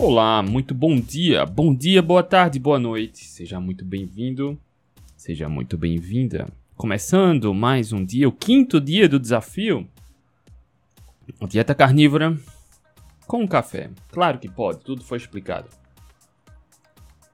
[0.00, 3.24] Olá, muito bom dia, bom dia, boa tarde, boa noite.
[3.24, 4.56] Seja muito bem-vindo,
[5.16, 6.46] seja muito bem-vinda.
[6.76, 9.88] Começando mais um dia, o quinto dia do desafio.
[11.48, 12.38] Dieta carnívora
[13.26, 13.90] com café.
[14.12, 15.68] Claro que pode, tudo foi explicado.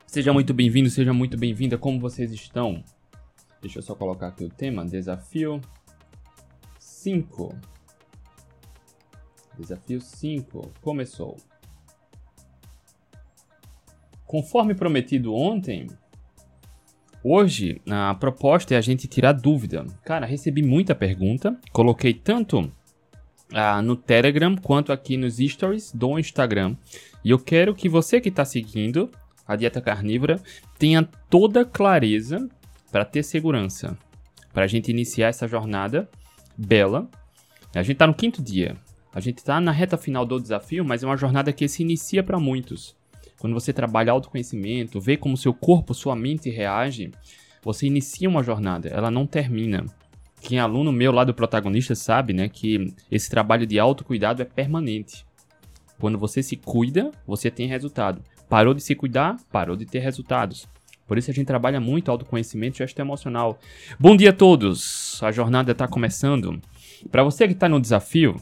[0.07, 1.77] Seja muito bem-vindo, seja muito bem-vinda.
[1.77, 2.83] Como vocês estão?
[3.61, 5.61] Deixa eu só colocar aqui o tema: Desafio
[6.79, 7.55] 5.
[9.59, 11.37] Desafio 5 começou.
[14.35, 15.87] Conforme prometido ontem,
[17.23, 19.87] hoje a proposta é a gente tirar dúvida.
[20.05, 22.69] Cara, recebi muita pergunta, coloquei tanto
[23.53, 26.77] ah, no Telegram quanto aqui nos stories do Instagram.
[27.25, 29.09] E eu quero que você que está seguindo
[29.47, 30.43] a dieta carnívora
[30.81, 32.48] tenha toda clareza
[32.91, 33.97] para ter segurança,
[34.53, 36.11] para a gente iniciar essa jornada
[36.59, 37.09] bela.
[37.73, 38.77] A gente está no quinto dia,
[39.15, 42.21] a gente está na reta final do desafio, mas é uma jornada que se inicia
[42.21, 42.97] para muitos.
[43.45, 47.11] Quando você trabalha autoconhecimento, vê como seu corpo, sua mente reage,
[47.62, 49.84] você inicia uma jornada, ela não termina.
[50.41, 54.47] Quem é aluno meu lá do protagonista sabe, né, que esse trabalho de autocuidado é
[54.47, 55.27] permanente.
[56.01, 58.23] Quando você se cuida, você tem resultado.
[58.48, 60.67] Parou de se cuidar, parou de ter resultados.
[61.06, 63.58] Por isso a gente trabalha muito autoconhecimento e gestão emocional.
[64.01, 65.23] Bom dia a todos!
[65.23, 66.58] A jornada está começando.
[67.11, 68.41] Para você que está no desafio,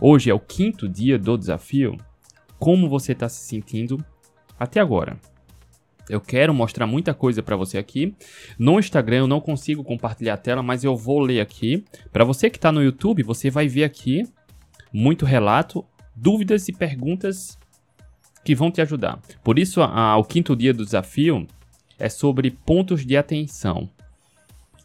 [0.00, 1.96] hoje é o quinto dia do desafio.
[2.60, 4.04] Como você está se sentindo
[4.60, 5.18] até agora.
[6.08, 8.14] Eu quero mostrar muita coisa para você aqui.
[8.58, 11.84] No Instagram eu não consigo compartilhar a tela, mas eu vou ler aqui.
[12.12, 14.24] Para você que está no YouTube, você vai ver aqui
[14.92, 17.56] muito relato, dúvidas e perguntas
[18.44, 19.20] que vão te ajudar.
[19.44, 21.46] Por isso, a, o quinto dia do desafio
[21.98, 23.88] é sobre pontos de atenção.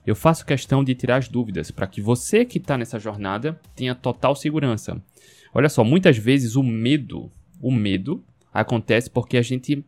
[0.05, 3.95] Eu faço questão de tirar as dúvidas para que você que está nessa jornada tenha
[3.95, 5.01] total segurança.
[5.51, 8.23] Olha só, muitas vezes o medo, o medo
[8.55, 9.83] acontece porque a gente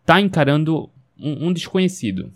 [0.00, 2.32] está encarando um, um desconhecido,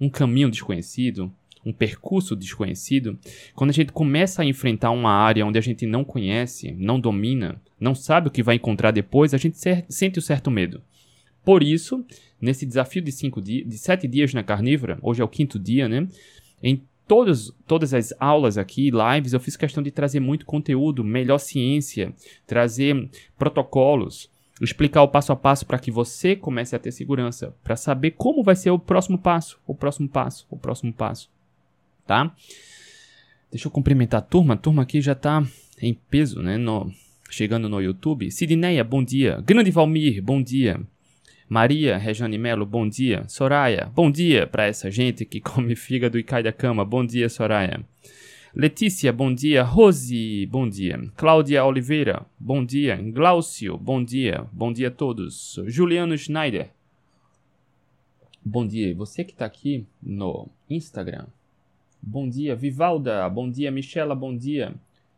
[0.00, 1.32] um caminho desconhecido,
[1.64, 3.18] um percurso desconhecido.
[3.54, 7.60] Quando a gente começa a enfrentar uma área onde a gente não conhece, não domina,
[7.78, 10.82] não sabe o que vai encontrar depois, a gente sente um certo medo.
[11.44, 12.04] Por isso,
[12.40, 16.08] nesse desafio de cinco de sete dias na carnívora, hoje é o quinto dia, né?
[16.62, 21.38] Em todas, todas as aulas aqui, lives, eu fiz questão de trazer muito conteúdo, melhor
[21.38, 22.14] ciência,
[22.46, 27.76] trazer protocolos, explicar o passo a passo para que você comece a ter segurança, para
[27.76, 31.30] saber como vai ser o próximo passo, o próximo passo, o próximo passo,
[32.06, 32.34] tá?
[33.50, 35.44] Deixa eu cumprimentar a turma, a turma aqui já está
[35.80, 36.90] em peso, né, no,
[37.30, 38.30] chegando no YouTube.
[38.30, 39.42] Sidneia, bom dia.
[39.44, 40.80] Grande Valmir, bom dia.
[41.48, 43.24] Maria Rejane Melo, bom dia.
[43.28, 46.84] Soraya, bom dia para essa gente que come fígado e cai da cama.
[46.84, 47.84] Bom dia, Soraya.
[48.54, 49.62] Letícia, bom dia.
[49.62, 51.00] Rose, bom dia.
[51.16, 52.96] Cláudia Oliveira, bom dia.
[52.96, 54.46] Glaucio, bom dia.
[54.52, 55.58] Bom dia a todos.
[55.66, 56.70] Juliano Schneider,
[58.44, 58.94] bom dia.
[58.94, 61.28] Você que está aqui no Instagram,
[62.02, 62.54] bom dia.
[62.54, 63.70] Vivalda, bom dia.
[63.70, 64.74] Michela, bom dia.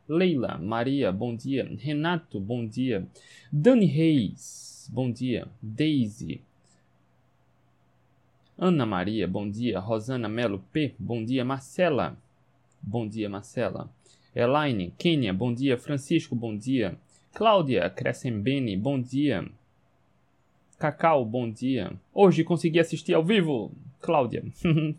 [0.09, 1.69] Leila, Maria, bom dia.
[1.77, 3.05] Renato, bom dia.
[3.53, 5.49] Dani Reis, bom dia.
[5.61, 6.41] Daisy,
[8.57, 9.81] Ana Maria, bom dia.
[9.81, 11.45] Rosana Melo P, bom dia.
[11.45, 12.17] Marcela,
[12.87, 13.91] bom dia, Marcela.
[14.35, 15.79] Elaine, Kênia, bom dia.
[15.79, 16.97] Francisco, bom dia.
[17.33, 19.45] Cláudia Crescembeni, bom dia.
[20.79, 21.93] Cacau, bom dia.
[22.13, 23.73] Hoje consegui assistir ao vivo.
[24.01, 24.45] Cláudia.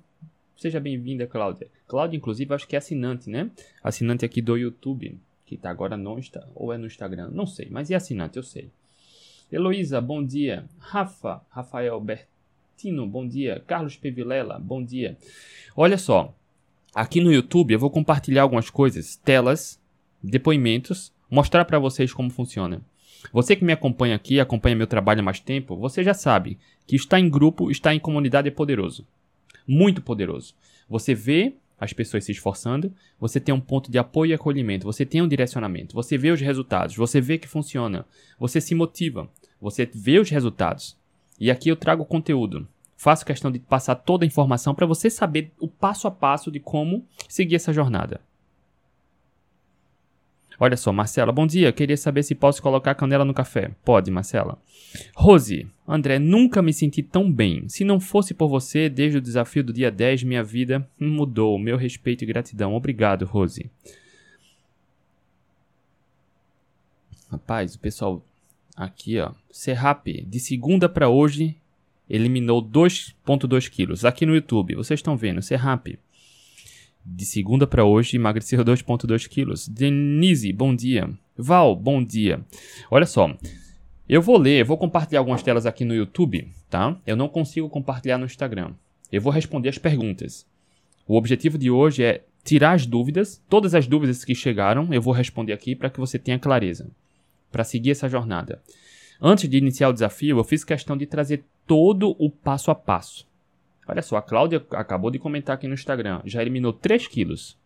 [0.58, 1.68] Seja bem-vinda, Cláudia.
[1.88, 3.52] Cláudia, inclusive, acho que é assinante, né?
[3.84, 5.18] Assinante aqui do YouTube.
[5.46, 8.44] Que tá agora no Insta, ou é no Instagram, não sei, mas é assinante, eu
[8.44, 8.70] sei.
[9.52, 10.66] Heloísa, bom dia.
[10.80, 13.62] Rafa, Rafael Bertino, bom dia.
[13.68, 15.16] Carlos Pevilela, bom dia.
[15.76, 16.34] Olha só,
[16.96, 19.78] Aqui no YouTube eu vou compartilhar algumas coisas, telas,
[20.24, 22.82] depoimentos, mostrar para vocês como funciona.
[23.34, 26.58] Você que me acompanha aqui, acompanha meu trabalho há mais tempo, você já sabe
[26.88, 29.06] que estar em grupo, estar em comunidade é poderoso.
[29.68, 30.54] Muito poderoso.
[30.88, 35.06] Você vê as pessoas se esforçando, você tem um ponto de apoio e acolhimento, você
[35.06, 38.06] tem um direcionamento, você vê os resultados, você vê que funciona,
[38.40, 40.98] você se motiva, você vê os resultados.
[41.38, 42.66] E aqui eu trago conteúdo.
[42.96, 46.60] Faço questão de passar toda a informação para você saber o passo a passo de
[46.60, 48.22] como seguir essa jornada.
[50.58, 51.74] Olha só, Marcela, bom dia.
[51.74, 53.72] Queria saber se posso colocar canela no café.
[53.84, 54.58] Pode, Marcela.
[55.14, 57.68] Rose, André, nunca me senti tão bem.
[57.68, 61.60] Se não fosse por você, desde o desafio do dia 10, minha vida mudou.
[61.60, 62.74] Meu respeito e gratidão.
[62.74, 63.70] Obrigado, Rose.
[67.30, 68.24] Rapaz, o pessoal
[68.78, 69.34] aqui, ó.
[69.52, 71.58] Serrap, de segunda para hoje,
[72.10, 74.06] eliminou 2,2 quilos.
[74.06, 75.98] Aqui no YouTube, vocês estão vendo, Serrap.
[77.06, 79.68] De segunda para hoje, emagreceu 2,2 quilos.
[79.68, 81.10] Denise, bom dia.
[81.38, 82.44] Val, bom dia.
[82.90, 83.36] Olha só,
[84.08, 86.96] Eu vou ler, eu vou compartilhar algumas telas aqui no YouTube, tá?
[87.08, 88.74] Eu não consigo compartilhar no Instagram.
[89.12, 90.46] Eu vou responder as perguntas.
[91.08, 95.14] O objetivo de hoje é tirar as dúvidas, todas as dúvidas que chegaram, eu vou
[95.14, 96.90] responder aqui para que você tenha clareza,
[97.52, 98.62] para seguir essa jornada.
[99.28, 103.28] Antes de iniciar o desafio, eu fiz questão de trazer todo o passo a passo.
[103.88, 107.58] Olha só, a Cláudia acabou de comentar aqui no Instagram, já eliminou 3 quilos.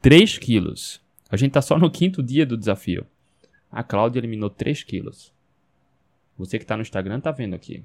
[0.00, 0.98] 3 quilos.
[1.28, 3.06] A gente está só no quinto dia do desafio.
[3.70, 5.30] A Cláudia eliminou 3 quilos.
[6.38, 7.84] Você que está no Instagram está vendo aqui.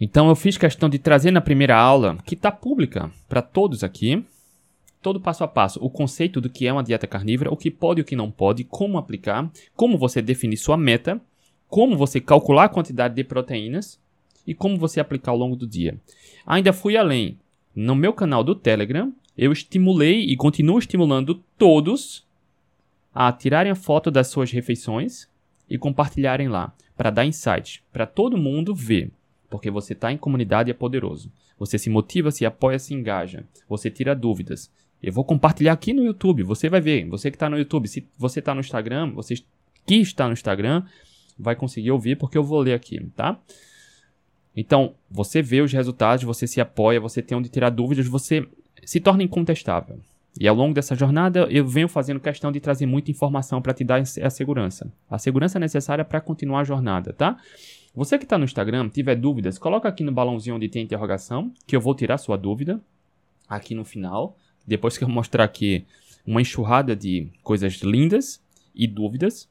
[0.00, 4.26] Então eu fiz questão de trazer na primeira aula, que está pública para todos aqui,
[5.00, 8.00] todo passo a passo, o conceito do que é uma dieta carnívora, o que pode
[8.00, 11.20] e o que não pode, como aplicar, como você definir sua meta,
[11.68, 14.00] como você calcular a quantidade de proteínas
[14.46, 15.98] e como você aplicar ao longo do dia.
[16.46, 17.38] Ainda fui além.
[17.74, 22.26] No meu canal do Telegram, eu estimulei e continuo estimulando todos
[23.14, 25.28] a tirarem a foto das suas refeições
[25.68, 29.12] e compartilharem lá, para dar insight, para todo mundo ver
[29.48, 31.30] porque você está em comunidade e é poderoso.
[31.58, 33.44] Você se motiva, se apoia, se engaja.
[33.68, 34.70] Você tira dúvidas.
[35.02, 36.42] Eu vou compartilhar aqui no YouTube.
[36.42, 37.06] Você vai ver.
[37.08, 39.36] Você que está no YouTube, se você está no Instagram, você
[39.86, 40.84] que está no Instagram,
[41.38, 43.38] vai conseguir ouvir porque eu vou ler aqui, tá?
[44.56, 48.46] Então, você vê os resultados, você se apoia, você tem onde tirar dúvidas, você
[48.84, 50.00] se torna incontestável.
[50.40, 53.84] E ao longo dessa jornada, eu venho fazendo questão de trazer muita informação para te
[53.84, 54.92] dar a segurança.
[55.08, 57.36] A segurança necessária para continuar a jornada, tá?
[57.94, 61.74] Você que está no Instagram, tiver dúvidas, coloca aqui no balãozinho onde tem interrogação, que
[61.74, 62.80] eu vou tirar sua dúvida
[63.48, 64.36] aqui no final.
[64.68, 65.86] Depois que eu mostrar aqui
[66.26, 68.38] uma enxurrada de coisas lindas
[68.74, 69.48] e dúvidas,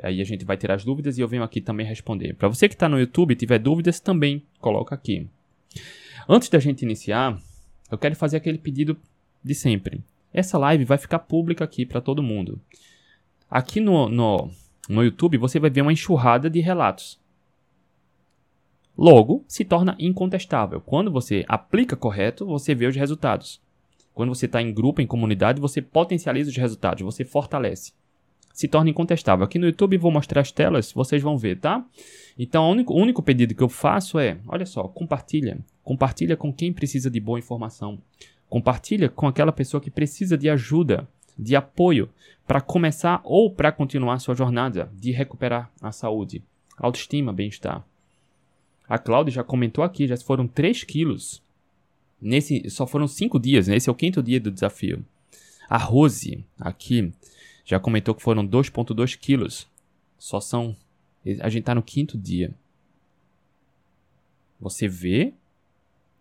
[0.00, 2.34] aí a gente vai tirar as dúvidas e eu venho aqui também responder.
[2.34, 5.26] Para você que está no YouTube e tiver dúvidas, também coloca aqui.
[6.28, 7.36] Antes da gente iniciar,
[7.90, 8.96] eu quero fazer aquele pedido
[9.42, 10.00] de sempre.
[10.32, 12.60] Essa live vai ficar pública aqui para todo mundo.
[13.50, 14.50] Aqui no, no,
[14.88, 17.20] no YouTube você vai ver uma enxurrada de relatos.
[18.96, 20.80] Logo, se torna incontestável.
[20.80, 23.63] Quando você aplica correto, você vê os resultados.
[24.14, 27.92] Quando você está em grupo, em comunidade, você potencializa os resultados, você fortalece.
[28.52, 29.44] Se torna incontestável.
[29.44, 31.84] Aqui no YouTube vou mostrar as telas, vocês vão ver, tá?
[32.38, 35.58] Então, o único, o único pedido que eu faço é, olha só, compartilha.
[35.82, 37.98] Compartilha com quem precisa de boa informação.
[38.48, 42.08] Compartilha com aquela pessoa que precisa de ajuda, de apoio,
[42.46, 46.40] para começar ou para continuar sua jornada de recuperar a saúde,
[46.78, 47.84] autoestima, bem-estar.
[48.88, 51.42] A Cláudia já comentou aqui, já foram 3 quilos.
[52.20, 53.76] Nesse, só foram 5 dias, né?
[53.76, 55.04] Esse é o quinto dia do desafio.
[55.68, 57.12] A Rose, aqui,
[57.64, 59.66] já comentou que foram 2,2 quilos.
[60.18, 60.76] Só são.
[61.40, 62.54] A gente tá no quinto dia.
[64.60, 65.34] Você vê,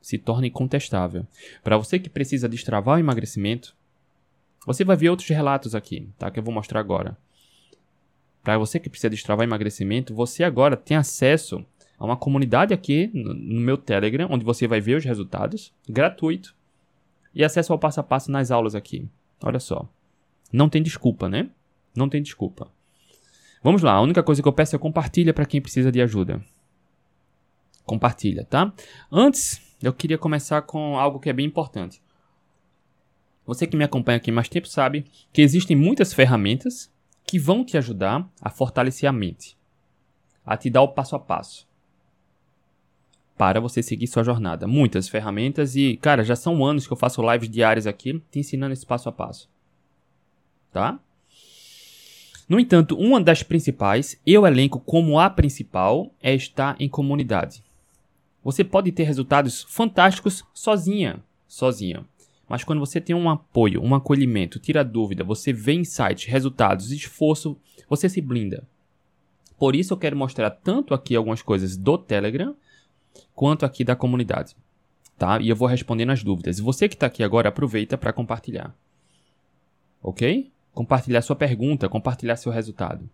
[0.02, 1.26] se torna incontestável.
[1.64, 3.76] Para você que precisa destravar o emagrecimento,
[4.66, 6.32] você vai ver outros relatos aqui, tá?
[6.32, 7.18] Que eu vou mostrar agora.
[8.42, 11.66] Para você que precisa destravar emagrecimento, você agora tem acesso
[12.06, 16.54] Uma comunidade aqui no meu Telegram, onde você vai ver os resultados, gratuito.
[17.34, 19.08] E acesso ao passo a passo nas aulas aqui.
[19.42, 19.88] Olha só.
[20.52, 21.50] Não tem desculpa, né?
[21.96, 22.70] Não tem desculpa.
[23.64, 26.44] Vamos lá, a única coisa que eu peço é compartilha para quem precisa de ajuda.
[27.86, 28.74] Compartilha, tá?
[29.10, 32.02] Antes, eu queria começar com algo que é bem importante.
[33.46, 36.92] Você que me acompanha aqui mais tempo sabe que existem muitas ferramentas
[37.26, 39.58] que vão te ajudar a fortalecer a mente,
[40.46, 41.72] a te dar o passo a passo
[43.38, 44.68] para você seguir sua jornada.
[44.68, 48.74] Muitas ferramentas e, cara, já são anos que eu faço lives diárias aqui te ensinando
[48.74, 49.50] esse passo a passo.
[50.72, 51.00] Tá?
[52.48, 57.64] No entanto, uma das principais, eu elenco como a principal, é estar em comunidade.
[58.44, 62.06] Você pode ter resultados fantásticos sozinha, sozinha.
[62.48, 67.58] Mas quando você tem um apoio, um acolhimento, tira dúvida, você vê insights, resultados, esforço,
[67.90, 68.68] você se blinda.
[69.58, 72.56] Por isso eu quero mostrar tanto aqui algumas coisas do Telegram,
[73.36, 74.56] quanto aqui da comunidade.
[75.18, 75.40] Tá?
[75.40, 76.60] E eu vou respondendo as dúvidas.
[76.60, 78.76] Você que está aqui agora, aproveita para compartilhar.
[80.02, 80.52] Ok?
[80.74, 83.10] Compartilhar sua pergunta, compartilhar seu resultado.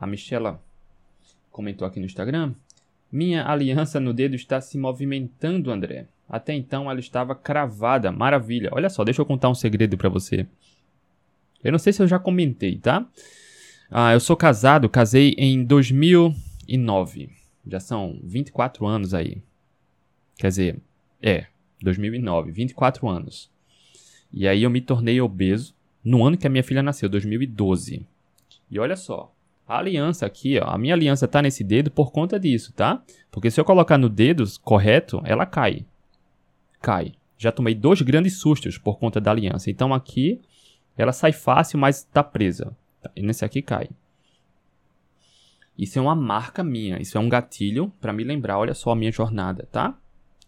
[0.00, 0.62] A Michela
[1.50, 2.54] comentou aqui no Instagram.
[3.10, 6.06] Minha aliança no dedo está se movimentando, André.
[6.28, 8.10] Até então ela estava cravada.
[8.10, 8.70] Maravilha.
[8.72, 10.46] Olha só, deixa eu contar um segredo para você.
[11.62, 13.06] Eu não sei se eu já comentei, tá?
[13.90, 17.41] Ah, eu sou casado, casei em 2009.
[17.66, 19.42] Já são 24 anos aí.
[20.36, 20.80] Quer dizer,
[21.20, 21.46] é,
[21.80, 23.50] 2009, 24 anos.
[24.32, 28.04] E aí eu me tornei obeso no ano que a minha filha nasceu, 2012.
[28.70, 29.32] E olha só,
[29.68, 33.02] a aliança aqui, ó, a minha aliança tá nesse dedo por conta disso, tá?
[33.30, 35.84] Porque se eu colocar no dedo correto, ela cai.
[36.80, 37.12] Cai.
[37.38, 39.70] Já tomei dois grandes sustos por conta da aliança.
[39.70, 40.40] Então aqui
[40.96, 42.76] ela sai fácil, mas tá presa.
[43.16, 43.88] E nesse aqui cai.
[45.82, 48.94] Isso é uma marca minha, isso é um gatilho para me lembrar, olha só a
[48.94, 49.98] minha jornada, tá?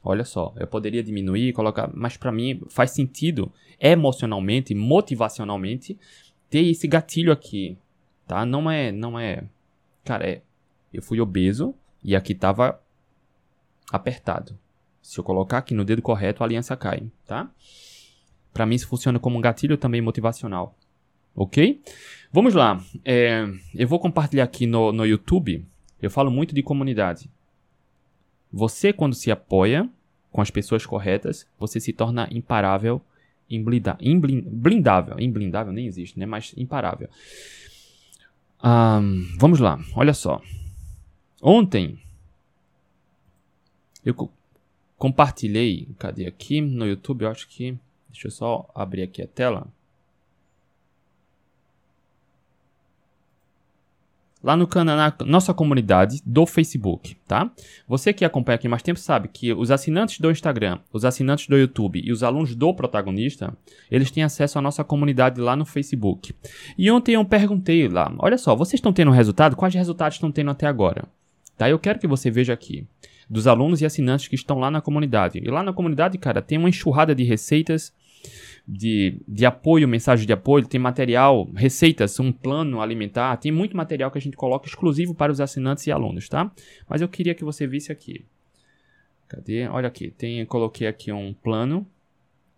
[0.01, 5.99] Olha só, eu poderia diminuir, colocar, mas para mim faz sentido emocionalmente, motivacionalmente
[6.49, 7.77] ter esse gatilho aqui,
[8.29, 8.47] tá?
[8.47, 9.43] Não é, não é,
[10.05, 10.41] cara, é,
[10.93, 11.75] eu fui obeso
[12.05, 12.81] e aqui tava
[13.91, 14.57] apertado.
[15.03, 17.51] Se eu colocar aqui no dedo correto, a aliança cai, tá?
[18.53, 20.79] Para mim isso funciona como um gatilho também motivacional,
[21.35, 21.81] ok?
[22.33, 25.65] Vamos lá, é, eu vou compartilhar aqui no, no YouTube.
[26.03, 27.31] Eu falo muito de comunidade.
[28.53, 29.89] Você, quando se apoia
[30.31, 33.01] com as pessoas corretas, você se torna imparável,
[33.49, 35.19] imblinda, blindável.
[35.19, 36.27] Imblindável nem existe, né?
[36.27, 37.09] Mas imparável.
[39.39, 40.41] Vamos lá, olha só.
[41.43, 41.99] Ontem
[44.05, 44.31] eu co
[44.97, 47.23] compartilhei, cadê aqui no YouTube?
[47.23, 47.79] Eu acho que.
[48.09, 49.67] Deixa eu só abrir aqui a tela.
[54.45, 57.51] Lá no canal, na nossa comunidade do Facebook, tá?
[57.89, 61.57] Você que acompanha aqui mais tempo sabe que os assinantes do Instagram, os assinantes do
[61.57, 63.57] YouTube e os alunos do protagonista,
[63.91, 66.35] eles têm acesso à nossa comunidade lá no Facebook.
[66.77, 69.57] E ontem eu perguntei lá, olha só, vocês estão tendo resultado?
[69.57, 71.09] Quais resultados estão tendo até agora?
[71.57, 71.71] Tá?
[71.71, 72.87] Eu quero que você veja aqui
[73.31, 75.41] dos alunos e assinantes que estão lá na comunidade.
[75.43, 77.95] E lá na comunidade, cara, tem uma enxurrada de receitas
[78.67, 84.11] de, de apoio, mensagem de apoio, tem material, receitas, um plano alimentar, tem muito material
[84.11, 86.51] que a gente coloca exclusivo para os assinantes e alunos, tá?
[86.89, 88.25] Mas eu queria que você visse aqui.
[89.29, 89.67] Cadê?
[89.69, 91.87] Olha aqui, tem, coloquei aqui um plano.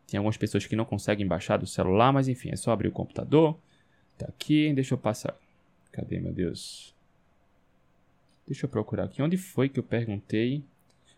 [0.06, 2.92] Tem algumas pessoas que não conseguem baixar do celular, mas enfim, é só abrir o
[2.92, 3.58] computador.
[4.16, 5.36] Tá aqui, deixa eu passar.
[5.90, 6.94] Cadê, meu Deus?
[8.46, 9.20] Deixa eu procurar aqui.
[9.20, 10.62] Onde foi que eu perguntei?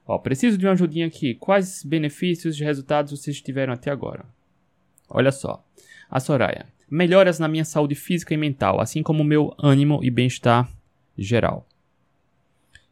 [0.07, 1.35] Ó, preciso de uma ajudinha aqui.
[1.35, 4.25] Quais benefícios e resultados vocês tiveram até agora?
[5.09, 5.65] Olha só.
[6.11, 6.67] A Soraya.
[6.91, 10.71] Melhoras na minha saúde física e mental, assim como meu ânimo e bem-estar
[11.17, 11.67] geral.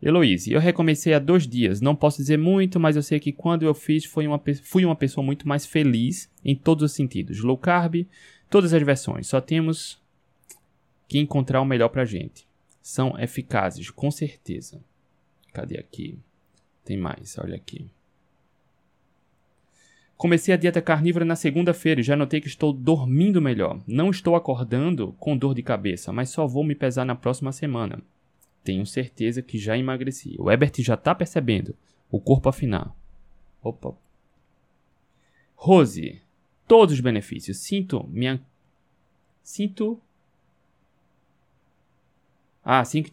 [0.02, 1.80] Heloise, eu recomecei há dois dias.
[1.80, 4.94] Não posso dizer muito, mas eu sei que quando eu fiz foi uma, fui uma
[4.94, 7.40] pessoa muito mais feliz em todos os sentidos.
[7.40, 8.06] Low carb,
[8.50, 9.26] todas as versões.
[9.26, 9.98] Só temos
[11.08, 12.46] que encontrar o melhor pra gente.
[12.82, 14.80] São eficazes, com certeza.
[15.52, 16.18] Cadê aqui?
[16.84, 17.90] Tem mais, olha aqui.
[20.16, 23.80] Comecei a dieta carnívora na segunda-feira e já notei que estou dormindo melhor.
[23.86, 28.02] Não estou acordando com dor de cabeça, mas só vou me pesar na próxima semana.
[28.64, 30.34] Tenho certeza que já emagreci.
[30.38, 31.76] O Ebert já está percebendo.
[32.10, 32.96] O corpo afinar.
[33.62, 33.94] Opa.
[35.54, 36.20] Rose.
[36.66, 37.58] Todos os benefícios.
[37.58, 38.40] Sinto minha.
[39.42, 40.00] Sinto.
[42.64, 43.12] Ah, sinto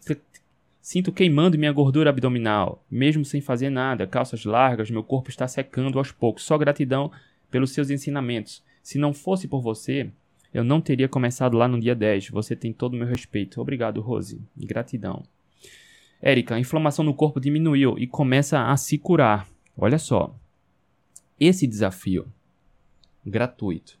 [0.84, 5.98] Sinto queimando minha gordura abdominal, mesmo sem fazer nada, calças largas, meu corpo está secando
[5.98, 6.44] aos poucos.
[6.44, 7.10] Só gratidão
[7.50, 8.62] pelos seus ensinamentos.
[8.82, 10.10] Se não fosse por você,
[10.52, 12.28] eu não teria começado lá no dia 10.
[12.28, 13.62] Você tem todo o meu respeito.
[13.62, 14.42] Obrigado, Rose.
[14.54, 15.22] Gratidão.
[16.20, 19.48] Érica, a inflamação no corpo diminuiu e começa a se curar.
[19.78, 20.36] Olha só.
[21.40, 22.26] Esse desafio
[23.24, 23.98] gratuito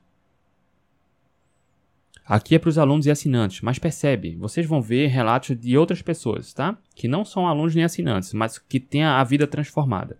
[2.26, 6.00] Aqui é para os alunos e assinantes, mas percebe, vocês vão ver relatos de outras
[6.00, 6.78] pessoas, tá?
[6.94, 10.18] Que não são alunos nem assinantes, mas que têm a vida transformada.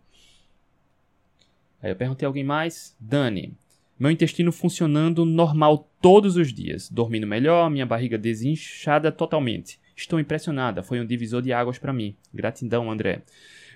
[1.83, 3.57] Aí eu perguntei a alguém mais, Dani,
[3.99, 9.81] meu intestino funcionando normal todos os dias, dormindo melhor, minha barriga desinchada totalmente.
[9.97, 12.15] Estou impressionada, foi um divisor de águas para mim.
[12.35, 13.23] Gratidão, André.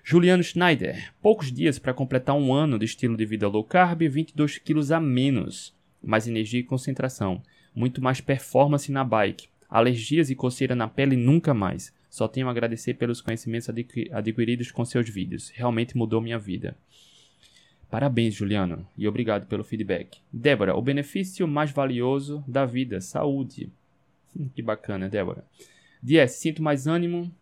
[0.05, 4.59] Juliano Schneider, poucos dias para completar um ano de estilo de vida low carb, 22
[4.59, 7.43] quilos a menos, mais energia e concentração
[7.75, 9.49] muito mais performance na bike.
[9.69, 11.93] Alergias e coceira na pele nunca mais.
[12.09, 13.69] Só tenho a agradecer pelos conhecimentos
[14.13, 15.51] adquiridos com seus vídeos.
[15.51, 16.77] Realmente mudou minha vida.
[17.91, 20.19] Parabéns, Juliano, e obrigado pelo feedback.
[20.33, 23.71] Débora, o benefício mais valioso da vida, saúde.
[24.37, 25.45] Hum, que bacana, Débora.
[26.03, 27.33] Dias, sinto mais ânimo,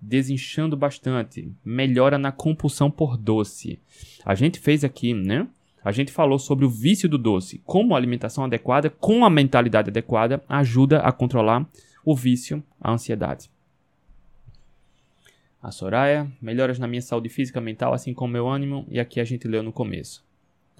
[0.00, 1.50] desinchando bastante.
[1.64, 3.80] Melhora na compulsão por doce.
[4.24, 5.48] A gente fez aqui, né?
[5.84, 9.90] A gente falou sobre o vício do doce, como a alimentação adequada, com a mentalidade
[9.90, 11.68] adequada, ajuda a controlar
[12.02, 13.50] o vício, a ansiedade.
[15.62, 19.20] A Soraya, melhoras na minha saúde física e mental, assim como meu ânimo, e aqui
[19.20, 20.24] a gente leu no começo.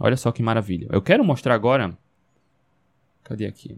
[0.01, 0.89] Olha só que maravilha.
[0.91, 1.97] Eu quero mostrar agora.
[3.23, 3.77] Cadê aqui?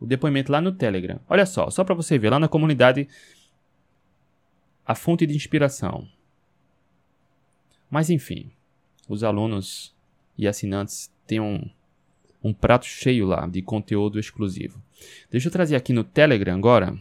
[0.00, 1.20] O depoimento lá no Telegram.
[1.28, 3.08] Olha só, só para você ver lá na comunidade
[4.84, 6.08] a fonte de inspiração.
[7.90, 8.50] Mas enfim,
[9.08, 9.95] os alunos
[10.38, 14.80] e assinantes têm um, prato cheio lá de conteúdo exclusivo.
[15.30, 16.96] Deixa eu trazer aqui no Telegram agora.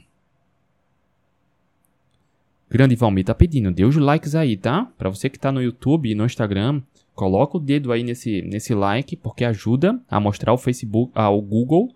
[2.69, 4.91] Grande Valmir tá pedindo, dê os likes aí, tá?
[4.97, 6.81] Para você que tá no YouTube e no Instagram,
[7.13, 11.93] coloca o dedo aí nesse, nesse like, porque ajuda a mostrar ao Facebook, ao Google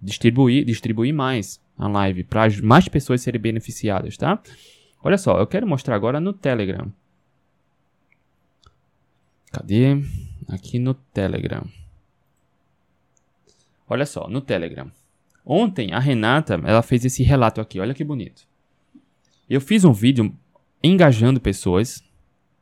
[0.00, 1.60] distribuir, distribuir mais.
[1.78, 4.40] a live para mais pessoas serem beneficiadas, tá?
[5.02, 6.90] Olha só, eu quero mostrar agora no Telegram.
[9.52, 10.02] Cadê?
[10.48, 11.64] Aqui no Telegram.
[13.88, 14.90] Olha só, no Telegram.
[15.44, 18.42] Ontem a Renata, ela fez esse relato aqui, olha que bonito.
[19.48, 20.34] Eu fiz um vídeo
[20.82, 22.02] engajando pessoas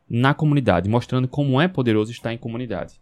[0.08, 3.00] na comunidade, mostrando como é poderoso estar em comunidade.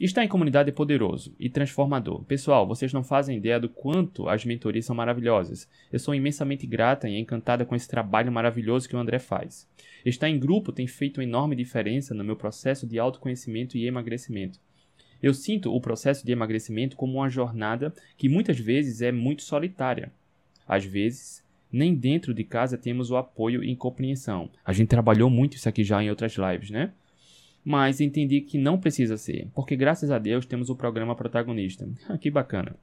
[0.00, 2.24] Estar em comunidade é poderoso e transformador.
[2.24, 5.68] Pessoal, vocês não fazem ideia do quanto as mentorias são maravilhosas.
[5.92, 9.68] Eu sou imensamente grata e encantada com esse trabalho maravilhoso que o André faz.
[10.04, 14.58] Estar em grupo tem feito uma enorme diferença no meu processo de autoconhecimento e emagrecimento.
[15.22, 20.12] Eu sinto o processo de emagrecimento como uma jornada que muitas vezes é muito solitária.
[20.66, 24.50] Às vezes, nem dentro de casa temos o apoio e compreensão.
[24.64, 26.92] A gente trabalhou muito isso aqui já em outras lives, né?
[27.64, 31.88] Mas entendi que não precisa ser, porque graças a Deus temos o programa protagonista.
[32.20, 32.76] Que bacana.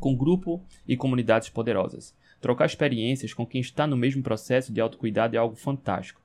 [0.00, 2.14] Com grupo e comunidades poderosas.
[2.40, 6.20] Trocar experiências com quem está no mesmo processo de autocuidado é algo fantástico.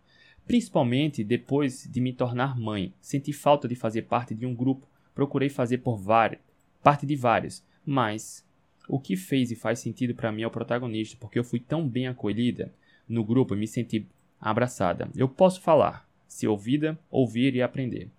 [0.45, 2.93] Principalmente depois de me tornar mãe.
[2.99, 4.87] Senti falta de fazer parte de um grupo.
[5.15, 6.41] Procurei fazer por vários,
[6.81, 8.45] parte de vários, mas
[8.87, 11.87] o que fez e faz sentido para mim é o protagonista, porque eu fui tão
[11.87, 12.73] bem acolhida
[13.07, 14.05] no grupo e me senti
[14.39, 15.09] abraçada.
[15.15, 18.09] Eu posso falar, se ouvida, ouvir e aprender.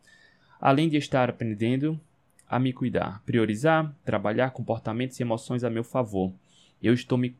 [0.61, 2.00] Além de estar aprendendo
[2.49, 6.33] a me cuidar, priorizar, trabalhar comportamentos e emoções a meu favor.
[6.83, 7.35] Eu estou me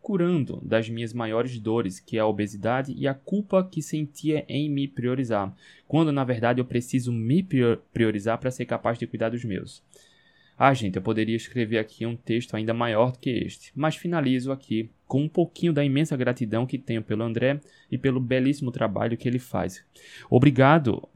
[0.00, 4.70] curando das minhas maiores dores, que é a obesidade e a culpa que sentia em
[4.70, 5.52] me priorizar,
[5.88, 7.42] quando na verdade eu preciso me
[7.92, 9.82] priorizar para ser capaz de cuidar dos meus.
[10.58, 14.50] Ah, gente, eu poderia escrever aqui um texto ainda maior do que este, mas finalizo
[14.50, 17.60] aqui com um pouquinho da imensa gratidão que tenho pelo André
[17.90, 19.84] e pelo belíssimo trabalho que ele faz.
[20.30, 21.06] Obrigado,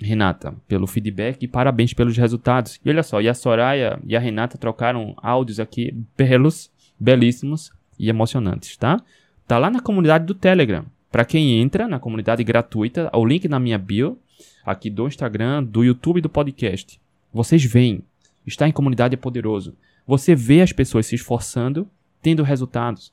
[0.00, 2.80] Renata, pelo feedback e parabéns pelos resultados.
[2.84, 8.08] E olha só, e a Soraya e a Renata trocaram áudios aqui belos, belíssimos e
[8.08, 9.00] emocionantes, tá?
[9.46, 10.86] Tá lá na comunidade do Telegram.
[11.10, 14.18] Para quem entra na comunidade gratuita, o link na minha bio,
[14.64, 17.00] aqui do Instagram, do YouTube e do podcast.
[17.32, 18.02] Vocês veem
[18.46, 19.76] Estar em comunidade é poderoso.
[20.06, 21.88] Você vê as pessoas se esforçando,
[22.20, 23.12] tendo resultados.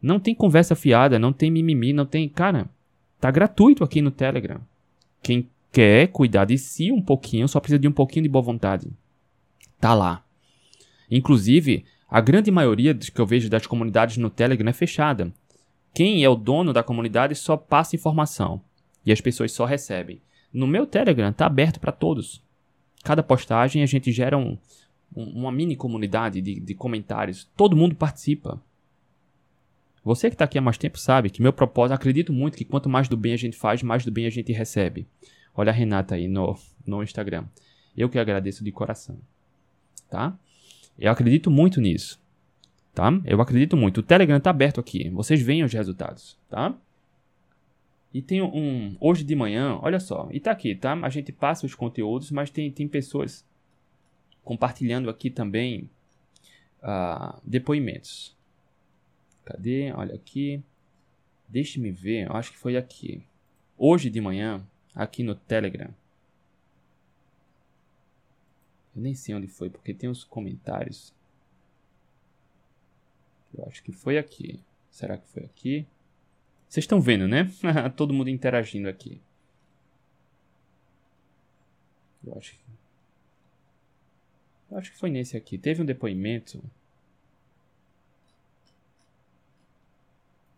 [0.00, 2.28] Não tem conversa fiada, não tem mimimi, não tem.
[2.28, 2.68] Cara,
[3.18, 4.60] tá gratuito aqui no Telegram.
[5.22, 8.90] Quem quer cuidar de si um pouquinho, só precisa de um pouquinho de boa vontade.
[9.80, 10.22] Tá lá.
[11.10, 15.32] Inclusive, a grande maioria que eu vejo das comunidades no Telegram é fechada.
[15.94, 18.60] Quem é o dono da comunidade só passa informação
[19.06, 20.20] e as pessoas só recebem.
[20.52, 22.43] No meu Telegram tá aberto para todos
[23.04, 24.58] cada postagem a gente gera um,
[25.14, 27.48] um, uma mini comunidade de, de comentários.
[27.56, 28.60] Todo mundo participa.
[30.02, 32.88] Você que está aqui há mais tempo sabe que meu propósito, acredito muito que quanto
[32.88, 35.06] mais do bem a gente faz, mais do bem a gente recebe.
[35.54, 37.44] Olha a Renata aí no, no Instagram.
[37.96, 39.18] Eu que agradeço de coração.
[40.10, 40.36] Tá?
[40.98, 42.20] Eu acredito muito nisso.
[42.92, 43.10] Tá?
[43.24, 43.98] Eu acredito muito.
[43.98, 45.08] O Telegram está aberto aqui.
[45.10, 46.36] Vocês veem os resultados.
[46.50, 46.74] Tá?
[48.14, 48.96] E tem um.
[49.00, 50.92] Hoje de manhã, olha só, e tá aqui, tá?
[50.92, 53.44] A gente passa os conteúdos, mas tem, tem pessoas
[54.44, 55.90] compartilhando aqui também
[56.80, 58.36] uh, depoimentos.
[59.44, 59.90] Cadê?
[59.92, 60.62] Olha aqui.
[61.48, 63.26] Deixe-me ver, eu acho que foi aqui.
[63.76, 65.92] Hoje de manhã, aqui no Telegram.
[68.94, 71.12] Eu nem sei onde foi, porque tem os comentários.
[73.52, 74.60] Eu acho que foi aqui.
[74.88, 75.86] Será que foi aqui?
[76.68, 77.50] Vocês estão vendo, né?
[77.96, 79.20] Todo mundo interagindo aqui.
[82.26, 82.64] Eu acho que.
[84.72, 85.56] Acho que foi nesse aqui.
[85.56, 86.62] Teve um depoimento.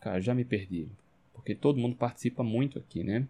[0.01, 0.89] Cara, já me perdi.
[1.35, 3.27] Porque todo mundo participa muito aqui, né?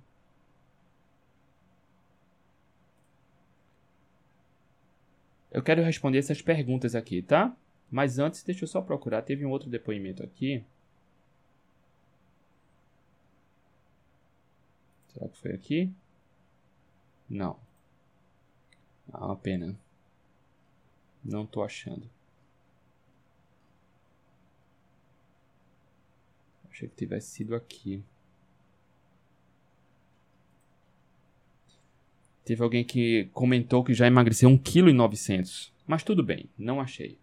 [5.51, 7.57] Eu quero responder essas perguntas aqui, tá?
[7.91, 9.23] Mas antes, deixa eu só procurar.
[9.23, 10.63] Teve um outro depoimento aqui.
[15.17, 15.91] Será que foi aqui?
[17.29, 17.59] Não.
[19.11, 19.75] Ah, uma pena.
[21.25, 22.09] Não tô achando.
[26.71, 28.05] Achei que tivesse sido aqui.
[32.45, 35.73] Teve alguém que comentou que já emagreceu 1,9 kg.
[35.87, 37.19] Mas tudo bem, não achei.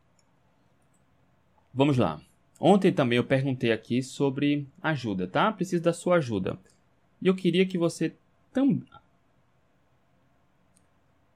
[1.72, 2.20] Vamos lá.
[2.60, 5.52] Ontem também eu perguntei aqui sobre ajuda, tá?
[5.52, 6.60] Preciso da sua ajuda.
[7.24, 8.14] E eu queria que você
[8.52, 8.82] tam...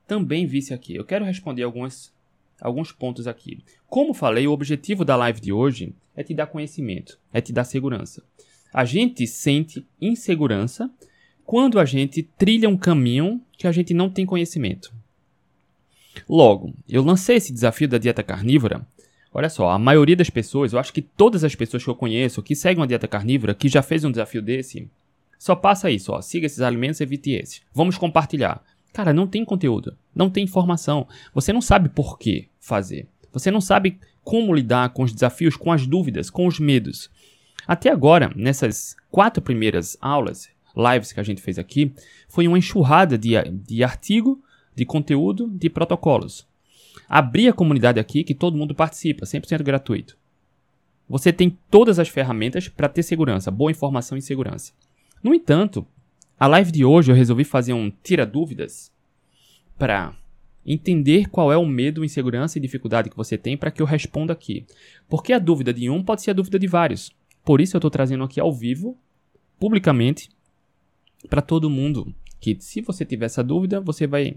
[0.05, 0.93] também visse aqui.
[0.93, 2.13] Eu quero responder algumas,
[2.59, 3.63] alguns pontos aqui.
[3.87, 7.63] Como falei, o objetivo da live de hoje é te dar conhecimento, é te dar
[7.63, 8.21] segurança.
[8.73, 10.91] A gente sente insegurança
[11.45, 14.93] quando a gente trilha um caminho que a gente não tem conhecimento.
[16.27, 18.85] Logo, eu lancei esse desafio da dieta carnívora
[19.37, 22.41] Olha só, a maioria das pessoas, eu acho que todas as pessoas que eu conheço
[22.41, 24.89] que seguem uma dieta carnívora, que já fez um desafio desse,
[25.37, 26.21] só passa isso, ó.
[26.21, 27.61] Siga esses alimentos, evite esses.
[27.73, 28.63] Vamos compartilhar.
[28.93, 31.07] Cara, não tem conteúdo, não tem informação.
[31.33, 33.07] Você não sabe por que fazer.
[33.31, 37.09] Você não sabe como lidar com os desafios, com as dúvidas, com os medos.
[37.67, 41.93] Até agora, nessas quatro primeiras aulas, lives que a gente fez aqui,
[42.27, 43.33] foi uma enxurrada de,
[43.65, 44.41] de artigo,
[44.75, 46.47] de conteúdo, de protocolos.
[47.07, 50.17] Abri a comunidade aqui que todo mundo participa, 100% gratuito.
[51.07, 54.73] Você tem todas as ferramentas para ter segurança, boa informação e segurança.
[55.23, 55.85] No entanto,
[56.39, 58.91] a live de hoje eu resolvi fazer um tira dúvidas
[59.77, 60.15] para
[60.65, 64.33] entender qual é o medo, insegurança e dificuldade que você tem para que eu responda
[64.33, 64.65] aqui.
[65.07, 67.11] Porque a dúvida de um pode ser a dúvida de vários.
[67.43, 68.97] Por isso eu estou trazendo aqui ao vivo,
[69.57, 70.29] publicamente,
[71.29, 72.13] para todo mundo.
[72.39, 74.35] Que se você tiver essa dúvida, você vai.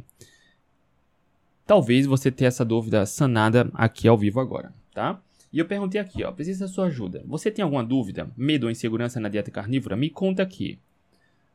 [1.66, 5.20] Talvez você tenha essa dúvida sanada aqui ao vivo agora, tá?
[5.52, 7.24] E eu perguntei aqui, ó, preciso da sua ajuda.
[7.26, 9.96] Você tem alguma dúvida, medo ou insegurança na dieta carnívora?
[9.96, 10.78] Me conta aqui.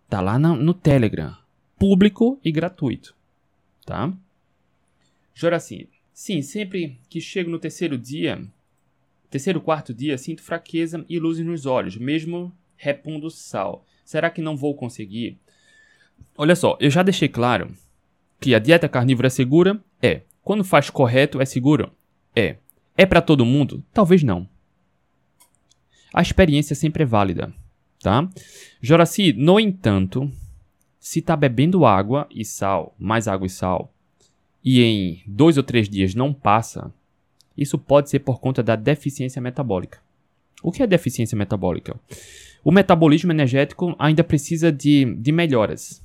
[0.09, 1.35] Tá lá no, no Telegram,
[1.79, 3.15] público e gratuito,
[3.85, 4.13] tá?
[5.33, 8.45] Joraci, sim, sempre que chego no terceiro dia,
[9.29, 13.85] terceiro quarto dia, sinto fraqueza e luzes nos olhos, mesmo repondo sal.
[14.03, 15.37] Será que não vou conseguir?
[16.37, 17.75] Olha só, eu já deixei claro
[18.39, 19.81] que a dieta carnívora é segura?
[20.01, 20.21] É.
[20.43, 21.91] Quando faz correto, é seguro?
[22.35, 22.57] É.
[22.97, 23.83] É para todo mundo?
[23.93, 24.47] Talvez não.
[26.13, 27.53] A experiência sempre é válida,
[28.01, 28.29] tá?
[28.81, 30.31] Joraci, no entanto,
[30.99, 33.93] se está bebendo água e sal, mais água e sal,
[34.63, 36.91] e em dois ou três dias não passa,
[37.57, 39.99] isso pode ser por conta da deficiência metabólica.
[40.63, 41.99] O que é deficiência metabólica?
[42.63, 46.01] O metabolismo energético ainda precisa de, de melhoras.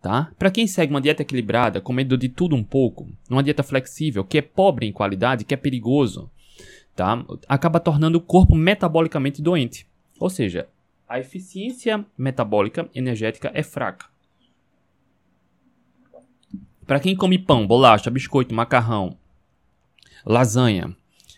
[0.00, 0.32] Tá?
[0.38, 4.38] Para quem segue uma dieta equilibrada, comendo de tudo um pouco, uma dieta flexível, que
[4.38, 6.30] é pobre em qualidade, que é perigoso,
[6.96, 7.22] tá?
[7.46, 9.86] acaba tornando o corpo metabolicamente doente.
[10.18, 10.66] Ou seja,
[11.06, 14.06] a eficiência metabólica energética é fraca.
[16.86, 19.16] Para quem come pão, bolacha, biscoito, macarrão,
[20.24, 20.96] lasanha,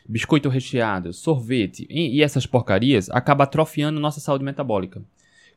[0.08, 5.02] biscoito recheado, sorvete e, essas porcarias, acaba atrofiando nossa saúde metabólica.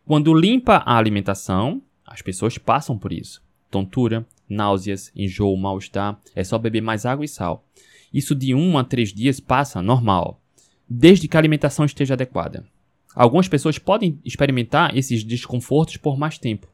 [0.05, 3.41] Quando limpa a alimentação, as pessoas passam por isso.
[3.71, 6.19] Tontura, náuseas, enjoo, mal-estar.
[6.35, 7.65] É só beber mais água e sal.
[8.13, 10.39] Isso de 1 a 3 dias passa normal,
[10.87, 12.65] desde que a alimentação esteja adequada.
[13.13, 16.67] Algumas pessoas podem experimentar esses desconfortos por mais tempo.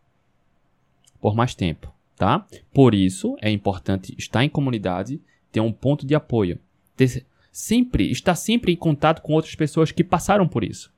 [1.20, 2.46] Por mais tempo, tá?
[2.74, 6.60] Por isso é importante estar em comunidade, ter um ponto de apoio,
[6.96, 10.92] ter sempre estar sempre em contato com outras pessoas que passaram por isso.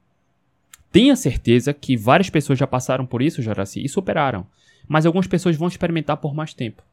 [0.94, 4.46] Tenha certeza que várias pessoas já passaram por isso, Jaraci, e superaram.
[4.88, 6.84] Mas algumas pessoas vão experimentar por mais tempo.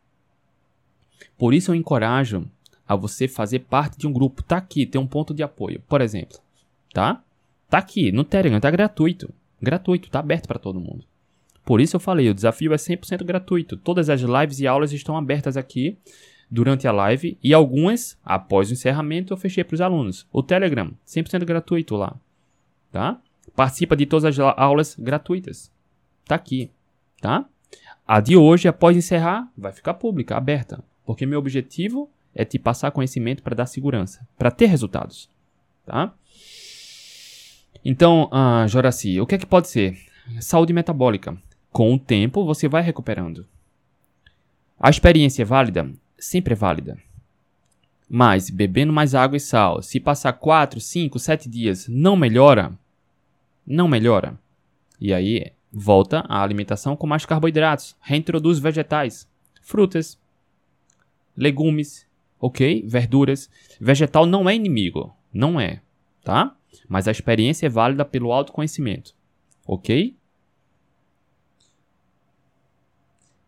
[1.37, 2.47] Por isso eu encorajo
[2.89, 4.43] a você fazer parte de um grupo.
[4.43, 6.39] Tá aqui, tem um ponto de apoio, por exemplo.
[6.95, 7.23] Tá?
[7.69, 9.35] Tá aqui, no Telegram, tá gratuito.
[9.61, 11.05] Gratuito, tá aberto para todo mundo.
[11.63, 13.77] Por isso eu falei, o desafio é 100% gratuito.
[13.77, 15.99] Todas as lives e aulas estão abertas aqui
[16.51, 20.27] durante a live e algumas, após o encerramento, eu fechei para os alunos.
[20.33, 22.17] O Telegram, 100% gratuito lá.
[22.91, 23.21] Tá?
[23.55, 25.71] Participa de todas as aulas gratuitas.
[26.25, 26.71] Tá aqui,
[27.21, 27.45] tá?
[28.07, 32.91] A de hoje, após encerrar, vai ficar pública, aberta, porque meu objetivo é te passar
[32.91, 35.29] conhecimento para dar segurança, para ter resultados,
[35.85, 36.15] tá?
[37.85, 39.99] Então, uh, Joraci, o que é que pode ser?
[40.41, 41.37] Saúde metabólica.
[41.73, 43.47] Com o tempo, você vai recuperando.
[44.79, 45.91] A experiência é válida?
[46.19, 46.99] Sempre é válida.
[48.09, 52.77] Mas, bebendo mais água e sal, se passar 4, 5, 7 dias não melhora,
[53.67, 54.39] não melhora.
[55.01, 59.29] E aí volta a alimentação com mais carboidratos, reintroduz vegetais,
[59.63, 60.19] frutas,
[61.37, 62.07] legumes,
[62.39, 62.83] ok?
[62.87, 63.51] Verduras.
[63.81, 65.81] Vegetal não é inimigo, não é,
[66.25, 66.57] tá?
[66.89, 69.15] Mas a experiência é válida pelo autoconhecimento,
[69.67, 70.17] ok?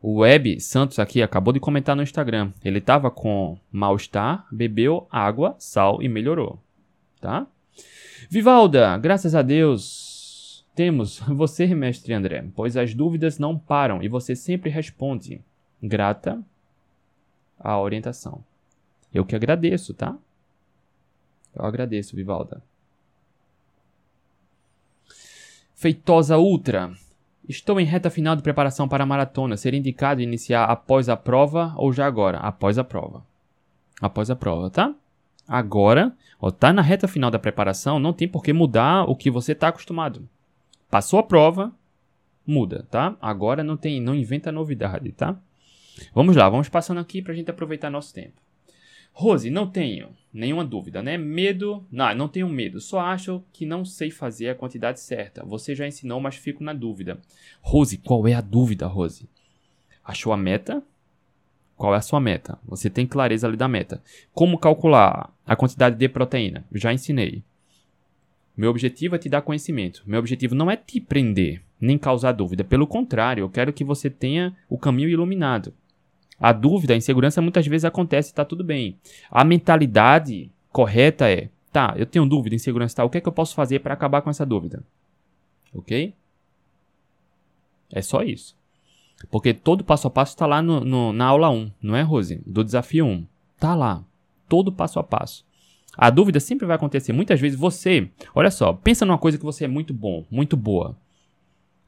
[0.00, 2.52] O Web Santos aqui acabou de comentar no Instagram.
[2.64, 6.60] Ele estava com mal-estar, bebeu água, sal e melhorou,
[7.20, 7.46] tá?
[8.32, 14.34] Vivalda, graças a Deus, temos você, mestre André, pois as dúvidas não param e você
[14.34, 15.42] sempre responde.
[15.82, 16.42] Grata
[17.60, 18.42] à orientação.
[19.12, 20.16] Eu que agradeço, tá?
[21.54, 22.62] Eu agradeço, Vivalda.
[25.74, 26.90] Feitosa Ultra.
[27.46, 29.58] Estou em reta final de preparação para a maratona.
[29.58, 32.38] Seria indicado iniciar após a prova ou já agora?
[32.38, 33.26] Após a prova.
[34.00, 34.94] Após a prova, tá?
[35.46, 39.30] Agora, ó, tá na reta final da preparação, não tem por que mudar o que
[39.30, 40.28] você está acostumado.
[40.90, 41.72] Passou a prova,
[42.46, 43.16] muda, tá?
[43.20, 45.38] Agora não tem, não inventa novidade, tá?
[46.14, 48.40] Vamos lá, vamos passando aqui para a gente aproveitar nosso tempo.
[49.12, 51.18] Rose, não tenho nenhuma dúvida, né?
[51.18, 55.44] Medo, não, não tenho medo, só acho que não sei fazer a quantidade certa.
[55.44, 57.20] Você já ensinou, mas fico na dúvida.
[57.60, 59.28] Rose, qual é a dúvida, Rose?
[60.02, 60.82] Achou a meta?
[61.76, 62.58] Qual é a sua meta?
[62.64, 64.02] Você tem clareza ali da meta.
[64.32, 66.64] Como calcular a quantidade de proteína?
[66.72, 67.42] Já ensinei.
[68.56, 70.02] Meu objetivo é te dar conhecimento.
[70.06, 72.62] Meu objetivo não é te prender, nem causar dúvida.
[72.62, 75.72] Pelo contrário, eu quero que você tenha o caminho iluminado.
[76.38, 78.98] A dúvida, a insegurança muitas vezes acontece e está tudo bem.
[79.30, 83.32] A mentalidade correta é: tá, eu tenho dúvida, insegurança, tá, o que é que eu
[83.32, 84.82] posso fazer para acabar com essa dúvida?
[85.74, 86.14] Ok?
[87.90, 88.56] É só isso.
[89.30, 92.42] Porque todo passo a passo está lá no, no, na aula 1, não é, Rose?
[92.46, 93.26] Do desafio 1.
[93.58, 94.04] Tá lá.
[94.48, 95.44] Todo passo a passo.
[95.96, 97.12] A dúvida sempre vai acontecer.
[97.12, 100.96] Muitas vezes você, olha só, pensa numa coisa que você é muito bom, muito boa.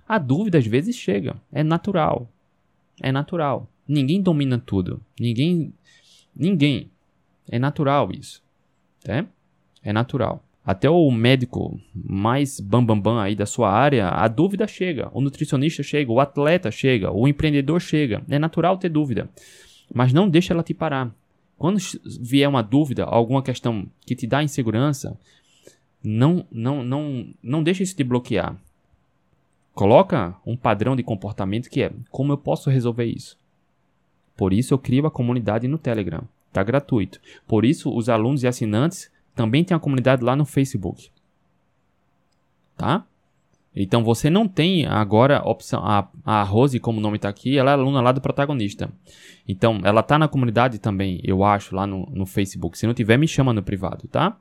[0.06, 1.36] A dúvida às vezes chega.
[1.50, 2.28] É natural.
[3.00, 3.66] É natural.
[3.88, 5.00] Ninguém domina tudo.
[5.18, 5.72] Ninguém.
[6.36, 6.90] Ninguém.
[7.50, 8.42] É natural isso.
[9.06, 9.24] É?
[9.82, 10.43] É natural.
[10.66, 15.10] Até o médico mais bambambam bam, bam aí da sua área, a dúvida chega.
[15.12, 18.22] O nutricionista chega, o atleta chega, o empreendedor chega.
[18.30, 19.28] É natural ter dúvida.
[19.92, 21.14] Mas não deixa ela te parar.
[21.58, 21.78] Quando
[22.20, 25.18] vier uma dúvida, alguma questão que te dá insegurança,
[26.02, 28.56] não, não, não, não deixa isso te bloquear.
[29.74, 33.36] Coloca um padrão de comportamento que é como eu posso resolver isso.
[34.36, 36.22] Por isso eu crio a comunidade no Telegram.
[36.48, 37.20] Está gratuito.
[37.46, 41.10] Por isso os alunos e assinantes também têm a comunidade lá no Facebook.
[42.76, 43.04] Tá?
[43.74, 45.84] Então você não tem agora a opção.
[45.84, 48.90] A, a Rose, como o nome está aqui, ela é aluna lá do protagonista.
[49.48, 52.78] Então ela está na comunidade também, eu acho, lá no, no Facebook.
[52.78, 54.36] Se não tiver, me chama no privado, tá?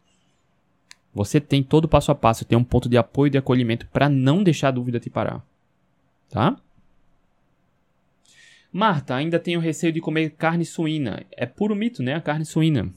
[1.14, 3.88] Você tem todo o passo a passo, tem um ponto de apoio e de acolhimento
[3.88, 5.44] para não deixar a dúvida te parar.
[6.30, 6.56] Tá?
[8.72, 11.24] Marta, ainda tenho receio de comer carne suína.
[11.32, 12.16] É puro mito, né?
[12.16, 12.92] A carne suína.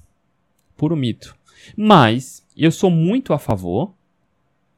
[0.75, 1.37] Puro mito.
[1.77, 3.93] Mas eu sou muito a favor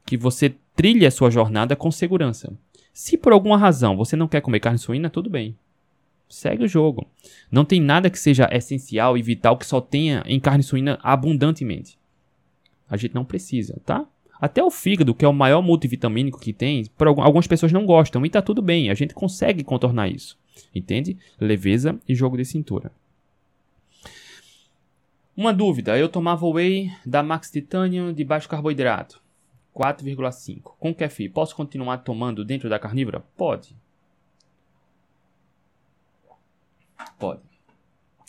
[0.05, 2.53] que você trilhe a sua jornada com segurança.
[2.93, 5.55] Se por alguma razão você não quer comer carne suína, tudo bem.
[6.27, 7.07] Segue o jogo.
[7.51, 11.97] Não tem nada que seja essencial e vital que só tenha em carne suína abundantemente.
[12.89, 14.05] A gente não precisa, tá?
[14.39, 18.25] Até o fígado, que é o maior multivitamínico que tem, por algumas pessoas não gostam
[18.25, 20.37] e tá tudo bem, a gente consegue contornar isso.
[20.73, 21.17] Entende?
[21.39, 22.91] Leveza e jogo de cintura.
[25.39, 29.21] Uma dúvida, eu tomava whey da Max Titanium de baixo carboidrato,
[29.73, 31.31] 4,5, com kefir.
[31.31, 33.21] Posso continuar tomando dentro da carnívora?
[33.37, 33.73] Pode.
[37.17, 37.39] Pode.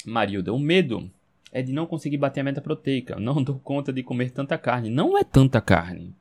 [0.07, 1.11] Marilda, o medo
[1.51, 3.18] é de não conseguir bater a meta proteica.
[3.18, 4.88] Não dou conta de comer tanta carne.
[4.88, 6.14] Não é tanta carne.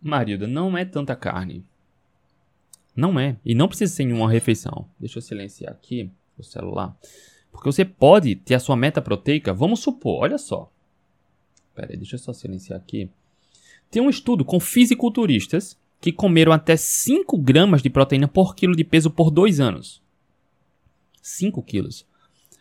[0.00, 1.62] Marilda, não é tanta carne.
[2.96, 3.36] Não é.
[3.44, 4.88] E não precisa ser em uma refeição.
[4.98, 6.96] Deixa eu silenciar aqui o celular.
[7.54, 9.54] Porque você pode ter a sua meta proteica.
[9.54, 10.70] Vamos supor, olha só.
[11.72, 13.08] Pera aí, deixa eu só silenciar aqui.
[13.88, 18.82] Tem um estudo com fisiculturistas que comeram até 5 gramas de proteína por quilo de
[18.82, 20.02] peso por 2 anos.
[21.22, 22.04] 5 quilos.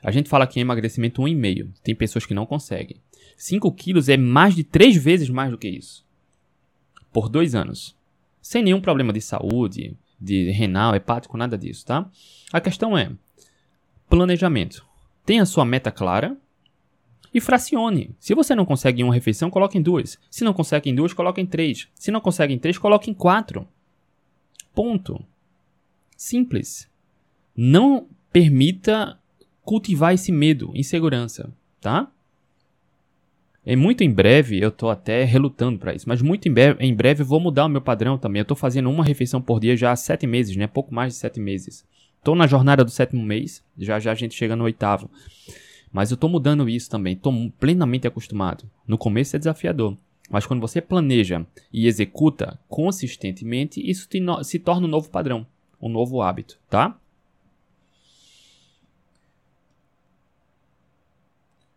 [0.02, 1.70] A gente fala aqui em emagrecimento 1,5.
[1.84, 2.98] Tem pessoas que não conseguem.
[3.36, 6.06] 5 quilos é mais de 3 vezes mais do que isso.
[7.12, 7.98] Por 2 anos.
[8.42, 12.10] Sem nenhum problema de saúde, de renal, hepático, nada disso, tá?
[12.52, 13.12] A questão é
[14.13, 14.86] planejamento.
[15.26, 16.38] Tenha sua meta clara
[17.34, 18.15] e fracione.
[18.19, 20.19] Se você não consegue em uma refeição, coloque em duas.
[20.30, 21.88] Se não consegue em duas, coloque em três.
[21.95, 23.67] Se não consegue em três, coloque em quatro.
[24.76, 25.19] Ponto.
[26.15, 26.88] Simples.
[27.58, 29.17] Não permita
[29.63, 32.12] cultivar esse medo, insegurança, tá?
[33.65, 36.93] É muito em breve, eu tô até relutando para isso, mas muito em breve, em
[36.93, 38.41] breve eu vou mudar o meu padrão também.
[38.41, 40.67] Eu tô fazendo uma refeição por dia já há sete meses, né?
[40.67, 41.84] Pouco mais de sete meses.
[42.24, 45.12] Tô na jornada do sétimo mês, já já a gente chega no oitavo.
[45.92, 48.70] Mas eu tô mudando isso também, tô plenamente acostumado.
[48.88, 49.98] No começo é desafiador,
[50.30, 55.46] mas quando você planeja e executa consistentemente, isso no se torna um novo padrão,
[55.82, 56.98] um novo hábito, tá?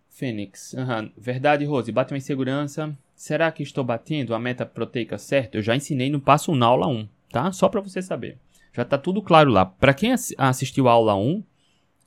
[0.08, 0.72] Fênix.
[0.72, 1.10] Uhum.
[1.14, 1.92] Verdade, Rose.
[1.92, 2.96] Bate uma insegurança.
[3.14, 5.58] Será que estou batendo a meta proteica certa?
[5.58, 7.52] Eu já ensinei no passo 1 na aula 1, tá?
[7.52, 8.38] Só para você saber.
[8.76, 9.64] Já tá tudo claro lá.
[9.64, 11.42] Para quem assistiu a aula 1,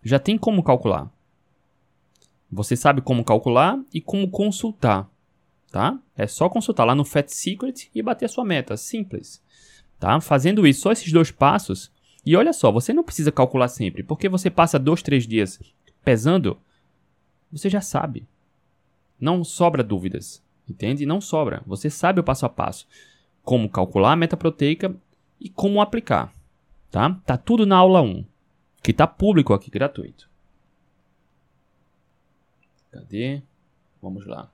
[0.04, 1.12] já tem como calcular.
[2.52, 5.10] Você sabe como calcular e como consultar,
[5.72, 6.00] tá?
[6.16, 9.42] É só consultar lá no Fat Secret e bater a sua meta, simples.
[10.00, 10.22] Tá?
[10.22, 11.92] Fazendo isso, só esses dois passos.
[12.24, 15.60] E olha só, você não precisa calcular sempre, porque você passa dois, três dias
[16.04, 16.56] pesando
[17.52, 18.28] você já sabe.
[19.20, 21.04] Não sobra dúvidas, entende?
[21.04, 21.64] Não sobra.
[21.66, 22.88] Você sabe o passo a passo.
[23.42, 24.96] Como calcular a meta proteica
[25.40, 26.32] e como aplicar,
[26.92, 27.20] tá?
[27.26, 28.26] Tá tudo na aula 1,
[28.82, 30.30] que tá público aqui, gratuito.
[32.92, 33.42] Cadê?
[34.02, 34.52] Vamos lá.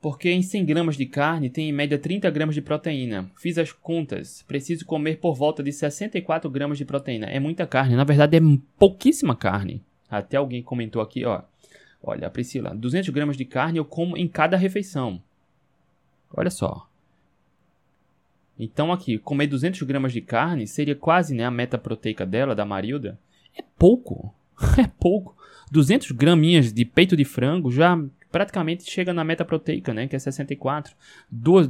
[0.00, 3.30] Porque em 100 gramas de carne tem em média 30 gramas de proteína.
[3.36, 4.42] Fiz as contas.
[4.42, 7.26] Preciso comer por volta de 64 gramas de proteína.
[7.26, 7.94] É muita carne.
[7.94, 8.40] Na verdade, é
[8.76, 9.80] pouquíssima carne.
[10.10, 11.42] Até alguém comentou aqui, ó.
[12.02, 15.22] Olha, Priscila, 200 gramas de carne eu como em cada refeição.
[16.34, 16.88] Olha só.
[18.64, 22.64] Então aqui, comer 200 gramas de carne seria quase né, a meta proteica dela, da
[22.64, 23.18] Marilda.
[23.56, 24.32] É pouco.
[24.78, 25.36] É pouco.
[25.72, 27.98] 200 graminhas de peito de frango já
[28.30, 30.06] praticamente chega na meta proteica, né?
[30.06, 30.94] Que é 64.
[31.28, 31.68] Duas,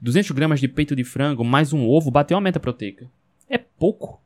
[0.00, 3.08] 200 gramas de peito de frango mais um ovo bateu a meta proteica.
[3.48, 4.20] É pouco.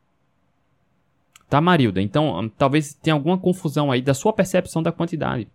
[1.51, 2.01] Tá, Marilda?
[2.01, 5.47] Então, hum, talvez tenha alguma confusão aí da sua percepção da quantidade.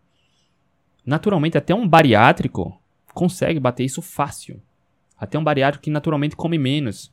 [1.04, 2.80] Naturalmente, até um bariátrico
[3.12, 4.62] consegue bater isso fácil.
[5.24, 7.10] Até um bariátrico que naturalmente come menos.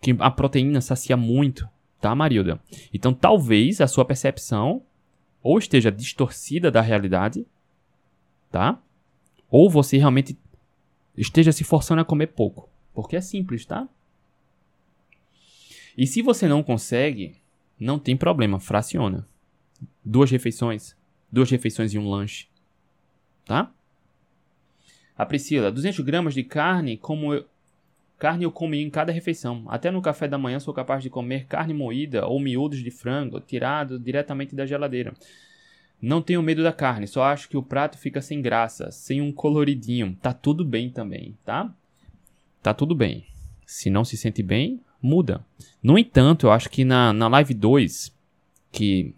[0.00, 1.68] Que a proteína sacia muito.
[2.00, 2.58] Tá, Marilda?
[2.92, 4.82] Então, talvez a sua percepção
[5.42, 7.46] ou esteja distorcida da realidade,
[8.50, 8.82] tá?
[9.50, 10.38] Ou você realmente
[11.14, 12.70] esteja se forçando a comer pouco.
[12.94, 13.86] Porque é simples, tá?
[15.98, 17.36] E se você não consegue,
[17.78, 19.28] não tem problema, fraciona.
[20.02, 20.96] Duas refeições,
[21.30, 22.48] duas refeições e um lanche,
[23.44, 23.70] tá?
[25.16, 27.44] A Priscila, 200 gramas de carne, como eu,
[28.18, 29.64] carne eu como em cada refeição.
[29.68, 33.40] Até no café da manhã sou capaz de comer carne moída ou miúdos de frango
[33.40, 35.14] tirado diretamente da geladeira.
[36.00, 39.32] Não tenho medo da carne, só acho que o prato fica sem graça, sem um
[39.32, 40.16] coloridinho.
[40.20, 41.72] Tá tudo bem também, tá?
[42.62, 43.24] Tá tudo bem.
[43.64, 45.44] Se não se sente bem, muda.
[45.82, 48.12] No entanto, eu acho que na, na Live 2,
[48.72, 49.14] que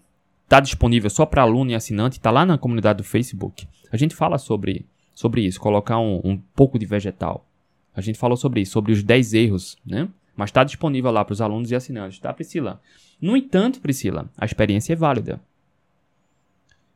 [0.49, 4.15] tá disponível só para aluno e assinante, tá lá na comunidade do Facebook, a gente
[4.15, 7.49] fala sobre, sobre isso, colocar um, um pouco de vegetal.
[7.95, 10.07] A gente falou sobre isso, sobre os 10 erros, né?
[10.37, 12.83] Mas está disponível lá para os alunos e assinantes, tá, Priscila?
[13.19, 15.41] No entanto, Priscila, a experiência é válida.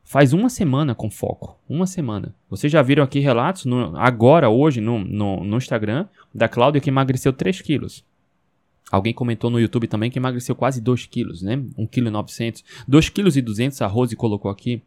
[0.05, 1.59] Faz uma semana com foco.
[1.67, 2.35] Uma semana.
[2.51, 6.91] Vocês já viram aqui relatos, no, agora, hoje, no, no, no Instagram, da Cláudia que
[6.91, 8.05] emagreceu 3 quilos.
[8.91, 11.57] Alguém comentou no YouTube também que emagreceu quase 2 quilos, né?
[11.57, 12.63] 1,9 kg.
[12.87, 14.83] 2 kg e 200 a Rose colocou aqui.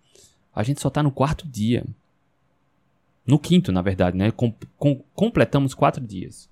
[0.54, 1.84] A gente só tá no quarto dia.
[3.26, 4.32] No quinto, na verdade, né?
[4.32, 6.50] Com, com, completamos 4 dias.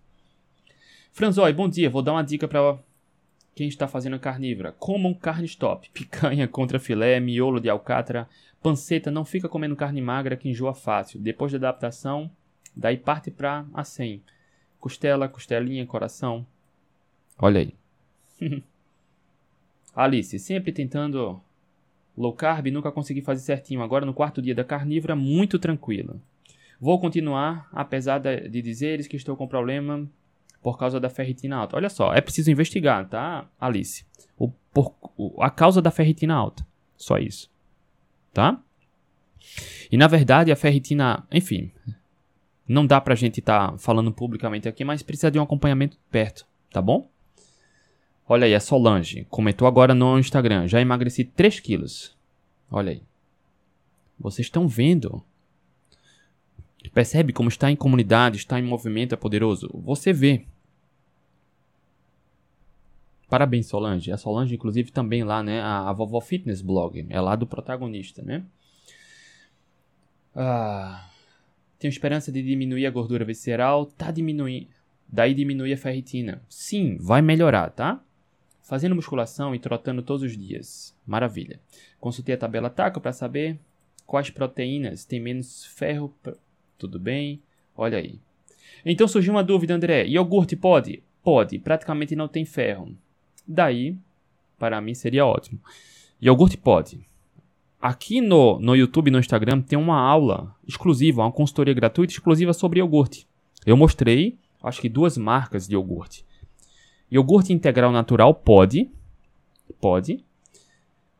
[1.11, 1.89] Franzói, bom dia.
[1.89, 2.79] Vou dar uma dica para
[3.53, 4.71] quem está fazendo carnívora.
[4.71, 5.89] Comam carne stop.
[5.93, 8.27] Picanha contra filé, miolo de alcatra,
[8.61, 11.19] Panceta não fica comendo carne magra que enjoa fácil.
[11.19, 12.31] Depois da adaptação,
[12.75, 14.23] daí parte para a 100.
[14.79, 16.45] Costela, costelinha, coração.
[17.37, 17.75] Olha aí.
[19.95, 21.41] Alice, sempre tentando
[22.15, 23.81] low carb, nunca consegui fazer certinho.
[23.81, 26.15] Agora no quarto dia da carnívora, muito tranquila.
[26.81, 30.09] Vou continuar, apesar de dizeres que estou com problema
[30.61, 31.77] por causa da ferritina alta.
[31.77, 34.03] Olha só, é preciso investigar, tá, Alice?
[34.37, 36.65] O, por, o, a causa da ferritina alta.
[36.97, 37.51] Só isso
[38.33, 38.59] tá?
[39.91, 41.71] E na verdade a ferritina, enfim,
[42.67, 46.45] não dá pra gente estar tá falando publicamente aqui, mas precisa de um acompanhamento perto,
[46.71, 47.09] tá bom?
[48.27, 52.15] Olha aí, a Solange comentou agora no Instagram, já emagreci 3 quilos.
[52.69, 53.01] Olha aí.
[54.17, 55.21] Vocês estão vendo?
[56.89, 59.69] Percebe como estar em comunidade, estar em movimento é poderoso?
[59.73, 60.45] Você vê.
[63.29, 64.11] Parabéns, Solange.
[64.11, 65.61] A Solange, inclusive, também lá, né?
[65.61, 67.05] A, a Vovó Fitness Blog.
[67.09, 68.43] É lá do protagonista, né?
[70.35, 71.09] Ah,
[71.79, 73.85] tenho esperança de diminuir a gordura visceral.
[73.85, 74.67] Tá diminuindo.
[75.07, 76.41] Daí diminui a ferritina.
[76.49, 78.03] Sim, vai melhorar, tá?
[78.61, 80.95] Fazendo musculação e trotando todos os dias.
[81.05, 81.59] Maravilha.
[81.99, 83.59] Consultei a tabela TACO para saber
[84.05, 86.13] quais proteínas têm menos ferro.
[86.81, 87.39] Tudo bem?
[87.77, 88.19] Olha aí.
[88.83, 90.03] Então surgiu uma dúvida, André.
[90.07, 91.03] Iogurte pode?
[91.21, 91.59] Pode.
[91.59, 92.97] Praticamente não tem ferro.
[93.47, 93.95] Daí,
[94.57, 95.59] para mim seria ótimo.
[96.19, 97.05] Iogurte pode.
[97.79, 102.51] Aqui no, no YouTube e no Instagram tem uma aula exclusiva, uma consultoria gratuita exclusiva
[102.51, 103.27] sobre iogurte.
[103.63, 106.25] Eu mostrei, acho que duas marcas de iogurte.
[107.11, 108.89] Iogurte integral natural pode,
[109.79, 110.25] pode.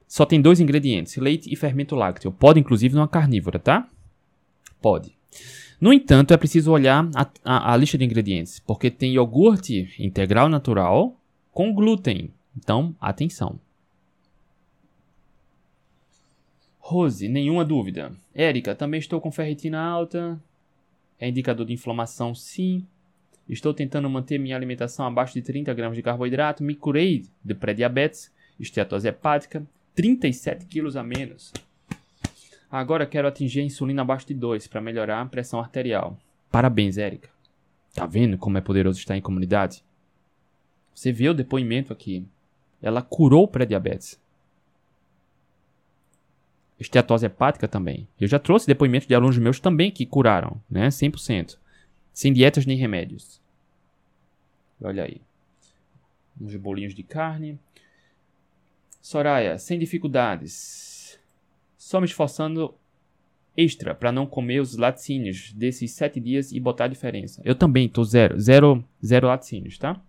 [0.08, 2.32] Só tem dois ingredientes, leite e fermento lácteo.
[2.32, 3.88] Pode, inclusive, numa carnívora, tá?
[4.82, 5.21] Pode.
[5.80, 10.48] No entanto, é preciso olhar a, a, a lista de ingredientes, porque tem iogurte integral
[10.48, 11.16] natural,
[11.52, 12.32] com glúten.
[12.56, 13.60] Então, atenção.
[16.80, 18.12] Rose, nenhuma dúvida.
[18.34, 20.40] Érica, também estou com ferritina alta.
[21.20, 22.86] É indicador de inflamação, sim.
[23.48, 26.64] Estou tentando manter minha alimentação abaixo de 30 gramas de carboidrato.
[26.64, 29.66] Me curei de pré-diabetes, esteatose hepática,
[29.96, 31.54] 37 quilos a menos.
[32.72, 36.18] Agora quero atingir a insulina abaixo de 2 para melhorar a pressão arterial.
[36.50, 37.30] Parabéns, Érica.
[37.94, 39.84] Tá vendo como é poderoso estar em comunidade?
[40.96, 42.26] Você vê o depoimento aqui.
[42.82, 44.22] Ela curou o pré-diabetes.
[46.80, 48.08] esteatose hepática também.
[48.20, 50.88] Eu já trouxe depoimentos de alunos meus também que curaram, né?
[50.88, 51.58] 100%.
[52.14, 53.42] Sem dietas nem remédios.
[54.82, 55.22] Olha aí.
[56.40, 57.60] Uns bolinhos de carne.
[59.02, 60.91] Soraya, sem dificuldades.
[61.82, 62.76] Só me esforçando
[63.58, 67.42] extra para não comer os laticínios desses sete dias e botar a diferença.
[67.44, 70.00] Eu também tô zero, zero, zero laticínios, tá?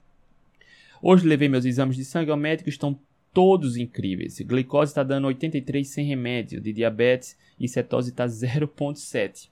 [1.00, 3.00] Hoje levei meus exames de sangue ao médico, estão
[3.32, 4.38] todos incríveis.
[4.40, 9.48] Glicose está dando 83 sem remédio de diabetes e cetose está 0.7.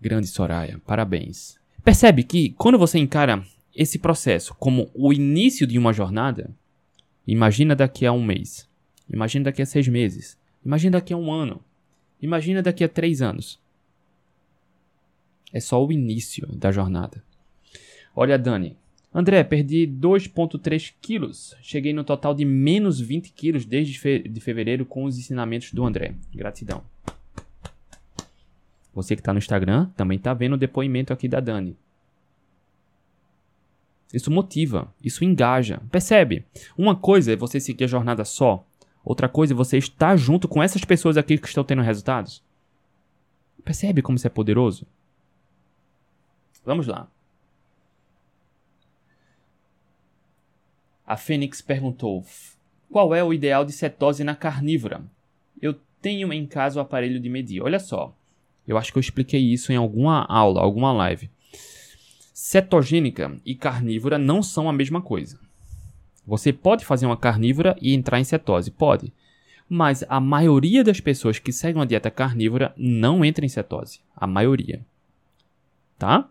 [0.00, 1.56] Grande Soraya, parabéns.
[1.84, 6.50] Percebe que quando você encara esse processo como o início de uma jornada,
[7.24, 8.68] imagina daqui a um mês,
[9.08, 11.62] imagina daqui a seis meses, imagina daqui a um ano,
[12.20, 13.60] imagina daqui a três anos.
[15.52, 17.22] É só o início da jornada.
[18.16, 18.76] Olha, Dani,
[19.14, 21.54] André, perdi 2,3 quilos.
[21.62, 25.84] Cheguei no total de menos 20 quilos desde fe de fevereiro com os ensinamentos do
[25.84, 26.16] André.
[26.34, 26.82] Gratidão.
[28.92, 31.76] Você que está no Instagram também está vendo o depoimento aqui da Dani.
[34.12, 35.80] Isso motiva, isso engaja.
[35.90, 36.44] Percebe?
[36.76, 38.66] Uma coisa é você seguir a jornada só,
[39.04, 42.42] outra coisa é você estar junto com essas pessoas aqui que estão tendo resultados.
[43.64, 44.86] Percebe como isso é poderoso?
[46.64, 47.08] Vamos lá.
[51.06, 52.24] A Fênix perguntou:
[52.90, 55.04] Qual é o ideal de cetose na carnívora?
[55.60, 57.62] Eu tenho em casa o aparelho de medir.
[57.62, 58.14] Olha só,
[58.66, 61.30] eu acho que eu expliquei isso em alguma aula, alguma live.
[62.32, 65.38] Cetogênica e carnívora não são a mesma coisa.
[66.26, 68.70] Você pode fazer uma carnívora e entrar em cetose?
[68.70, 69.12] Pode.
[69.68, 74.00] Mas a maioria das pessoas que seguem uma dieta carnívora não entra em cetose.
[74.16, 74.80] A maioria.
[75.98, 76.28] Tá?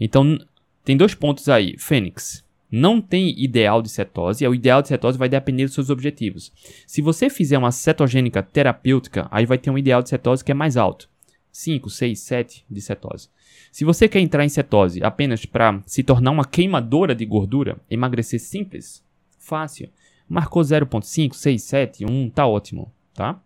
[0.00, 0.38] Então,
[0.84, 1.76] tem dois pontos aí.
[1.78, 6.52] Fênix, não tem ideal de cetose, o ideal de cetose vai depender dos seus objetivos.
[6.86, 10.54] Se você fizer uma cetogênica terapêutica, aí vai ter um ideal de cetose que é
[10.54, 11.08] mais alto.
[11.50, 13.28] 5, 6, 7 de cetose.
[13.70, 18.40] Se você quer entrar em cetose apenas para se tornar uma queimadora de gordura, emagrecer
[18.40, 19.04] simples,
[19.38, 19.88] fácil,
[20.28, 23.40] marcou 0.5, 6, 7, 1, tá ótimo, tá?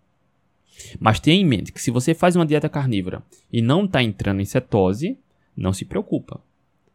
[0.98, 4.40] Mas tenha em mente que se você faz uma dieta carnívora e não está entrando
[4.40, 5.18] em cetose,
[5.56, 6.40] não se preocupa.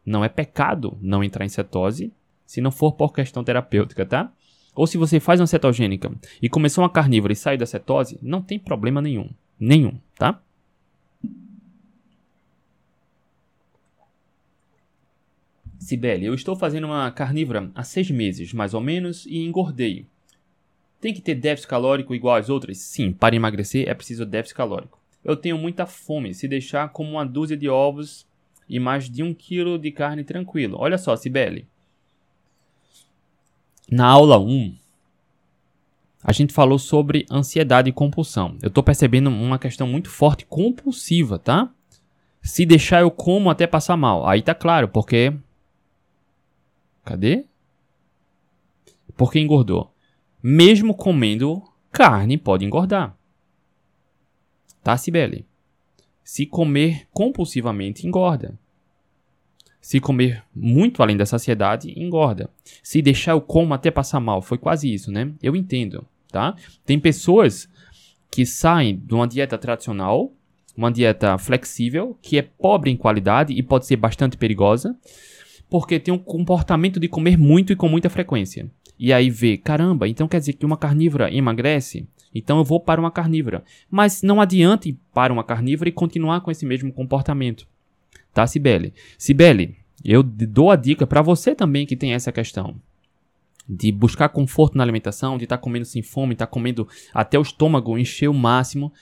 [0.04, 2.12] Não é pecado não entrar em cetose
[2.46, 4.32] se não for por questão terapêutica, tá?
[4.74, 6.10] Ou se você faz uma cetogênica
[6.40, 9.28] e começou uma carnívora e sai da cetose, não tem problema nenhum.
[9.58, 10.40] Nenhum, tá?
[15.88, 20.04] Sibeli, eu estou fazendo uma carnívora há seis meses, mais ou menos, e engordei.
[21.00, 22.76] Tem que ter déficit calórico igual às outras?
[22.76, 25.00] Sim, para emagrecer é preciso déficit calórico.
[25.24, 28.26] Eu tenho muita fome, se deixar como uma dúzia de ovos
[28.68, 30.76] e mais de um quilo de carne tranquilo.
[30.78, 31.66] Olha só, Sibeli.
[33.90, 34.76] Na aula 1,
[36.22, 38.58] a gente falou sobre ansiedade e compulsão.
[38.60, 41.70] Eu estou percebendo uma questão muito forte compulsiva, tá?
[42.42, 44.26] Se deixar eu como até passar mal.
[44.28, 45.32] Aí tá claro, porque.
[47.08, 47.46] Cadê?
[49.16, 49.94] Porque engordou.
[50.42, 53.16] Mesmo comendo carne, pode engordar.
[54.84, 55.46] Tá, Sibeli?
[56.22, 58.58] Se comer compulsivamente, engorda.
[59.80, 62.50] Se comer muito além da saciedade, engorda.
[62.82, 65.32] Se deixar o como até passar mal, foi quase isso, né?
[65.42, 66.54] Eu entendo, tá?
[66.84, 67.70] Tem pessoas
[68.30, 70.30] que saem de uma dieta tradicional,
[70.76, 74.94] uma dieta flexível, que é pobre em qualidade e pode ser bastante perigosa,
[75.68, 78.70] porque tem um comportamento de comer muito e com muita frequência.
[78.98, 82.08] E aí vê, caramba, então quer dizer que uma carnívora emagrece?
[82.34, 83.62] Então eu vou para uma carnívora.
[83.90, 87.66] Mas não adianta ir para uma carnívora e continuar com esse mesmo comportamento
[88.38, 88.94] tá, Cibele?
[89.18, 92.76] Cibele, eu dou a dica para você também que tem essa questão
[93.68, 97.36] de buscar conforto na alimentação, de estar tá comendo sem fome, estar tá comendo até
[97.36, 98.92] o estômago encher o máximo,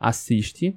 [0.00, 0.74] assiste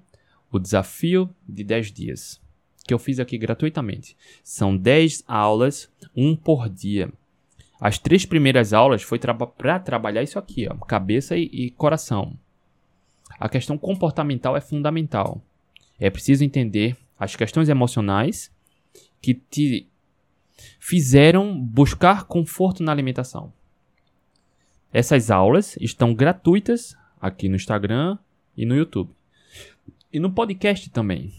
[0.52, 2.41] o desafio de 10 dias,
[2.90, 4.18] que eu fiz aqui gratuitamente.
[4.44, 7.14] São 10 aulas, um por dia.
[7.80, 12.34] As três primeiras aulas foi para trabalhar isso aqui, ó, cabeça e, e coração.
[13.40, 15.40] A questão comportamental é fundamental.
[16.00, 18.52] É preciso entender as questões emocionais
[19.22, 19.88] que te
[20.80, 23.54] fizeram buscar conforto na alimentação.
[24.92, 28.18] Essas aulas estão gratuitas aqui no Instagram
[28.58, 29.12] e no YouTube.
[30.12, 31.32] E no podcast também.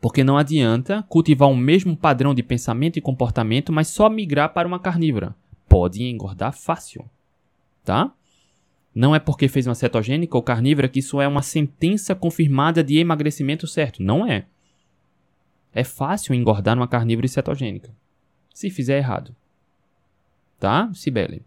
[0.00, 4.68] Porque não adianta cultivar o mesmo padrão de pensamento e comportamento, mas só migrar para
[4.68, 5.34] uma carnívora.
[5.68, 7.08] Pode engordar fácil,
[7.84, 8.12] tá?
[8.94, 12.96] Não é porque fez uma cetogênica ou carnívora que isso é uma sentença confirmada de
[12.96, 14.02] emagrecimento certo.
[14.02, 14.46] Não é.
[15.72, 17.94] É fácil engordar numa carnívora e cetogênica.
[18.54, 19.36] Se fizer errado.
[20.58, 21.42] Tá, Sibeli?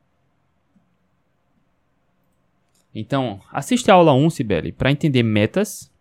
[2.94, 5.92] Então, assiste a aula 1, Sibeli, para entender metas,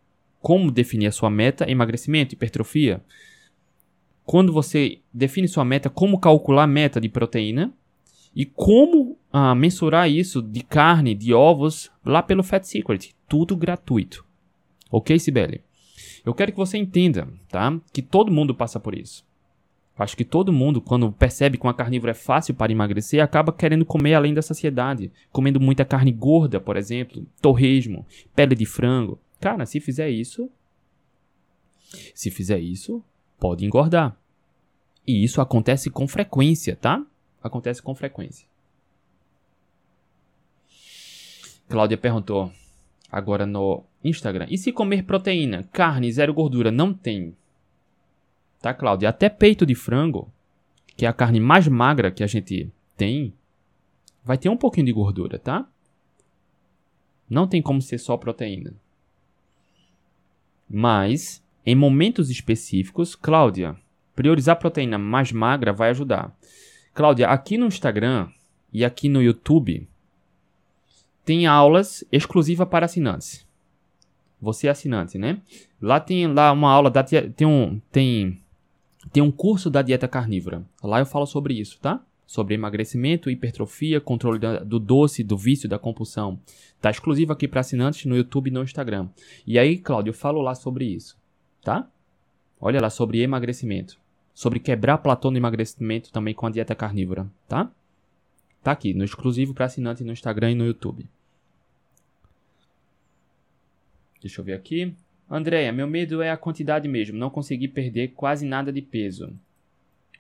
[0.41, 3.03] como definir a sua meta, emagrecimento, hipertrofia.
[4.25, 7.73] Quando você define sua meta, como calcular a meta de proteína
[8.35, 13.15] e como ah, mensurar isso de carne, de ovos, lá pelo Fat Secret.
[13.27, 14.25] Tudo gratuito.
[14.91, 15.63] Ok, Sibeli?
[16.25, 17.79] Eu quero que você entenda, tá?
[17.93, 19.27] Que todo mundo passa por isso.
[19.99, 23.85] Acho que todo mundo, quando percebe que uma carnívora é fácil para emagrecer, acaba querendo
[23.85, 25.11] comer além da saciedade.
[25.33, 29.19] Comendo muita carne gorda, por exemplo, torresmo, pele de frango.
[29.41, 30.51] Cara, se fizer isso.
[32.15, 33.03] Se fizer isso,
[33.39, 34.17] pode engordar.
[35.07, 37.05] E isso acontece com frequência, tá?
[37.43, 38.47] Acontece com frequência.
[41.69, 42.53] Cláudia perguntou
[43.11, 44.47] agora no Instagram.
[44.51, 47.35] E se comer proteína, carne, zero gordura, não tem
[48.61, 49.09] tá, Cláudia?
[49.09, 50.33] Até peito de frango,
[50.97, 53.33] que é a carne mais magra que a gente tem,
[54.25, 55.69] vai ter um pouquinho de gordura, tá?
[57.29, 58.75] Não tem como ser só proteína.
[60.69, 63.77] Mas, em momentos específicos, Cláudia,
[64.15, 66.37] priorizar proteína mais magra vai ajudar.
[66.93, 68.29] Cláudia, aqui no Instagram
[68.73, 69.89] e aqui no YouTube
[71.25, 73.47] tem aulas exclusivas para assinantes.
[74.41, 75.43] Você é assinante, né?
[75.81, 78.43] Lá tem lá uma aula da tem um tem
[79.13, 80.65] tem um curso da dieta carnívora.
[80.83, 82.01] Lá eu falo sobre isso, tá?
[82.29, 86.39] Sobre emagrecimento, hipertrofia, controle do doce, do vício, da compulsão.
[86.79, 89.09] Tá exclusivo aqui para assinantes no YouTube e no Instagram.
[89.47, 91.17] E aí, Cláudio, eu falo lá sobre isso,
[91.65, 91.89] tá?
[92.61, 93.99] Olha lá sobre emagrecimento,
[94.35, 97.73] sobre quebrar platô no emagrecimento também com a dieta carnívora, tá?
[98.63, 101.07] Tá aqui no exclusivo para assinante no Instagram e no YouTube.
[104.21, 104.95] Deixa eu ver aqui.
[105.31, 109.33] Andréia, meu medo é a quantidade mesmo, não conseguir perder quase nada de peso.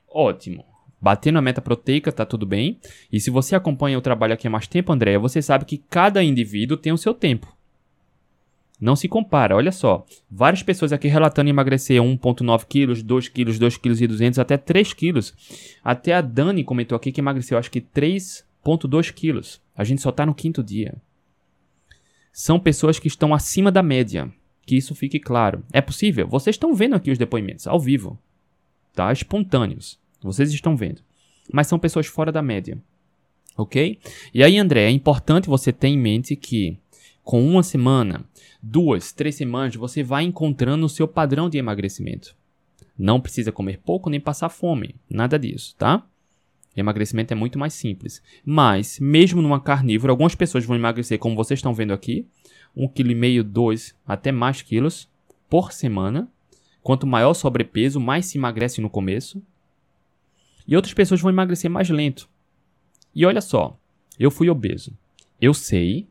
[0.08, 0.64] Ótimo.
[1.00, 2.78] Batendo a meta proteica, tá tudo bem.
[3.12, 6.22] E se você acompanha o trabalho aqui há mais tempo, Andréia, você sabe que cada
[6.22, 7.56] indivíduo tem o seu tempo.
[8.80, 10.06] Não se compara, olha só.
[10.30, 14.92] Várias pessoas aqui relatando emagrecer 1,9 kg, 2 kg, 2 kg e 200, até 3
[14.92, 15.20] kg.
[15.82, 19.58] Até a Dani comentou aqui que emagreceu acho que 3,2 kg.
[19.76, 20.94] A gente só tá no quinto dia.
[22.32, 24.32] São pessoas que estão acima da média
[24.68, 25.64] que isso fique claro.
[25.72, 26.28] É possível?
[26.28, 28.18] Vocês estão vendo aqui os depoimentos, ao vivo.
[28.92, 29.10] Tá?
[29.10, 29.98] Espontâneos.
[30.22, 31.02] Vocês estão vendo.
[31.52, 32.78] Mas são pessoas fora da média.
[33.56, 33.98] Ok?
[34.32, 36.78] E aí, André, é importante você ter em mente que
[37.22, 38.24] com uma semana,
[38.62, 42.34] duas, três semanas, você vai encontrando o seu padrão de emagrecimento.
[42.96, 44.94] Não precisa comer pouco nem passar fome.
[45.10, 46.06] Nada disso, tá?
[46.74, 48.22] Emagrecimento é muito mais simples.
[48.44, 52.26] Mas, mesmo numa carnívora, algumas pessoas vão emagrecer, como vocês estão vendo aqui,
[52.76, 55.08] 1,5 kg, 2 até mais quilos
[55.50, 56.30] por semana.
[56.82, 59.42] Quanto maior o sobrepeso, mais se emagrece no começo.
[60.68, 62.28] E outras pessoas vão emagrecer mais lento.
[63.14, 63.76] E olha só,
[64.18, 64.96] eu fui obeso.
[65.40, 66.06] Eu sei,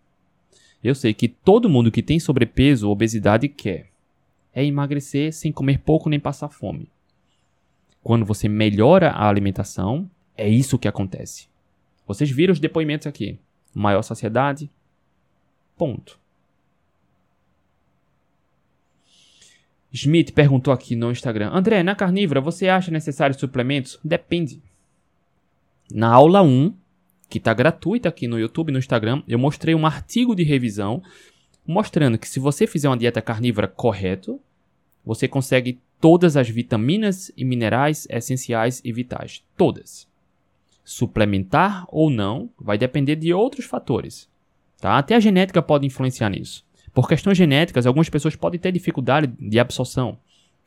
[0.83, 3.91] eu sei que todo mundo que tem sobrepeso ou obesidade quer
[4.51, 6.89] é emagrecer sem comer pouco nem passar fome.
[8.01, 11.47] Quando você melhora a alimentação, é isso que acontece.
[12.07, 13.37] Vocês viram os depoimentos aqui.
[13.75, 14.71] Maior saciedade.
[15.77, 16.19] Ponto.
[19.91, 23.99] Smith perguntou aqui no Instagram: André, na carnívora você acha necessários suplementos?
[24.03, 24.61] Depende.
[25.91, 26.73] Na aula 1,
[27.29, 31.01] que está gratuita aqui no YouTube e no Instagram, eu mostrei um artigo de revisão
[31.65, 34.39] mostrando que se você fizer uma dieta carnívora correto,
[35.05, 39.43] você consegue todas as vitaminas e minerais essenciais e vitais.
[39.55, 40.07] Todas.
[40.83, 44.29] Suplementar ou não vai depender de outros fatores.
[44.79, 44.97] Tá?
[44.97, 46.66] Até a genética pode influenciar nisso.
[46.97, 50.17] Por questões genéticas, algumas pessoas podem ter dificuldade de absorção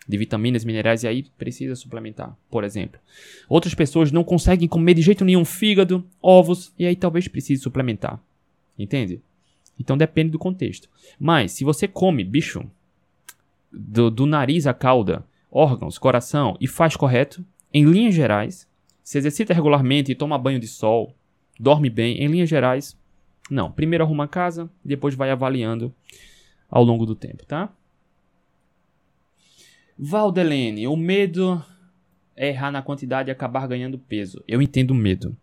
[0.07, 3.01] de vitaminas, minerais e aí precisa suplementar, por exemplo.
[3.49, 8.22] Outras pessoas não conseguem comer de jeito nenhum fígado, ovos e aí talvez precise suplementar.
[8.78, 9.20] Entende?
[9.76, 10.89] Então depende do contexto.
[11.18, 12.62] Mas se você come bicho
[13.72, 18.68] do, do nariz à cauda, órgãos, coração e faz correto, em linhas gerais,
[19.03, 21.12] se exercita regularmente e toma banho de sol,
[21.59, 22.97] dorme bem, em linhas gerais,
[23.49, 25.95] não, primeiro arruma a casa, depois vai avaliando
[26.68, 27.70] ao longo do tempo, tá?
[29.99, 31.62] Valdelene, o medo
[32.34, 34.43] é errar na quantidade e acabar ganhando peso.
[34.49, 35.36] Eu entendo o medo.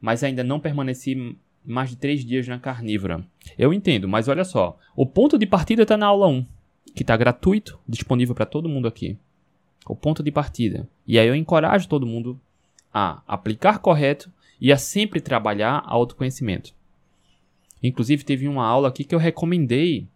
[0.00, 3.24] Mas ainda não permaneci mais de três dias na carnívora.
[3.56, 4.78] Eu entendo, mas olha só.
[4.94, 6.46] O ponto de partida está na aula 1,
[6.94, 9.16] que está gratuito, disponível para todo mundo aqui.
[9.86, 10.86] O ponto de partida.
[11.06, 12.38] E aí eu encorajo todo mundo
[12.92, 14.30] a aplicar correto
[14.60, 16.74] e a sempre trabalhar autoconhecimento.
[17.82, 20.06] Inclusive, teve uma aula aqui que eu recomendei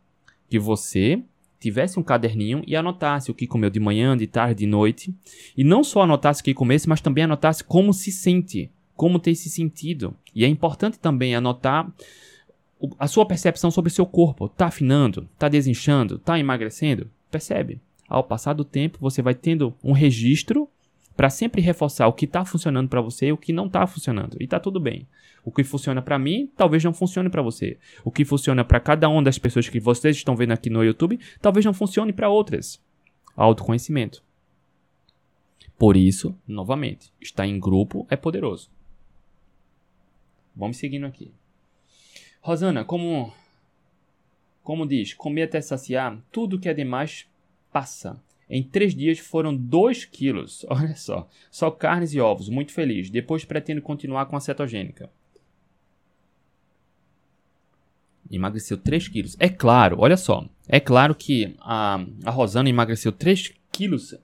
[0.49, 1.23] que você
[1.59, 5.15] tivesse um caderninho e anotasse o que comeu de manhã, de tarde, de noite.
[5.57, 9.35] E não só anotasse o que comesse, mas também anotasse como se sente, como tem
[9.35, 10.15] se sentido.
[10.35, 11.91] E é importante também anotar
[12.99, 17.81] a sua percepção sobre seu corpo está afinando, está desinchando, está emagrecendo, percebe.
[18.07, 20.69] Ao passar do tempo, você vai tendo um registro
[21.17, 24.37] para sempre reforçar o que está funcionando para você e o que não está funcionando.
[24.41, 25.07] E está tudo bem.
[25.45, 27.79] O que funciona para mim, talvez não funcione para você.
[28.03, 31.21] O que funciona para cada uma das pessoas que vocês estão vendo aqui no YouTube,
[31.41, 32.83] talvez não funcione para outras.
[33.37, 34.23] Autoconhecimento.
[35.79, 38.71] Por isso, novamente, estar em grupo é poderoso.
[40.57, 41.33] Vamos seguindo aqui.
[42.41, 43.33] Rosana, como
[44.65, 47.29] como diz, comer até saciar, tudo que é demais
[47.71, 48.19] passa.
[48.49, 50.65] Em três dias foram 2 quilos.
[50.71, 51.29] Olha só.
[51.51, 52.49] Só carnes e ovos.
[52.49, 53.11] Muito feliz.
[53.11, 55.11] Depois pretendo continuar com a cetogênica.
[58.31, 59.37] Emagreceu 3 quilos.
[59.39, 60.49] É claro, olha só.
[60.67, 64.15] É claro que a, a Rosana emagreceu 3 quilos.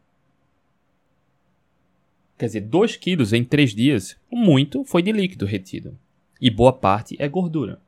[2.39, 4.16] Quer dizer, 2 quilos em 3 dias.
[4.31, 5.99] Muito foi de líquido retido.
[6.41, 7.81] E boa parte é gordura.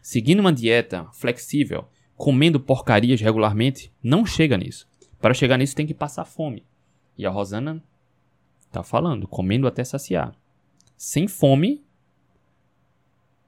[0.00, 4.86] Seguindo uma dieta flexível, comendo porcarias regularmente, não chega nisso.
[5.24, 6.62] Para chegar nisso tem que passar fome.
[7.16, 7.82] E a Rosana
[8.70, 10.36] tá falando, comendo até saciar.
[10.98, 11.82] Sem fome,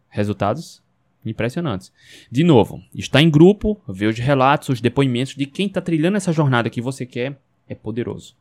[0.09, 0.83] resultados
[1.23, 1.93] impressionantes.
[2.33, 6.33] De novo, está em grupo, ver os relatos, os depoimentos de quem está trilhando essa
[6.33, 8.35] jornada que você quer, é poderoso.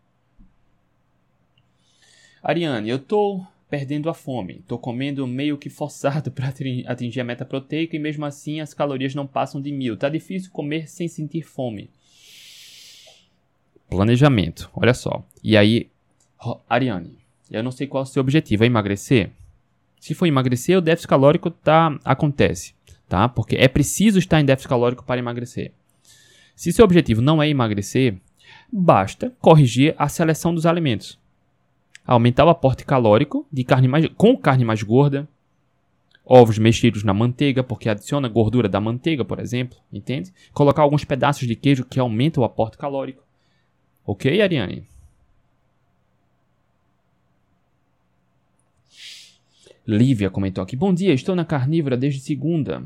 [2.41, 4.63] Ariane, eu tô perdendo a fome.
[4.65, 6.53] Tô comendo meio que forçado para
[6.87, 9.97] atingir a meta proteica e mesmo assim as calorias não passam de mil.
[9.97, 11.89] Tá difícil comer sem sentir fome.
[13.89, 15.23] Planejamento, olha só.
[15.43, 15.89] E aí,
[16.69, 17.17] Ariane,
[17.49, 19.31] eu não sei qual é o seu objetivo, é emagrecer?
[19.99, 22.73] Se for emagrecer, o déficit calórico tá, acontece,
[23.07, 23.27] tá?
[23.27, 25.71] Porque é preciso estar em déficit calórico para emagrecer.
[26.55, 28.15] Se seu objetivo não é emagrecer,
[28.71, 31.19] basta corrigir a seleção dos alimentos.
[32.05, 35.27] Aumentar o aporte calórico de carne mais, com carne mais gorda,
[36.23, 40.31] ovos mexidos na manteiga, porque adiciona gordura da manteiga, por exemplo, entende?
[40.53, 43.24] Colocar alguns pedaços de queijo que aumentam o aporte calórico.
[44.05, 44.87] Ok, Ariane?
[49.87, 52.83] Lívia comentou aqui: Bom dia, estou na carnívora desde segunda.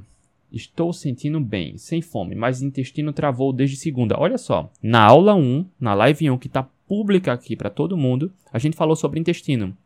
[0.51, 4.19] Estou sentindo bem, sem fome, mas intestino travou desde segunda.
[4.19, 8.33] Olha só, na aula 1, na live 1, que está pública aqui para todo mundo,
[8.51, 9.77] a gente falou sobre intestino.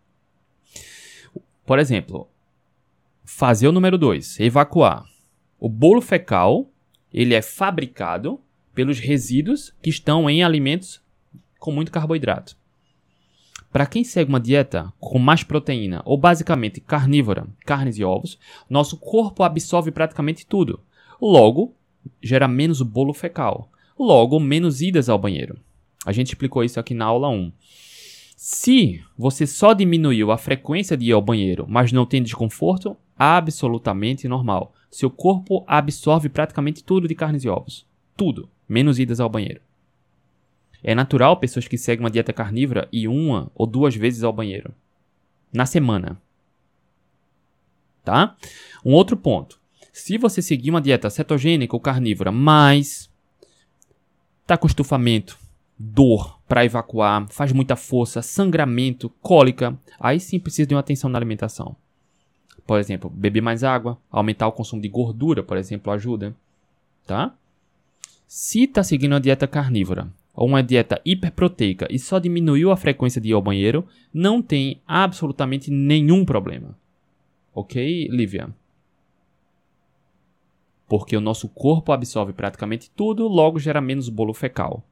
[1.66, 2.30] Por exemplo,
[3.26, 5.04] fazer o número 2, evacuar.
[5.60, 6.70] O bolo fecal,
[7.14, 8.40] ele é fabricado
[8.74, 11.03] pelos resíduos que estão em alimentos
[11.64, 12.58] com muito carboidrato.
[13.72, 18.38] Para quem segue uma dieta com mais proteína ou basicamente carnívora, carnes e ovos,
[18.70, 20.82] nosso corpo absorve praticamente tudo.
[21.22, 21.74] Logo,
[22.22, 23.72] gera menos bolo fecal.
[23.98, 25.58] Logo, menos idas ao banheiro.
[26.06, 27.50] A gente explicou isso aqui na aula 1.
[28.36, 34.28] Se você só diminuiu a frequência de ir ao banheiro, mas não tem desconforto, absolutamente
[34.28, 34.74] normal.
[34.92, 37.88] Seu corpo absorve praticamente tudo de carnes e ovos.
[38.18, 39.62] Tudo, menos idas ao banheiro.
[40.84, 44.74] É natural pessoas que seguem uma dieta carnívora ir uma ou duas vezes ao banheiro
[45.54, 46.20] na semana.
[48.04, 48.36] Tá?
[48.84, 49.60] Um outro ponto.
[49.94, 53.10] Se você seguir uma dieta cetogênica ou carnívora, mas
[54.46, 55.40] tá com estufamento,
[55.78, 61.18] dor para evacuar, faz muita força, sangramento, cólica, aí sim precisa de uma atenção na
[61.18, 61.76] alimentação.
[62.66, 66.36] Por exemplo, beber mais água, aumentar o consumo de gordura, por exemplo, ajuda,
[67.06, 67.34] tá?
[68.28, 73.22] Se está seguindo uma dieta carnívora, ou uma dieta hiperproteica e só diminuiu a frequência
[73.22, 76.78] de ir ao banheiro, não tem absolutamente nenhum problema.
[77.54, 78.50] Ok, Lívia?
[80.88, 84.84] Porque o nosso corpo absorve praticamente tudo, logo gera menos bolo fecal.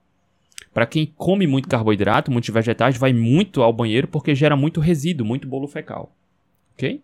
[0.73, 5.25] Para quem come muito carboidrato, muitos vegetais, vai muito ao banheiro porque gera muito resíduo,
[5.25, 6.15] muito bolo fecal.
[6.73, 7.01] Ok?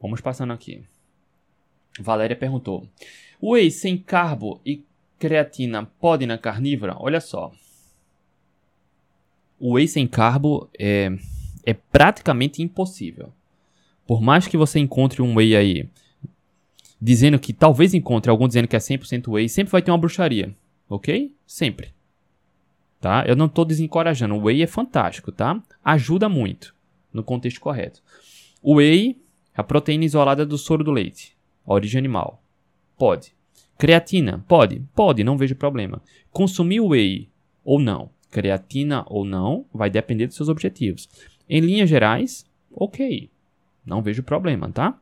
[0.00, 0.82] Vamos passando aqui.
[1.98, 2.86] Valéria perguntou:
[3.42, 4.84] Whey sem carbo e
[5.18, 6.96] creatina pode na carnívora?
[6.98, 7.52] Olha só.
[9.58, 11.10] O whey sem carbo é,
[11.64, 13.32] é praticamente impossível.
[14.06, 15.88] Por mais que você encontre um whey aí
[17.00, 20.54] dizendo que talvez encontre algum dizendo que é 100% whey, sempre vai ter uma bruxaria,
[20.88, 21.34] ok?
[21.46, 21.92] Sempre.
[23.00, 23.24] Tá?
[23.26, 24.34] Eu não estou desencorajando.
[24.34, 25.62] O whey é fantástico, tá?
[25.84, 26.74] Ajuda muito
[27.12, 28.02] no contexto correto.
[28.62, 29.16] O whey,
[29.54, 32.42] a proteína isolada do soro do leite, origem animal.
[32.96, 33.37] Pode.
[33.78, 34.82] Creatina, pode?
[34.92, 36.02] Pode, não vejo problema.
[36.32, 37.30] Consumir whey
[37.64, 41.08] ou não, creatina ou não, vai depender dos seus objetivos.
[41.48, 43.30] Em linhas gerais, ok,
[43.86, 44.98] não vejo problema, tá?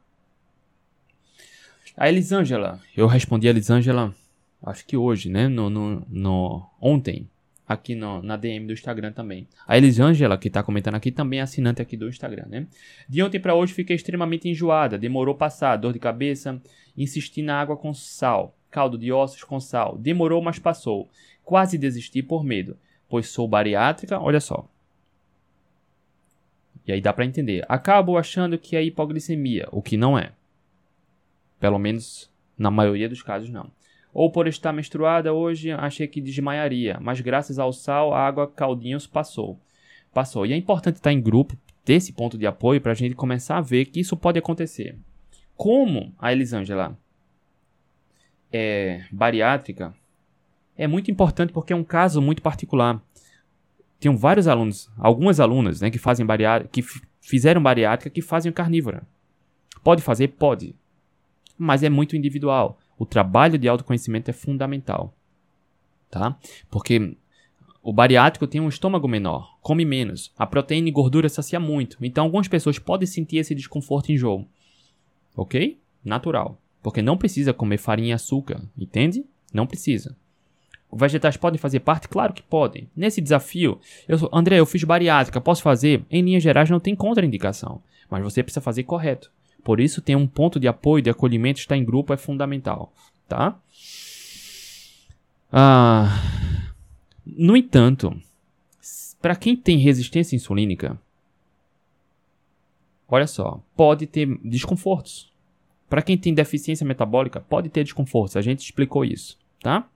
[1.96, 4.14] A Elisângela, eu respondi a Elisângela,
[4.62, 5.48] acho que hoje, né?
[5.48, 7.26] No, no, no, ontem.
[7.66, 9.48] aqui no, na DM do Instagram também.
[9.66, 12.66] A Elisângela, que está comentando aqui, também é assinante aqui do Instagram, né?
[13.08, 16.60] De ontem para hoje fiquei extremamente enjoada, demorou passar, dor de cabeça,
[16.94, 21.08] insisti na água com sal, caldo de ossos com sal, demorou, mas passou.
[21.42, 22.76] Quase desisti por medo,
[23.08, 24.68] pois sou bariátrica, olha só.
[26.86, 27.64] E aí dá para entender.
[27.70, 30.32] Acabo achando que é hipoglicemia, o que não é.
[31.58, 33.70] Pelo menos na maioria dos casos não.
[34.12, 39.06] Ou por estar menstruada hoje, achei que desmaiaria, mas graças ao sal, a água caldinhos
[39.06, 39.58] passou.
[40.12, 40.44] Passou.
[40.44, 43.56] E é importante estar em grupo, ter esse ponto de apoio para a gente começar
[43.56, 44.98] a ver que isso pode acontecer.
[45.56, 46.98] Como a Elisângela
[48.56, 49.94] é bariátrica,
[50.76, 53.02] é muito importante porque é um caso muito particular.
[54.00, 56.82] Tenho vários alunos, algumas alunas, né, que fazem bariátrica, que
[57.20, 59.06] fizeram bariátrica, que fazem carnívora.
[59.82, 60.28] Pode fazer?
[60.28, 60.74] Pode.
[61.58, 65.14] Mas é muito individual o trabalho de autoconhecimento é fundamental,
[66.10, 66.38] tá?
[66.70, 67.16] Porque
[67.82, 72.24] o bariátrico tem um estômago menor, come menos, a proteína e gordura sacia muito, então
[72.24, 74.48] algumas pessoas podem sentir esse desconforto e enjoo,
[75.36, 75.78] ok?
[76.04, 79.24] Natural, porque não precisa comer farinha e açúcar, entende?
[79.52, 80.16] Não precisa.
[80.92, 82.06] Vegetais podem fazer parte?
[82.08, 82.88] Claro que podem.
[82.94, 86.04] Nesse desafio, eu André, eu fiz bariátrica, posso fazer?
[86.08, 89.32] Em linhas gerais não tem contraindicação, mas você precisa fazer correto.
[89.64, 92.92] Por isso, ter um ponto de apoio, de acolhimento, estar em grupo é fundamental,
[93.28, 93.58] tá?
[95.50, 96.22] Ah,
[97.26, 98.16] no entanto,
[99.20, 100.96] para quem tem resistência insulínica,
[103.08, 105.34] olha só, pode ter desconfortos.
[105.88, 108.36] Para quem tem deficiência metabólica, pode ter desconfortos.
[108.36, 109.88] A gente explicou isso, tá?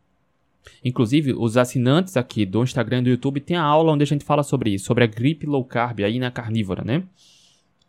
[0.84, 4.24] Inclusive, os assinantes aqui do Instagram e do YouTube tem a aula onde a gente
[4.24, 7.04] fala sobre isso, sobre a gripe low carb aí na carnívora, né?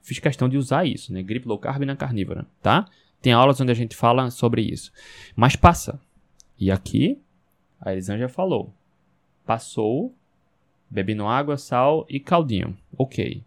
[0.01, 1.21] fiz questão de usar isso, né?
[1.21, 2.87] Gripe low carb na carnívora, tá?
[3.21, 4.91] Tem aulas onde a gente fala sobre isso.
[5.35, 6.01] Mas passa.
[6.59, 7.21] E aqui,
[7.79, 8.73] a Elisângela falou.
[9.45, 10.13] Passou,
[10.89, 12.77] bebendo água, sal e caldinho.
[12.97, 13.43] Ok.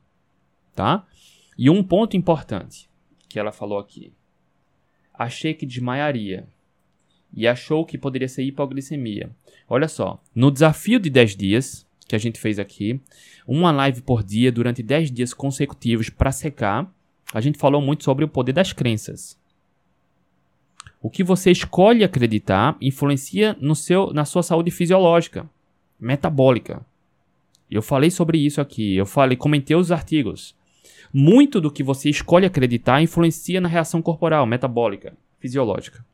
[0.74, 1.06] Tá?
[1.58, 2.88] E um ponto importante
[3.28, 4.12] que ela falou aqui.
[5.16, 6.44] Achei que desmaiaria.
[7.32, 9.30] E achou que poderia ser hipoglicemia.
[9.68, 13.00] Olha só, no desafio de 10 dias, que a gente fez aqui,
[13.46, 16.92] uma live por dia durante 10 dias consecutivos para secar,
[17.32, 19.38] a gente falou muito sobre o poder das crenças.
[21.00, 25.48] O que você escolhe acreditar influencia no seu, na sua saúde fisiológica,
[25.98, 26.84] metabólica.
[27.70, 30.54] Eu falei sobre isso aqui, eu falei, comentei os artigos.
[31.16, 36.04] Muito do que você escolhe acreditar influencia na reação corporal, metabólica, fisiológica.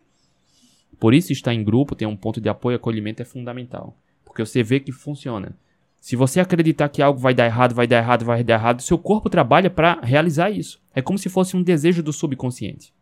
[0.99, 3.97] Por isso estar em grupo, ter um ponto de apoio e acolhimento é fundamental,
[4.27, 5.57] porque você vê que funciona.
[6.03, 8.99] Se você acreditar que algo vai dar errado, vai dar errado, vai dar errado, seu
[8.99, 10.79] corpo trabalha para realizar isso.
[10.95, 12.93] É como se fosse um desejo do subconsciente,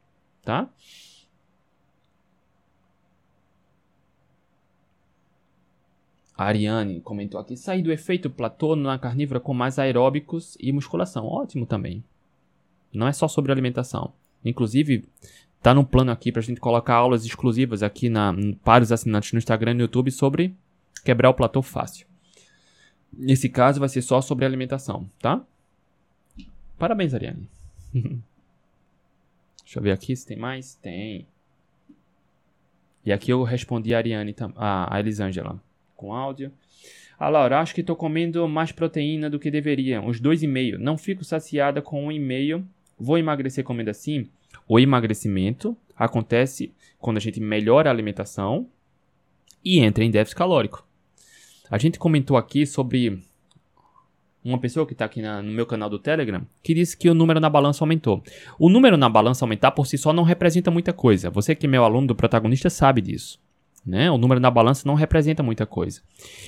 [0.45, 0.71] tá?
[6.39, 11.27] A Ariane comentou aqui: sair do efeito platô na carnívora com mais aeróbicos e musculação.
[11.27, 12.05] Ótimo também.
[12.95, 14.13] Não é só sobre alimentação.
[14.45, 15.05] Inclusive,
[15.61, 18.33] tá no plano aqui para a gente colocar aulas exclusivas aqui na,
[18.63, 20.55] para os assinantes no Instagram e no YouTube sobre
[21.05, 22.07] quebrar o platô fácil.
[23.13, 25.45] Nesse caso vai ser só sobre alimentação, tá?
[26.79, 27.49] Parabéns, Ariane.
[27.93, 30.77] Deixa eu ver aqui se tem mais.
[30.77, 31.27] Tem.
[33.05, 35.61] E aqui eu respondi a Ariane, a Elisângela,
[35.99, 36.53] com áudio.
[37.19, 40.01] A Laura, acho que estou comendo mais proteína do que deveria.
[40.01, 40.79] E meio.
[40.79, 42.65] Não fico saciada com um e meio.
[42.97, 44.29] Vou emagrecer comendo assim?
[44.67, 48.69] O emagrecimento acontece quando a gente melhora a alimentação
[49.65, 50.87] e entra em déficit calórico.
[51.69, 53.21] A gente comentou aqui sobre
[54.45, 57.15] uma pessoa que está aqui na, no meu canal do Telegram que disse que o
[57.15, 58.23] número na balança aumentou.
[58.59, 61.29] O número na balança aumentar por si só não representa muita coisa.
[61.31, 63.41] Você que é meu aluno do protagonista sabe disso.
[63.89, 64.11] Né?
[64.11, 66.03] O número na balança não representa muita coisa.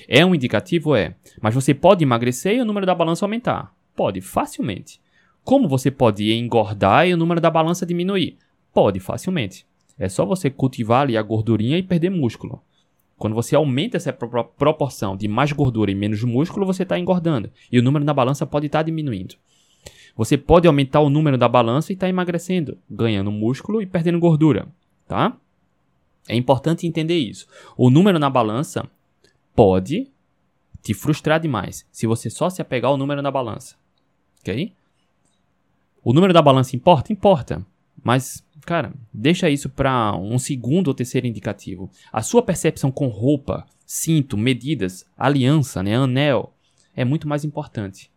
[0.07, 0.95] É um indicativo?
[0.95, 1.14] É.
[1.41, 3.74] Mas você pode emagrecer e o número da balança aumentar?
[3.97, 5.01] Pode, facilmente.
[5.43, 8.36] Como você pode engordar e o número da balança diminuir?
[8.74, 9.64] Pode, facilmente.
[9.99, 12.61] É só você cultivar ali a gordurinha e perder músculo.
[13.16, 17.51] Quando você aumenta essa proporção de mais gordura e menos músculo, você está engordando.
[17.72, 19.36] E o número na balança pode estar tá diminuindo.
[20.14, 24.18] Você pode aumentar o número da balança e estar tá emagrecendo, ganhando músculo e perdendo
[24.18, 24.68] gordura,
[25.09, 25.38] tá?
[26.29, 27.47] É importante entender isso.
[27.77, 28.89] O número na balança
[29.55, 30.11] pode
[30.83, 33.77] te frustrar demais se você só se apegar ao número na balança,
[34.41, 34.73] ok?
[36.03, 37.12] O número da balança importa?
[37.12, 37.64] Importa.
[38.03, 41.91] Mas, cara, deixa isso para um segundo ou terceiro indicativo.
[42.11, 46.55] A sua percepção com roupa, cinto, medidas, aliança, né, anel,
[46.97, 48.11] é muito mais importante.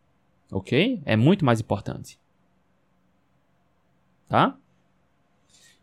[0.52, 1.02] Ok?
[1.06, 2.18] É muito mais importante.
[4.30, 4.58] Tá?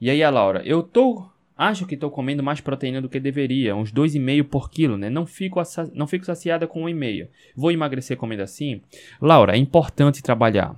[0.01, 1.30] E aí a Laura, eu tô
[1.61, 5.11] Acho que estou comendo mais proteína do que deveria, uns 2,5 por quilo, né?
[5.11, 5.61] Não fico,
[5.93, 7.29] não fico saciada com 1,5.
[7.55, 8.81] Vou emagrecer comendo assim?
[9.21, 10.75] Laura, é importante trabalhar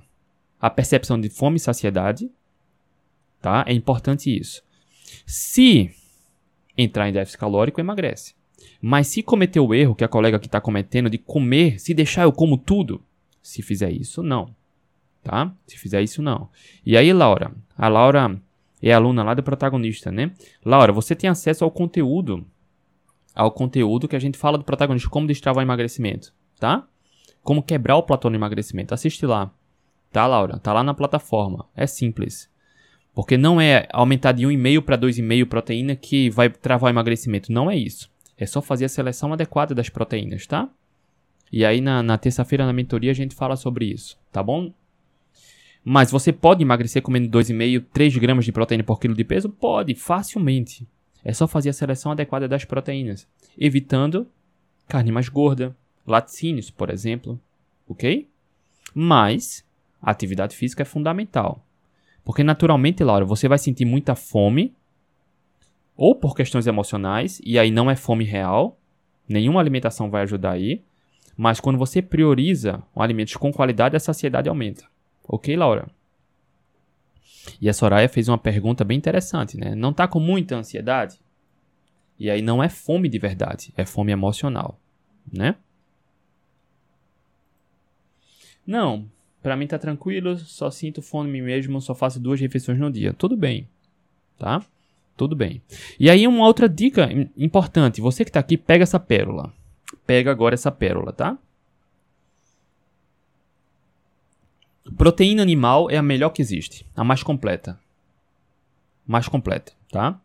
[0.59, 2.29] a percepção de fome e saciedade,
[3.41, 3.63] tá?
[3.65, 4.61] É importante isso.
[5.25, 5.89] Se
[6.77, 8.35] entrar em déficit calórico, emagrece.
[8.81, 12.23] Mas se cometer o erro que a colega aqui está cometendo de comer, se deixar
[12.23, 13.01] eu como tudo,
[13.41, 14.53] se fizer isso, não.
[15.23, 15.49] Tá?
[15.65, 16.49] Se fizer isso, não.
[16.85, 17.53] E aí, Laura?
[17.77, 18.37] A Laura
[18.89, 20.31] é aluna lá do protagonista, né?
[20.63, 22.45] Laura, você tem acesso ao conteúdo,
[23.33, 26.87] ao conteúdo que a gente fala do protagonista, como destravar o emagrecimento, tá?
[27.41, 28.93] Como quebrar o platô no emagrecimento.
[28.93, 29.51] Assiste lá.
[30.11, 30.59] Tá, Laura?
[30.59, 31.65] Tá lá na plataforma.
[31.75, 32.49] É simples.
[33.13, 37.51] Porque não é aumentar de 1,5 para 2,5 proteína que vai travar o emagrecimento.
[37.51, 38.09] Não é isso.
[38.37, 40.69] É só fazer a seleção adequada das proteínas, tá?
[41.51, 44.73] E aí na, na terça-feira na mentoria a gente fala sobre isso, tá bom?
[45.83, 49.49] Mas você pode emagrecer comendo 2,5, 3 gramas de proteína por quilo de peso?
[49.49, 50.87] Pode, facilmente.
[51.23, 53.27] É só fazer a seleção adequada das proteínas,
[53.57, 54.27] evitando
[54.87, 55.75] carne mais gorda,
[56.05, 57.39] laticínios, por exemplo,
[57.87, 58.27] ok?
[58.93, 59.65] Mas
[60.01, 61.65] a atividade física é fundamental.
[62.23, 64.73] Porque naturalmente, Laura, você vai sentir muita fome,
[65.95, 68.77] ou por questões emocionais, e aí não é fome real,
[69.27, 70.81] nenhuma alimentação vai ajudar aí,
[71.37, 74.92] mas quando você prioriza alimentos com qualidade, a saciedade aumenta.
[75.27, 75.87] Ok, Laura?
[77.59, 79.75] E a Soraya fez uma pergunta bem interessante, né?
[79.75, 81.19] Não tá com muita ansiedade?
[82.19, 84.79] E aí não é fome de verdade, é fome emocional,
[85.31, 85.55] né?
[88.65, 89.09] Não,
[89.41, 93.13] para mim tá tranquilo, só sinto fome mesmo, só faço duas refeições no dia.
[93.13, 93.67] Tudo bem,
[94.37, 94.65] tá?
[95.17, 95.61] Tudo bem.
[95.99, 99.53] E aí uma outra dica importante, você que tá aqui, pega essa pérola.
[100.07, 101.37] Pega agora essa pérola, tá?
[104.97, 107.79] Proteína animal é a melhor que existe, a mais completa.
[109.05, 110.19] Mais completa, tá?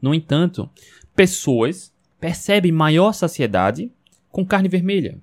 [0.00, 0.68] No entanto,
[1.16, 3.90] pessoas percebem maior saciedade
[4.30, 5.18] com carne vermelha,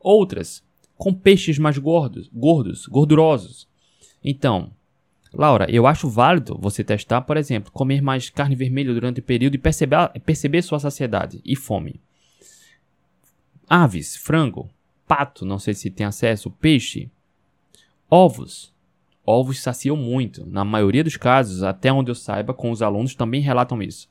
[0.00, 0.62] outras
[0.96, 3.68] com peixes mais gordos, gordos, gordurosos.
[4.22, 4.72] Então,
[5.32, 9.54] Laura, eu acho válido você testar, por exemplo, comer mais carne vermelha durante o período
[9.54, 12.00] e perceber, perceber sua saciedade e fome.
[13.68, 14.68] Aves, frango,
[15.06, 17.10] pato, não sei se tem acesso, peixe,
[18.10, 18.72] Ovos.
[19.24, 20.46] Ovos saciam muito.
[20.46, 24.08] Na maioria dos casos, até onde eu saiba, com os alunos também relatam isso.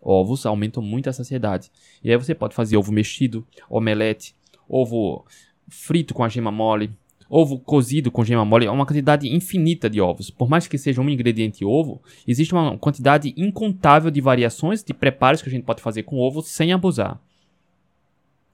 [0.00, 1.70] Ovos aumentam muito a saciedade.
[2.02, 4.34] E aí você pode fazer ovo mexido, omelete,
[4.68, 5.24] ovo
[5.68, 6.92] frito com a gema mole,
[7.28, 10.30] ovo cozido com gema mole, é uma quantidade infinita de ovos.
[10.30, 15.42] Por mais que seja um ingrediente ovo, existe uma quantidade incontável de variações de preparos
[15.42, 17.20] que a gente pode fazer com ovo sem abusar.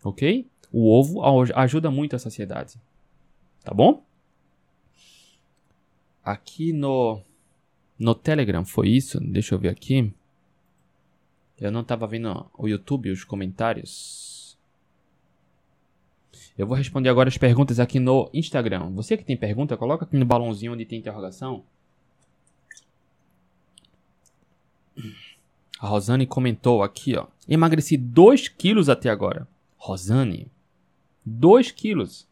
[0.03, 0.47] Ok?
[0.73, 1.21] O ovo
[1.55, 2.75] ajuda muito a saciedade.
[3.63, 4.03] Tá bom?
[6.27, 7.22] Aqui no,
[7.97, 9.20] no Telegram foi isso?
[9.20, 10.12] Deixa eu ver aqui.
[11.57, 14.59] Eu não estava vendo o YouTube, os comentários.
[16.59, 18.91] Eu vou responder agora as perguntas aqui no Instagram.
[18.91, 21.62] Você que tem pergunta, coloca aqui no balãozinho onde tem interrogação.
[25.79, 27.29] A Rosane comentou aqui, ó.
[27.49, 29.47] Emagreci 2 quilos até agora.
[29.77, 30.49] Rosane,
[31.24, 32.27] 2 quilos.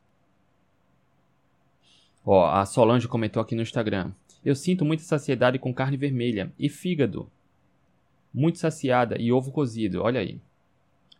[2.24, 4.12] Ó, a Solange comentou aqui no Instagram.
[4.44, 7.30] Eu sinto muita saciedade com carne vermelha e fígado.
[8.32, 10.40] Muito saciada e ovo cozido, olha aí.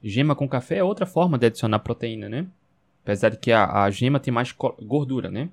[0.03, 2.47] Gema com café é outra forma de adicionar proteína, né?
[3.03, 5.51] Apesar de que a, a gema tem mais gordura, né?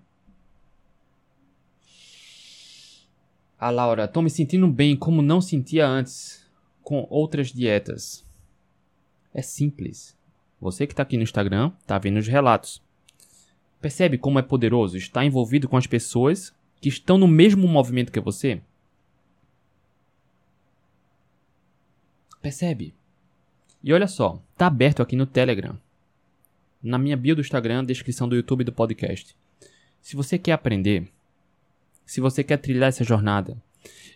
[3.60, 6.50] A Laura, tô me sentindo bem como não sentia antes
[6.82, 8.26] com outras dietas.
[9.34, 10.18] É simples.
[10.60, 12.82] Você que está aqui no Instagram, tá vendo os relatos.
[13.82, 18.20] Percebe como é poderoso estar envolvido com as pessoas que estão no mesmo movimento que
[18.20, 18.62] você?
[22.42, 22.94] Percebe?
[23.84, 25.78] E olha só, tá aberto aqui no Telegram.
[26.82, 29.36] Na minha bio do Instagram, descrição do YouTube do podcast.
[30.02, 31.08] Se você quer aprender,
[32.06, 33.58] se você quer trilhar essa jornada,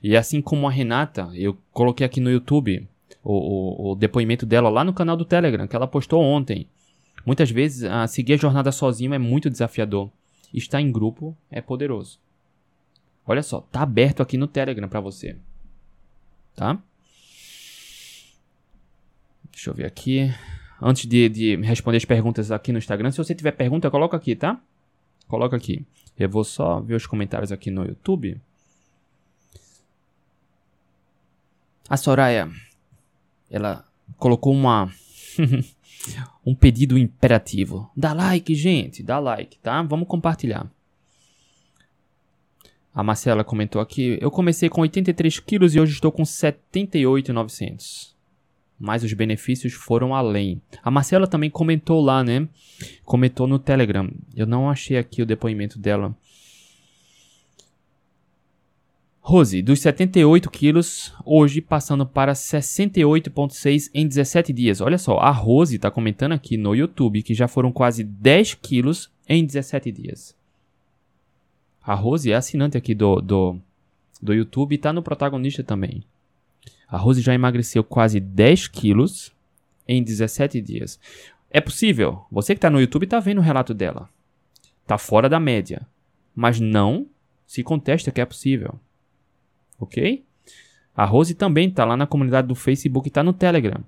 [0.01, 2.87] e assim como a Renata, eu coloquei aqui no YouTube
[3.23, 6.67] o, o, o depoimento dela lá no canal do Telegram, que ela postou ontem.
[7.25, 10.11] Muitas vezes, a seguir a jornada sozinho é muito desafiador.
[10.53, 12.19] Estar em grupo é poderoso.
[13.25, 15.35] Olha só, tá aberto aqui no Telegram para você.
[16.55, 16.79] Tá?
[19.51, 20.31] Deixa eu ver aqui.
[20.81, 24.35] Antes de, de responder as perguntas aqui no Instagram, se você tiver pergunta, coloca aqui,
[24.35, 24.61] tá?
[25.27, 25.85] Coloca aqui.
[26.17, 28.39] Eu vou só ver os comentários aqui no YouTube.
[31.89, 32.51] A Soraya,
[33.49, 34.91] ela colocou uma
[36.45, 37.89] um pedido imperativo.
[37.95, 39.81] Dá like, gente, dá like, tá?
[39.81, 40.69] Vamos compartilhar.
[42.93, 48.15] A Marcela comentou aqui: Eu comecei com 83 quilos e hoje estou com 78,900.
[48.79, 50.61] Mas os benefícios foram além.
[50.83, 52.47] A Marcela também comentou lá, né?
[53.03, 54.09] Comentou no Telegram.
[54.35, 56.15] Eu não achei aqui o depoimento dela.
[59.27, 64.81] Rose, dos 78 quilos, hoje passando para 68,6 em 17 dias.
[64.81, 69.11] Olha só, a Rose está comentando aqui no YouTube que já foram quase 10 quilos
[69.27, 70.35] em 17 dias.
[71.81, 73.57] A Rose é assinante aqui do, do,
[74.21, 76.03] do YouTube e está no protagonista também.
[76.87, 79.33] A Rose já emagreceu quase 10 quilos
[79.87, 80.99] em 17 dias.
[81.49, 82.23] É possível.
[82.31, 84.07] Você que está no YouTube está vendo o relato dela.
[84.83, 85.81] Está fora da média.
[86.35, 87.07] Mas não
[87.47, 88.79] se contesta que é possível
[89.79, 90.23] ok?
[90.95, 93.83] A Rose também está lá na comunidade do Facebook e está no Telegram.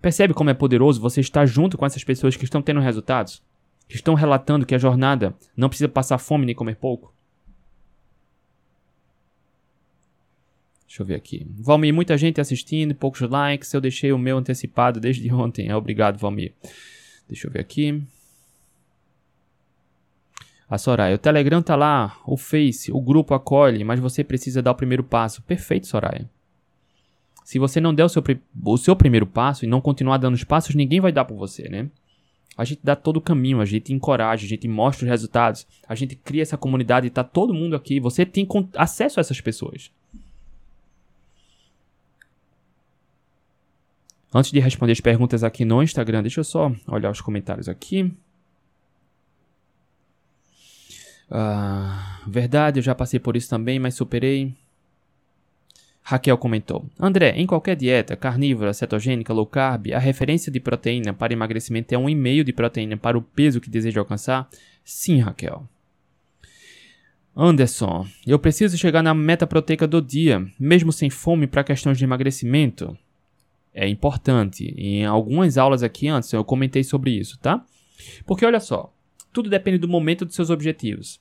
[0.00, 3.42] Percebe como é poderoso você estar junto com essas pessoas que estão tendo resultados?
[3.88, 7.12] Que estão relatando que a jornada não precisa passar fome nem comer pouco?
[10.86, 11.46] Deixa eu ver aqui.
[11.58, 13.72] Valmir, muita gente assistindo, poucos likes.
[13.72, 15.72] Eu deixei o meu antecipado desde ontem.
[15.72, 16.54] Obrigado, Valmir.
[17.28, 18.02] Deixa eu ver aqui.
[20.68, 24.72] A Soraya, o Telegram tá lá, o Face, o grupo acolhe, mas você precisa dar
[24.72, 25.42] o primeiro passo.
[25.42, 26.28] Perfeito, Soraya.
[27.42, 28.22] Se você não der o seu,
[28.62, 31.66] o seu primeiro passo e não continuar dando os passos, ninguém vai dar por você,
[31.70, 31.88] né?
[32.58, 35.94] A gente dá todo o caminho, a gente encoraja, a gente mostra os resultados, a
[35.94, 38.00] gente cria essa comunidade e tá todo mundo aqui.
[38.00, 39.90] Você tem acesso a essas pessoas.
[44.34, 48.12] Antes de responder as perguntas aqui no Instagram, deixa eu só olhar os comentários aqui.
[51.30, 54.54] Ah, verdade, eu já passei por isso também, mas superei.
[56.02, 61.34] Raquel comentou: André, em qualquer dieta, carnívora, cetogênica, low carb, a referência de proteína para
[61.34, 64.48] emagrecimento é um e-mail de proteína para o peso que deseja alcançar?
[64.82, 65.68] Sim, Raquel.
[67.36, 72.04] Anderson, eu preciso chegar na meta proteica do dia, mesmo sem fome para questões de
[72.04, 72.96] emagrecimento?
[73.72, 74.74] É importante.
[74.76, 77.64] Em algumas aulas aqui antes eu comentei sobre isso, tá?
[78.26, 78.92] Porque olha só,
[79.38, 81.20] tudo depende do momento dos seus objetivos.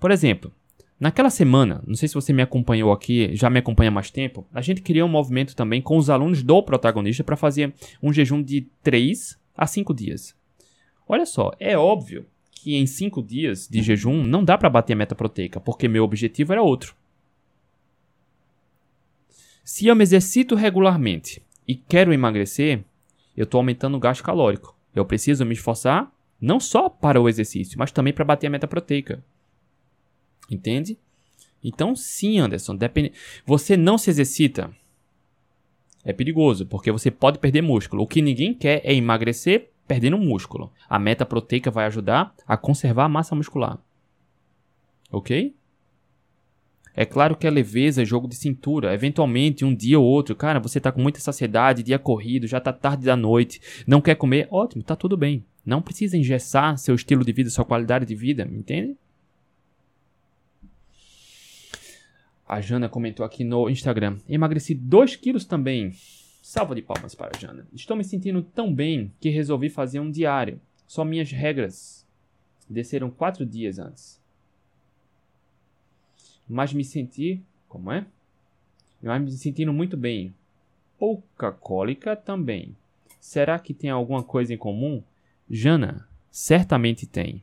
[0.00, 0.50] Por exemplo,
[0.98, 4.46] naquela semana, não sei se você me acompanhou aqui, já me acompanha há mais tempo,
[4.54, 8.42] a gente criou um movimento também com os alunos do protagonista para fazer um jejum
[8.42, 10.34] de 3 a 5 dias.
[11.06, 14.96] Olha só, é óbvio que em 5 dias de jejum não dá para bater a
[14.96, 16.96] meta proteica, porque meu objetivo era outro.
[19.62, 22.82] Se eu me exercito regularmente e quero emagrecer,
[23.36, 24.74] eu estou aumentando o gasto calórico.
[24.94, 26.10] Eu preciso me esforçar
[26.40, 29.22] não só para o exercício, mas também para bater a meta proteica.
[30.50, 30.98] Entende?
[31.62, 33.12] Então, sim, Anderson, depende.
[33.44, 34.70] Você não se exercita.
[36.04, 38.02] É perigoso, porque você pode perder músculo.
[38.02, 40.72] O que ninguém quer é emagrecer perdendo músculo.
[40.88, 43.78] A meta proteica vai ajudar a conservar a massa muscular.
[45.10, 45.54] Ok?
[46.94, 48.92] É claro que a leveza é jogo de cintura.
[48.92, 52.72] Eventualmente, um dia ou outro, cara, você tá com muita saciedade, dia corrido, já tá
[52.72, 55.44] tarde da noite, não quer comer, ótimo, tá tudo bem.
[55.68, 58.96] Não precisa engessar seu estilo de vida, sua qualidade de vida, entende?
[62.46, 64.16] A Jana comentou aqui no Instagram.
[64.26, 65.92] Emagreci 2 quilos também.
[66.40, 67.68] Salva de palmas para a Jana.
[67.74, 70.58] Estou me sentindo tão bem que resolvi fazer um diário.
[70.86, 72.06] Só minhas regras
[72.66, 74.18] desceram 4 dias antes.
[76.48, 77.42] Mas me senti.
[77.68, 78.06] Como é?
[79.02, 80.32] Mas me sentindo muito bem.
[80.98, 82.74] Pouca cólica também.
[83.20, 85.02] Será que tem alguma coisa em comum?
[85.50, 87.42] Jana, certamente tem.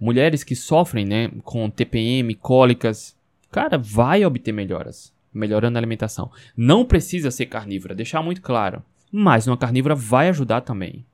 [0.00, 3.16] Mulheres que sofrem né, com TPM, cólicas,
[3.50, 6.30] cara, vai obter melhoras, melhorando a alimentação.
[6.56, 8.82] Não precisa ser carnívora, deixar muito claro.
[9.12, 11.04] Mas uma carnívora vai ajudar também.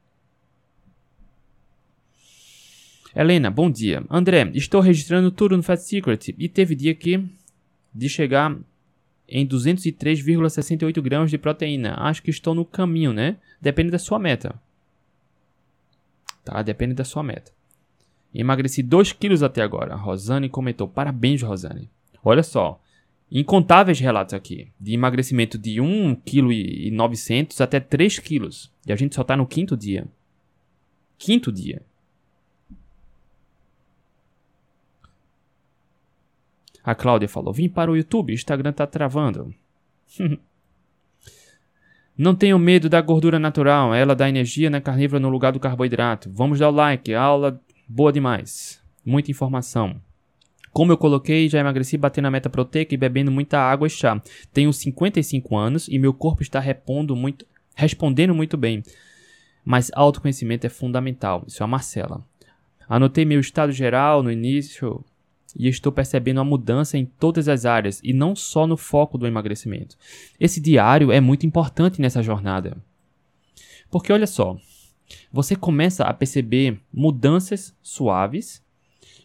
[3.15, 4.05] Helena, bom dia.
[4.09, 7.23] André, estou registrando tudo no Fat Secret e teve dia que
[7.93, 8.57] de chegar
[9.29, 11.95] em 203,68 gramas de proteína.
[11.99, 13.37] Acho que estou no caminho, né?
[13.61, 14.59] Depende da sua meta
[16.49, 16.63] tá?
[16.63, 17.53] Depende da sua meta.
[18.35, 19.95] Emagreci 2 quilos até agora.
[19.95, 21.91] Rosane comentou: Parabéns, Rosane.
[22.23, 22.81] Olha só,
[23.31, 28.49] incontáveis relatos aqui de emagrecimento de 1,9 kg até 3 kg.
[28.87, 30.07] E a gente só está no quinto dia.
[31.17, 31.83] Quinto dia.
[36.83, 39.55] A Cláudia falou: Vim para o YouTube, o Instagram tá travando.
[42.19, 46.29] Não tenho medo da gordura natural, ela dá energia na carnívora no lugar do carboidrato.
[46.35, 48.83] Vamos dar o like, aula boa demais.
[49.07, 50.01] Muita informação.
[50.73, 54.21] Como eu coloquei, já emagreci batendo a meta proteica e bebendo muita água e chá.
[54.53, 57.47] Tenho 55 anos e meu corpo está repondo muito,
[57.77, 58.83] respondendo muito bem.
[59.65, 61.45] Mas autoconhecimento é fundamental.
[61.47, 62.25] Isso é a Marcela.
[62.89, 65.05] Anotei meu estado geral no início
[65.57, 69.27] e estou percebendo a mudança em todas as áreas e não só no foco do
[69.27, 69.97] emagrecimento.
[70.39, 72.77] Esse diário é muito importante nessa jornada.
[73.91, 74.59] Porque olha só,
[75.33, 78.63] você começa a perceber mudanças suaves,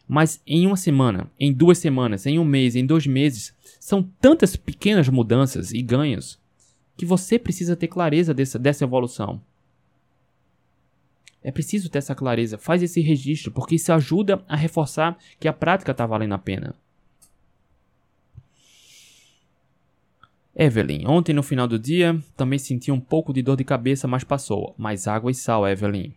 [0.07, 4.55] mas em uma semana, em duas semanas, em um mês, em dois meses, são tantas
[4.55, 6.39] pequenas mudanças e ganhos
[6.95, 9.41] que você precisa ter clareza dessa, dessa evolução.
[11.44, 12.58] É preciso ter essa clareza.
[12.58, 16.76] Faz esse registro, porque isso ajuda a reforçar que a prática está valendo a pena.
[20.56, 24.24] Evelyn, ontem no final do dia também senti um pouco de dor de cabeça, mas
[24.24, 24.74] passou.
[24.78, 26.14] Mais água e sal, Evelyn.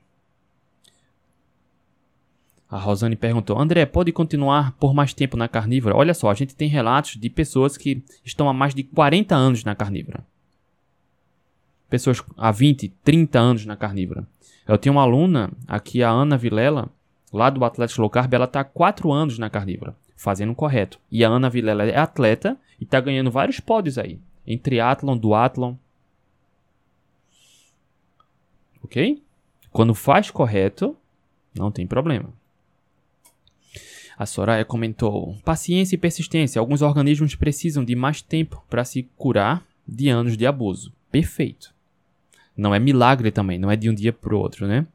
[2.68, 5.96] A Rosane perguntou: André, pode continuar por mais tempo na carnívora?
[5.96, 9.64] Olha só, a gente tem relatos de pessoas que estão há mais de 40 anos
[9.64, 10.24] na carnívora.
[11.88, 14.26] Pessoas há 20, 30 anos na carnívora.
[14.66, 16.90] Eu tenho uma aluna aqui, a Ana Vilela,
[17.32, 20.98] lá do Atlético Low Carb, ela está há 4 anos na carnívora, fazendo o correto.
[21.10, 25.74] E a Ana Vilela é atleta e está ganhando vários pódios aí, em triatlon, duatlon.
[28.82, 29.22] Ok?
[29.70, 30.96] Quando faz correto,
[31.54, 32.32] não tem problema.
[34.18, 36.58] A Soraya comentou: paciência e persistência.
[36.58, 40.92] Alguns organismos precisam de mais tempo para se curar de anos de abuso.
[41.10, 41.75] Perfeito.
[42.56, 44.86] Não é milagre também, não é de um dia para o outro, né?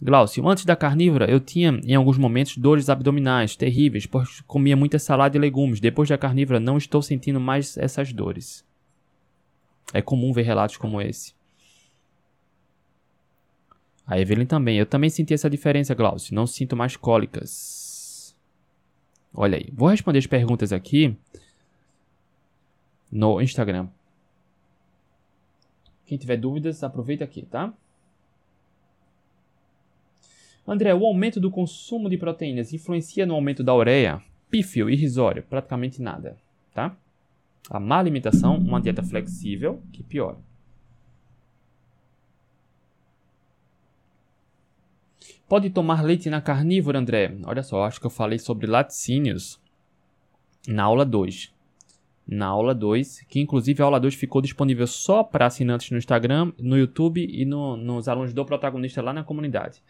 [0.00, 4.98] Glaucio, antes da carnívora eu tinha em alguns momentos dores abdominais terríveis, pois comia muita
[4.98, 5.80] salada e legumes.
[5.80, 8.64] Depois da carnívora não estou sentindo mais essas dores.
[9.94, 11.34] É comum ver relatos como esse.
[14.06, 14.78] A Evelyn também.
[14.78, 16.34] Eu também senti essa diferença, Glaucio.
[16.34, 18.36] Não sinto mais cólicas.
[19.34, 19.68] Olha aí.
[19.72, 21.16] Vou responder as perguntas aqui
[23.10, 23.88] no Instagram.
[26.06, 27.74] Quem tiver dúvidas, aproveita aqui, tá?
[30.66, 34.22] André, o aumento do consumo de proteínas influencia no aumento da ureia?
[34.48, 36.36] Pífio, irrisório, praticamente nada,
[36.72, 36.96] tá?
[37.68, 40.38] A má alimentação, uma dieta flexível, que piora.
[45.48, 47.36] Pode tomar leite na carnívora, André?
[47.44, 49.60] Olha só, acho que eu falei sobre laticínios
[50.68, 51.55] na aula 2
[52.26, 56.52] na aula 2, que inclusive a aula 2 ficou disponível só para assinantes no Instagram,
[56.58, 59.80] no YouTube e no, nos alunos do protagonista lá na comunidade.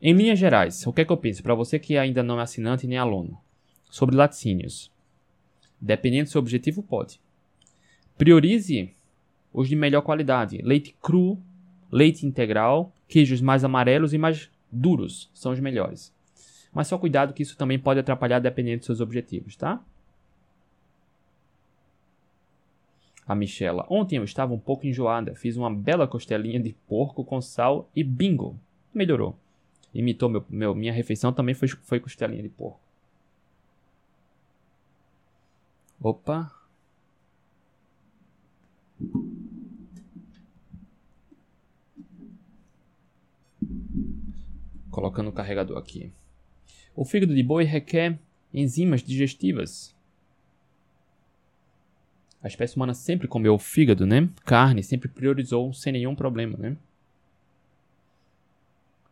[0.00, 2.42] Em linhas gerais, o que é que eu penso para você que ainda não é
[2.42, 3.38] assinante nem aluno?
[3.90, 4.90] Sobre laticínios.
[5.80, 7.20] Dependendo do seu objetivo, pode.
[8.16, 8.90] Priorize
[9.52, 10.58] os de melhor qualidade.
[10.62, 11.38] Leite cru,
[11.90, 16.12] leite integral, queijos mais amarelos e mais duros são os melhores.
[16.72, 19.84] Mas só cuidado que isso também pode atrapalhar dependendo dos seus objetivos, tá?
[23.32, 23.86] A Michela.
[23.88, 28.04] Ontem eu estava um pouco enjoada, fiz uma bela costelinha de porco com sal e
[28.04, 28.58] bingo,
[28.94, 29.36] melhorou.
[29.92, 32.80] Imitou meu, meu minha refeição também foi, foi costelinha de porco.
[36.00, 36.50] Opa.
[44.90, 46.12] Colocando o carregador aqui.
[46.94, 48.18] O fígado de boi requer
[48.52, 49.94] enzimas digestivas
[52.42, 54.28] a espécie humana sempre comeu fígado, né?
[54.44, 56.76] Carne, sempre priorizou sem nenhum problema, né?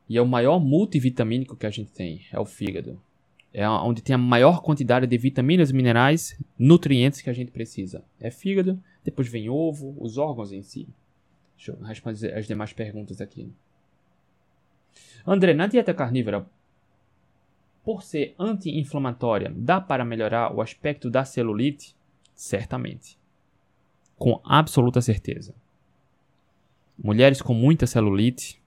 [0.08, 3.00] E é o maior multivitamínico que a gente tem, é o fígado.
[3.52, 8.04] É onde tem a maior quantidade de vitaminas, minerais, nutrientes que a gente precisa.
[8.20, 10.88] É fígado, depois vem ovo, os órgãos em si.
[11.56, 13.52] Deixa eu responder as demais perguntas aqui.
[15.24, 16.46] André, na dieta carnívora,
[17.84, 21.94] por ser anti-inflamatória, dá para melhorar o aspecto da celulite?
[22.34, 23.19] Certamente
[24.20, 25.54] com absoluta certeza.
[27.02, 28.60] Mulheres com muita celulite,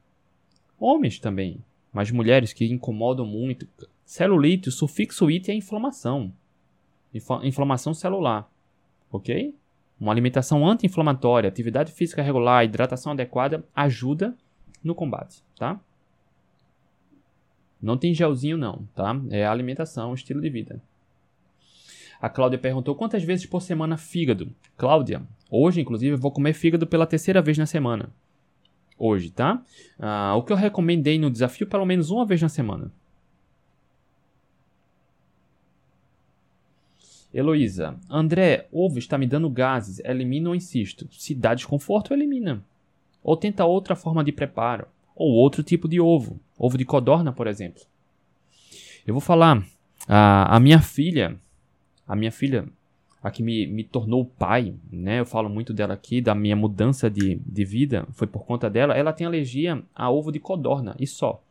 [0.80, 1.64] homens também,
[1.94, 3.68] mas mulheres que incomodam muito.
[4.04, 6.34] Celulite, o sufixo it é inflamação.
[7.44, 8.52] Inflamação celular.
[9.12, 9.54] Ok?
[10.00, 14.36] Uma alimentação anti-inflamatória, atividade física regular, hidratação adequada ajuda
[14.84, 15.80] no combate, tá?
[17.80, 19.16] Não tem gelzinho não, tá?
[19.30, 20.82] É alimentação, estilo de vida.
[22.24, 24.50] A Cláudia perguntou quantas vezes por semana fígado.
[24.78, 25.22] Cláudia,
[25.52, 28.10] hoje inclusive eu vou comer fígado pela terceira vez na semana.
[28.98, 29.62] Hoje, tá?
[30.00, 32.90] Ah, o que eu recomendei no desafio, pelo menos uma vez na semana.
[37.34, 41.06] Heloísa, André, ovo está me dando gases, elimina ou insisto?
[41.12, 42.64] Se dá desconforto, elimina.
[43.22, 44.88] Ou tenta outra forma de preparo.
[45.14, 46.40] Ou outro tipo de ovo.
[46.58, 47.84] Ovo de codorna, por exemplo.
[49.06, 49.62] Eu vou falar.
[50.08, 51.38] A, a minha filha,
[52.08, 52.68] a minha filha,
[53.22, 55.20] a que me, me tornou pai, né?
[55.20, 58.96] Eu falo muito dela aqui, da minha mudança de, de vida, foi por conta dela.
[58.96, 61.42] Ela tem alergia a ovo de codorna e só.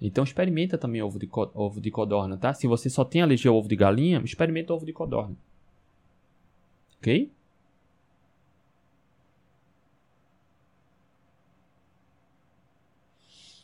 [0.00, 2.54] Então experimenta também ovo de, ovo de codorna, tá?
[2.54, 5.36] Se você só tem alergia ao ovo de galinha, experimenta ovo de codorna.
[6.98, 7.30] Ok?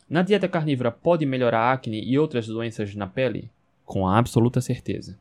[0.09, 3.49] Na dieta carnívora pode melhorar acne e outras doenças na pele?
[3.87, 5.17] Com absoluta certeza.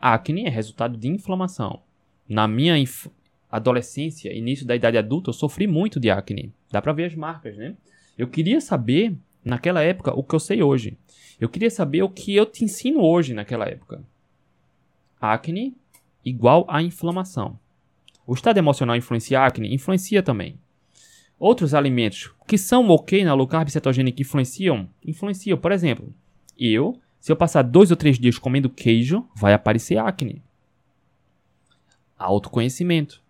[0.00, 1.80] acne é resultado de inflamação.
[2.28, 3.06] Na minha inf
[3.48, 6.52] adolescência, início da idade adulta, eu sofri muito de acne.
[6.72, 7.76] Dá pra ver as marcas, né?
[8.18, 10.98] Eu queria saber, naquela época, o que eu sei hoje.
[11.40, 14.02] Eu queria saber o que eu te ensino hoje naquela época.
[15.20, 15.76] Acne
[16.24, 17.56] igual a inflamação.
[18.26, 19.72] O estado emocional influencia a acne?
[19.72, 20.58] Influencia também.
[21.38, 24.88] Outros alimentos que são ok na low carb cetogênica influenciam?
[25.06, 25.56] Influenciam.
[25.56, 26.12] Por exemplo,
[26.58, 30.42] eu, se eu passar dois ou três dias comendo queijo, vai aparecer acne.
[32.18, 33.22] Autoconhecimento.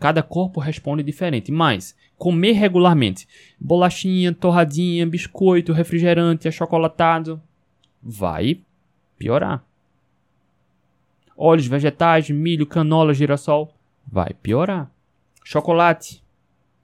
[0.00, 3.28] Cada corpo responde diferente, mas comer regularmente
[3.60, 7.38] bolachinha, torradinha, biscoito, refrigerante, achocolatado
[8.02, 8.62] vai
[9.18, 9.62] piorar.
[11.36, 13.74] Óleos vegetais, milho, canola, girassol
[14.10, 14.90] vai piorar.
[15.44, 16.22] Chocolate,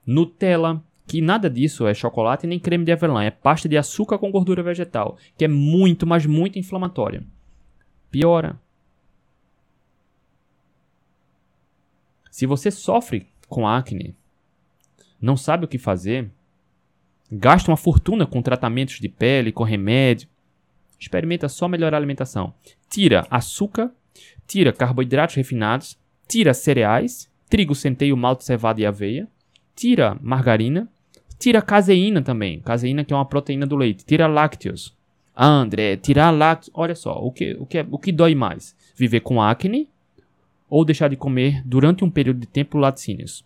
[0.05, 4.31] Nutella, que nada disso é chocolate nem creme de avelã, é pasta de açúcar com
[4.31, 7.23] gordura vegetal, que é muito, mas muito inflamatória.
[8.09, 8.59] Piora.
[12.31, 14.15] Se você sofre com acne,
[15.21, 16.29] não sabe o que fazer,
[17.31, 20.27] gasta uma fortuna com tratamentos de pele, com remédio,
[20.99, 22.53] experimenta só melhorar a alimentação.
[22.89, 23.91] Tira açúcar,
[24.47, 29.27] tira carboidratos refinados, tira cereais, trigo, centeio, malte, cevada e aveia,
[29.75, 30.89] tira margarina,
[31.45, 34.97] tira caseína também, caseína que é uma proteína do leite, tira lácteos.
[35.35, 38.75] Ah, André, tirar lácteos, olha só, o que, o, que é, o que dói mais?
[38.95, 39.87] Viver com acne
[40.67, 43.45] ou deixar de comer durante um período de tempo laticínios?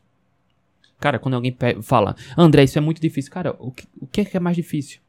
[0.97, 3.33] Cara, quando alguém fala, André, isso é muito difícil.
[3.33, 5.01] Cara, o que, o que é mais difícil?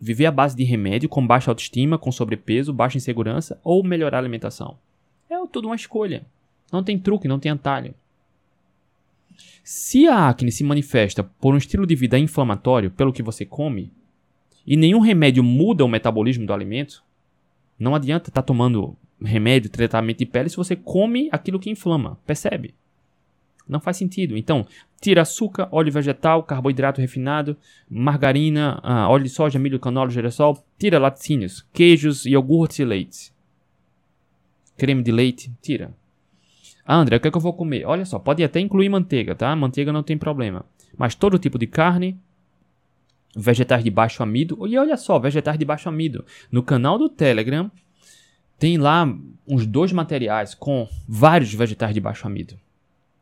[0.00, 4.20] Viver à base de remédio, com baixa autoestima, com sobrepeso, baixa insegurança ou melhorar a
[4.20, 4.76] alimentação?
[5.30, 6.26] É tudo uma escolha.
[6.72, 7.94] Não tem truque, não tem atalho.
[9.62, 13.92] Se a acne se manifesta por um estilo de vida inflamatório, pelo que você come,
[14.66, 17.04] e nenhum remédio muda o metabolismo do alimento,
[17.78, 22.18] não adianta estar tá tomando remédio, tratamento de pele se você come aquilo que inflama.
[22.26, 22.74] Percebe?
[23.68, 24.36] Não faz sentido.
[24.36, 24.66] Então,
[25.00, 27.56] tira açúcar, óleo vegetal, carboidrato refinado,
[27.88, 33.32] margarina, ah, óleo de soja, milho, canola, girassol, tira laticínios, queijos, iogurtes e leite.
[34.76, 35.94] Creme de leite, tira.
[36.86, 37.86] Ah, André, o que é que eu vou comer?
[37.86, 39.54] Olha só, pode até incluir manteiga, tá?
[39.56, 40.64] Manteiga não tem problema.
[40.96, 42.18] Mas todo tipo de carne,
[43.34, 44.66] vegetais de baixo amido.
[44.66, 46.24] E olha só, vegetais de baixo amido.
[46.50, 47.70] No canal do Telegram
[48.58, 49.06] tem lá
[49.46, 52.58] uns dois materiais com vários vegetais de baixo amido.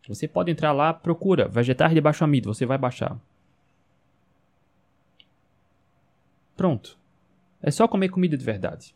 [0.09, 3.19] Você pode entrar lá, procura vegetais de baixo amido, você vai baixar.
[6.57, 6.99] Pronto.
[7.63, 8.95] É só comer comida de verdade.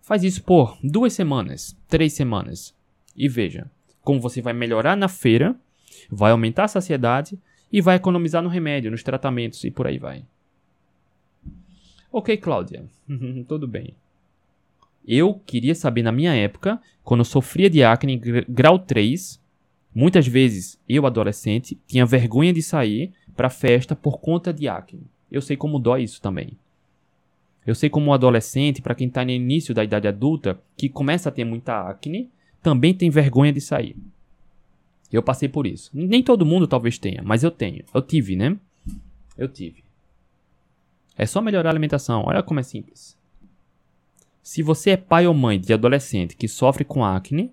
[0.00, 2.74] Faz isso por duas semanas, três semanas.
[3.16, 3.70] E veja,
[4.02, 5.56] como você vai melhorar na feira,
[6.10, 7.38] vai aumentar a saciedade
[7.72, 10.24] e vai economizar no remédio, nos tratamentos e por aí vai.
[12.12, 12.84] Ok, Cláudia,
[13.48, 13.94] tudo bem.
[15.06, 18.16] Eu queria saber na minha época, quando eu sofria de acne
[18.48, 19.40] grau 3,
[19.94, 25.02] muitas vezes eu, adolescente, tinha vergonha de sair para festa por conta de acne.
[25.30, 26.56] Eu sei como dói isso também.
[27.66, 31.28] Eu sei como um adolescente, para quem está no início da idade adulta, que começa
[31.28, 32.30] a ter muita acne,
[32.64, 33.94] também tem vergonha de sair.
[35.12, 35.90] Eu passei por isso.
[35.92, 37.84] Nem todo mundo talvez tenha, mas eu tenho.
[37.92, 38.58] Eu tive, né?
[39.36, 39.84] Eu tive.
[41.16, 42.24] É só melhorar a alimentação.
[42.26, 43.18] Olha como é simples.
[44.42, 47.52] Se você é pai ou mãe de adolescente que sofre com acne,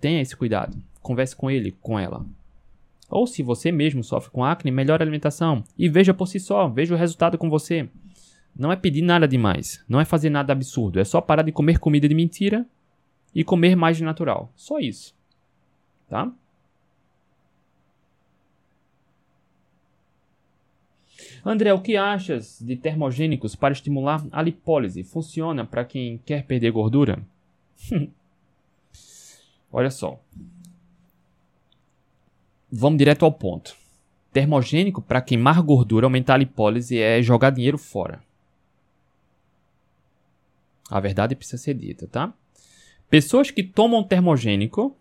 [0.00, 0.76] tenha esse cuidado.
[1.00, 2.26] Converse com ele, com ela.
[3.08, 6.68] Ou se você mesmo sofre com acne, melhore a alimentação e veja por si só,
[6.68, 7.88] veja o resultado com você.
[8.54, 11.78] Não é pedir nada demais, não é fazer nada absurdo, é só parar de comer
[11.78, 12.66] comida de mentira
[13.34, 14.52] e comer mais de natural.
[14.56, 15.14] Só isso.
[16.08, 16.32] Tá?
[21.44, 25.02] André, o que achas de termogênicos para estimular a lipólise?
[25.02, 27.22] Funciona para quem quer perder gordura?
[29.72, 30.20] Olha só.
[32.70, 33.76] Vamos direto ao ponto.
[34.32, 38.22] Termogênico para queimar gordura, aumentar a lipólise é jogar dinheiro fora.
[40.90, 42.32] A verdade precisa ser dita, tá?
[43.10, 44.96] Pessoas que tomam termogênico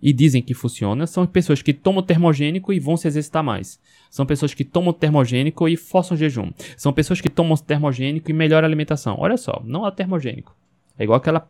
[0.00, 3.80] e dizem que funciona são pessoas que tomam termogênico e vão se exercitar mais.
[4.08, 6.52] São pessoas que tomam termogênico e forçam jejum.
[6.76, 9.16] São pessoas que tomam termogênico e melhoram a alimentação.
[9.18, 10.54] Olha só, não é termogênico.
[10.96, 11.48] É igual aquela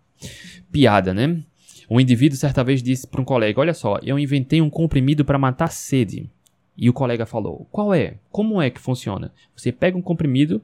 [0.70, 1.42] piada, né?
[1.90, 5.38] Um indivíduo certa vez disse para um colega: Olha só, eu inventei um comprimido para
[5.38, 6.30] matar sede.
[6.74, 8.14] E o colega falou: Qual é?
[8.30, 9.30] Como é que funciona?
[9.54, 10.62] Você pega um comprimido,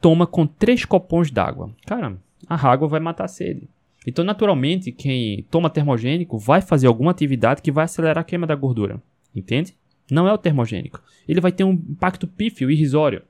[0.00, 1.70] toma com três copões d'água.
[1.84, 2.16] Cara,
[2.48, 3.68] a água vai matar a sede.
[4.06, 8.54] Então, naturalmente, quem toma termogênico vai fazer alguma atividade que vai acelerar a queima da
[8.54, 9.02] gordura.
[9.34, 9.74] Entende?
[10.10, 11.02] Não é o termogênico.
[11.26, 13.22] Ele vai ter um impacto pífio, irrisório.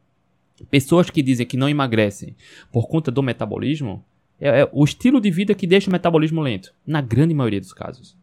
[0.70, 2.36] Pessoas que dizem que não emagrecem
[2.72, 4.04] por conta do metabolismo,
[4.40, 7.72] é, é o estilo de vida que deixa o metabolismo lento, na grande maioria dos
[7.72, 8.16] casos.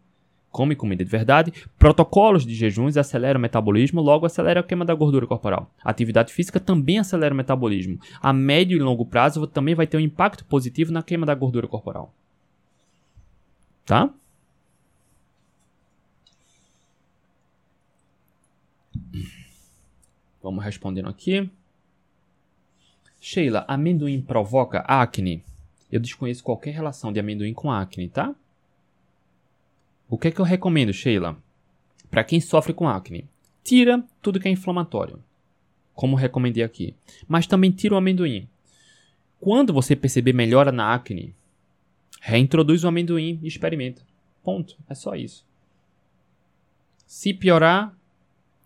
[0.50, 4.94] Come comida de verdade, protocolos de jejuns aceleram o metabolismo, logo acelera a queima da
[4.94, 5.74] gordura corporal.
[5.82, 7.98] Atividade física também acelera o metabolismo.
[8.22, 11.68] A médio e longo prazo também vai ter um impacto positivo na queima da gordura
[11.68, 12.14] corporal.
[13.86, 14.14] Tá?
[20.42, 21.50] Vamos respondendo aqui.
[23.20, 25.44] Sheila, amendoim provoca acne?
[25.92, 28.34] Eu desconheço qualquer relação de amendoim com acne, tá?
[30.10, 31.38] O que é que eu recomendo, Sheila?
[32.10, 33.30] Para quem sofre com acne,
[33.64, 35.24] tira tudo que é inflamatório,
[35.94, 36.96] como recomendei aqui.
[37.28, 38.50] Mas também tira o amendoim.
[39.40, 41.34] Quando você perceber melhora na acne,
[42.24, 44.04] reintroduz o amendoim e experimenta.
[44.44, 44.78] Ponto.
[44.88, 45.44] É só isso.
[47.08, 47.94] Se piorar,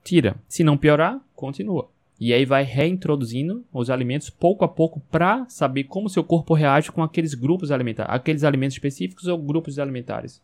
[0.03, 0.35] tira.
[0.47, 1.89] Se não piorar, continua.
[2.19, 6.91] E aí vai reintroduzindo os alimentos pouco a pouco para saber como seu corpo reage
[6.91, 10.41] com aqueles grupos alimentares, aqueles alimentos específicos ou grupos alimentares.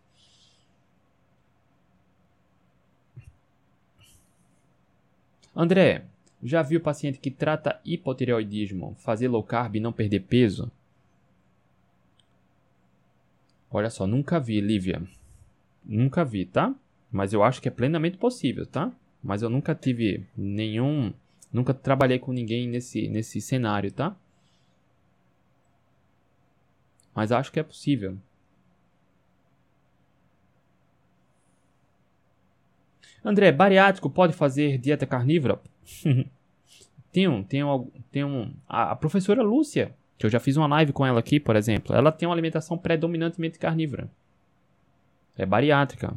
[5.56, 6.06] André,
[6.42, 10.72] já viu paciente que trata hipotireoidismo fazer low carb e não perder peso?
[13.72, 15.02] Olha só, nunca vi, Lívia.
[15.84, 16.76] Nunca vi, tá?
[17.12, 18.92] Mas eu acho que é plenamente possível, tá?
[19.24, 21.14] Mas eu nunca tive nenhum.
[21.52, 24.16] Nunca trabalhei com ninguém nesse, nesse cenário, tá?
[27.14, 28.18] Mas acho que é possível.
[33.24, 35.62] André, bariátrico pode fazer dieta carnívora?
[37.12, 38.54] tem um, tem um, tem um.
[38.68, 42.12] A, professora Lúcia, que eu já fiz uma live com ela aqui, por exemplo, ela
[42.12, 44.08] tem uma alimentação predominantemente carnívora.
[45.36, 46.14] É bariátrica.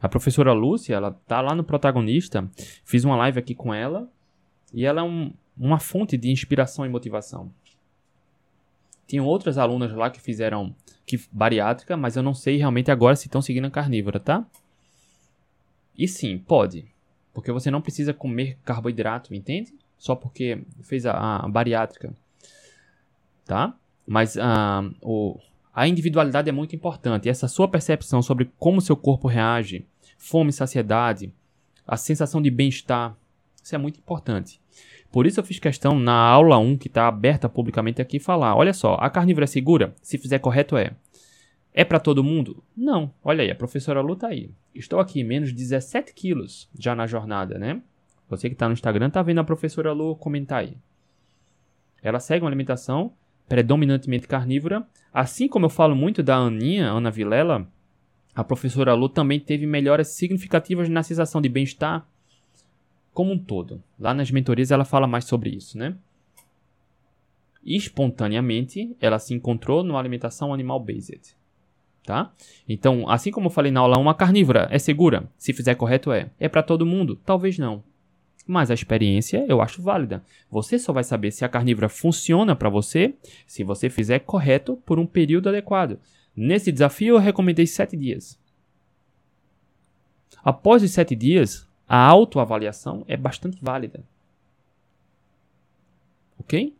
[0.00, 2.50] A professora Lúcia, ela tá lá no protagonista.
[2.84, 4.10] Fiz uma live aqui com ela.
[4.74, 7.52] E ela é um, uma fonte de inspiração e motivação.
[9.06, 10.74] Tinham outras alunas lá que fizeram
[11.06, 14.44] que, bariátrica, mas eu não sei realmente agora se estão seguindo a carnívora, tá?
[15.96, 16.86] E sim, pode.
[17.32, 19.72] Porque você não precisa comer carboidrato, entende?
[19.96, 22.12] Só porque fez a, a bariátrica.
[23.48, 23.74] Tá?
[24.06, 25.40] Mas uh, o,
[25.74, 27.30] a individualidade é muito importante.
[27.30, 29.86] Essa sua percepção sobre como seu corpo reage,
[30.18, 31.32] fome, saciedade,
[31.86, 33.16] a sensação de bem-estar,
[33.64, 34.60] isso é muito importante.
[35.10, 38.74] Por isso eu fiz questão na aula 1, que está aberta publicamente aqui, falar: olha
[38.74, 39.94] só, a carnívora é segura?
[40.02, 40.92] Se fizer correto, é.
[41.72, 42.62] É para todo mundo?
[42.76, 43.10] Não.
[43.24, 44.50] Olha aí, a professora Lu tá aí.
[44.74, 47.80] Estou aqui, menos 17 quilos já na jornada, né?
[48.28, 50.76] Você que está no Instagram tá vendo a professora Lu comentar aí.
[52.02, 53.12] Ela segue uma alimentação
[53.48, 54.86] predominantemente carnívora.
[55.12, 57.66] Assim como eu falo muito da Aninha, Ana Vilela,
[58.34, 62.06] a professora Lu também teve melhoras significativas na sensação de bem-estar
[63.12, 63.82] como um todo.
[63.98, 65.96] Lá nas mentorias ela fala mais sobre isso, né?
[67.64, 71.36] espontaneamente, ela se encontrou numa alimentação animal based.
[72.04, 72.32] Tá?
[72.66, 75.30] Então, assim como eu falei na aula 1, a carnívora é segura?
[75.36, 76.30] Se fizer correto, é.
[76.40, 77.16] É para todo mundo?
[77.16, 77.84] Talvez não
[78.48, 80.24] mas a experiência eu acho válida.
[80.50, 83.14] Você só vai saber se a carnívora funciona para você
[83.46, 86.00] se você fizer correto por um período adequado.
[86.34, 88.40] Nesse desafio eu recomendei 7 dias.
[90.42, 94.02] Após os 7 dias, a autoavaliação é bastante válida.
[96.38, 96.74] Ok?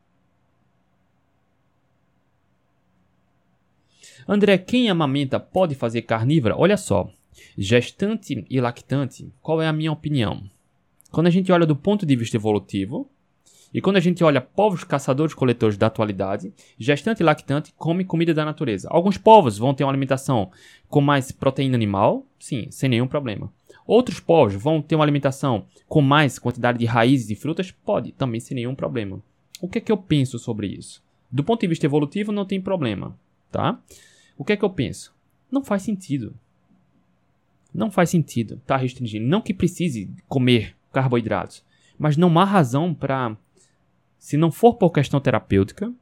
[4.26, 6.56] André, quem amamenta pode fazer carnívora?
[6.56, 7.10] Olha só,
[7.58, 10.48] gestante e lactante, qual é a minha opinião?
[11.10, 13.08] Quando a gente olha do ponto de vista evolutivo,
[13.72, 18.44] e quando a gente olha povos caçadores-coletores da atualidade, gestante e lactante come comida da
[18.44, 18.88] natureza.
[18.90, 20.50] Alguns povos vão ter uma alimentação
[20.88, 23.52] com mais proteína animal, sim, sem nenhum problema.
[23.86, 28.40] Outros povos vão ter uma alimentação com mais quantidade de raízes e frutas, pode, também
[28.40, 29.22] sem nenhum problema.
[29.60, 31.02] O que é que eu penso sobre isso?
[31.30, 33.18] Do ponto de vista evolutivo, não tem problema,
[33.50, 33.78] tá?
[34.36, 35.14] O que é que eu penso?
[35.50, 36.34] Não faz sentido.
[37.74, 39.26] Não faz sentido tá restringindo.
[39.26, 41.64] Não que precise comer carboidratos.
[41.98, 43.36] Mas não há razão para,
[44.18, 45.92] se não for por questão terapêutica,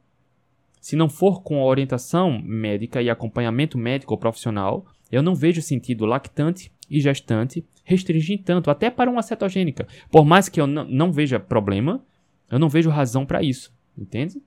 [0.79, 6.05] se não for com orientação médica e acompanhamento médico ou profissional, eu não vejo sentido
[6.05, 9.87] lactante e gestante restringir tanto, até para uma cetogênica.
[10.11, 12.01] Por mais que eu não veja problema,
[12.51, 14.41] eu não vejo razão para isso, entende?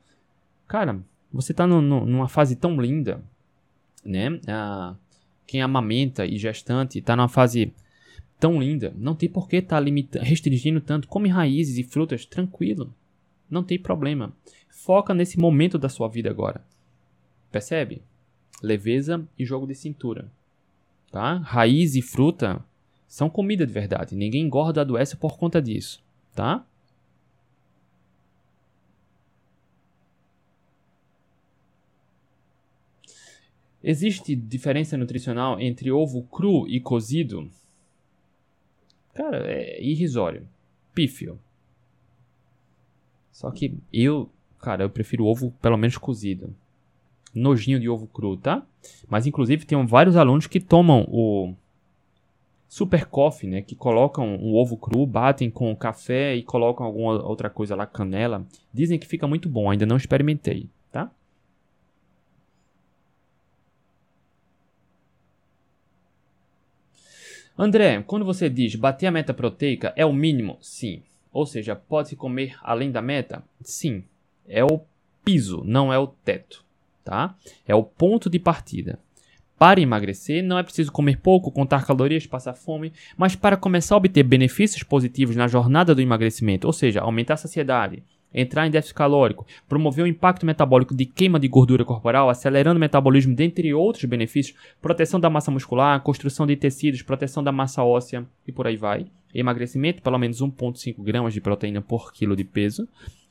[0.69, 1.01] Cara,
[1.33, 3.23] você está numa fase tão linda,
[4.05, 4.39] né?
[4.47, 4.95] Ah,
[5.47, 7.73] quem amamenta e gestante está numa fase
[8.41, 8.93] tão linda.
[8.97, 11.07] Não tem por que estar tá restringindo tanto.
[11.07, 12.93] Come raízes e frutas tranquilo.
[13.49, 14.33] Não tem problema.
[14.69, 16.65] Foca nesse momento da sua vida agora.
[17.53, 18.03] Percebe?
[18.63, 20.33] Leveza e jogo de cintura.
[21.13, 21.35] Tá?
[21.39, 22.65] Raiz e fruta
[23.07, 24.17] são comida de verdade.
[24.17, 26.03] Ninguém engorda adoece por conta disso.
[26.35, 26.65] Tá?
[33.83, 37.51] Existe diferença nutricional entre ovo cru e cozido?
[39.21, 40.49] Cara, é irrisório.
[40.95, 41.39] Pífio.
[43.31, 46.57] Só que eu, cara, eu prefiro ovo pelo menos cozido.
[47.35, 48.67] Nojinho de ovo cru, tá?
[49.11, 51.53] Mas inclusive tem vários alunos que tomam o
[52.67, 53.61] super coffee, né?
[53.61, 58.47] Que colocam um ovo cru, batem com café e colocam alguma outra coisa lá, canela.
[58.73, 61.11] Dizem que fica muito bom, ainda não experimentei, tá?
[67.63, 70.57] André, quando você diz bater a meta proteica é o mínimo?
[70.63, 71.03] Sim.
[71.31, 73.45] Ou seja, pode-se comer além da meta?
[73.61, 74.03] Sim.
[74.49, 74.81] É o
[75.23, 76.65] piso, não é o teto,
[77.05, 77.35] tá?
[77.69, 78.99] É o ponto de partida.
[79.59, 83.99] Para emagrecer, não é preciso comer pouco, contar calorias, passar fome, mas para começar a
[83.99, 88.03] obter benefícios positivos na jornada do emagrecimento, ou seja, aumentar a saciedade,
[88.33, 92.81] entrar em déficit calórico, promover o impacto metabólico de queima de gordura corporal, acelerando o
[92.81, 98.25] metabolismo, dentre outros benefícios, proteção da massa muscular, construção de tecidos, proteção da massa óssea
[98.47, 99.07] e por aí vai.
[99.35, 102.89] Emagrecimento, pelo menos 1,5 gramas de proteína por quilo de peso.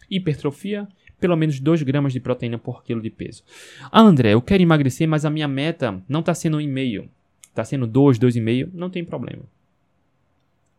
[0.10, 0.88] Hipertrofia,
[1.20, 3.44] pelo menos 2 gramas de proteína por quilo de peso.
[3.92, 7.10] Ah, André, eu quero emagrecer, mas a minha meta não está sendo 1,5.
[7.50, 8.70] Está sendo 2, 2,5.
[8.74, 9.44] Não tem problema.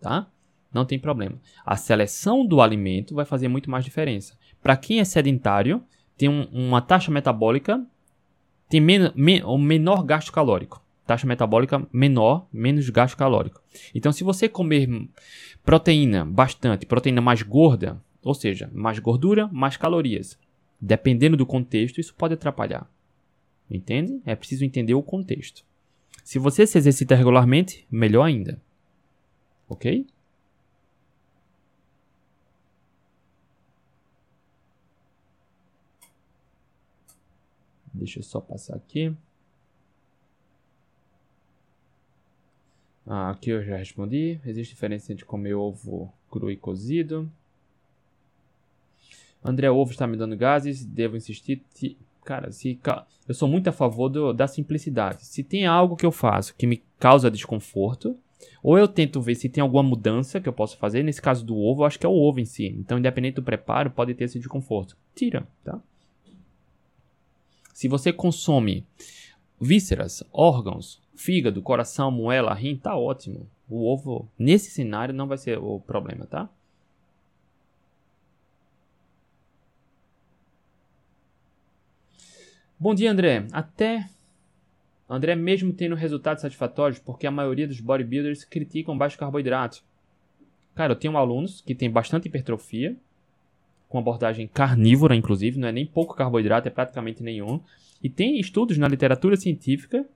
[0.01, 0.27] Tá?
[0.73, 1.37] Não tem problema.
[1.65, 4.39] A seleção do alimento vai fazer muito mais diferença.
[4.63, 5.83] Para quem é sedentário,
[6.17, 7.85] tem um, uma taxa metabólica,
[8.69, 10.81] tem men men o menor gasto calórico.
[11.07, 13.61] Taxa metabólica menor, menos gasto calórico.
[13.95, 15.09] Então, se você comer
[15.65, 20.39] proteína bastante, proteína mais gorda, ou seja, mais gordura, mais calorias,
[20.81, 22.89] dependendo do contexto, isso pode atrapalhar.
[23.69, 24.21] Entende?
[24.25, 25.65] É preciso entender o contexto.
[26.23, 28.61] Se você se exercita regularmente, melhor ainda.
[29.69, 30.07] Ok?
[38.01, 39.15] Deixa eu só passar aqui.
[43.07, 44.41] Ah, aqui eu já respondi.
[44.45, 47.31] Existe diferença entre comer ovo cru e cozido.
[49.45, 50.85] André Ovo está me dando gases.
[50.85, 51.63] Devo insistir.
[52.25, 52.79] Cara, se,
[53.29, 55.27] eu sou muito a favor do, da simplicidade.
[55.27, 58.17] Se tem algo que eu faço que me causa desconforto,
[58.63, 61.03] ou eu tento ver se tem alguma mudança que eu posso fazer.
[61.03, 62.67] Nesse caso do ovo, eu acho que é o ovo em si.
[62.67, 64.97] Então, independente do preparo, pode ter esse desconforto.
[65.15, 65.81] Tira, tá?
[67.81, 68.87] Se você consome
[69.59, 73.49] vísceras, órgãos, fígado, coração, moela, rim, tá ótimo.
[73.67, 76.47] O ovo, nesse cenário, não vai ser o problema, tá?
[82.79, 83.47] Bom dia, André.
[83.51, 84.11] Até
[85.09, 89.83] André, mesmo tendo resultados satisfatórios, porque a maioria dos bodybuilders criticam baixo carboidrato.
[90.75, 92.95] Cara, eu tenho alunos que têm bastante hipertrofia,
[93.91, 97.61] com abordagem carnívora, inclusive, não é nem pouco carboidrato, é praticamente nenhum.
[98.01, 100.07] E tem estudos na literatura científica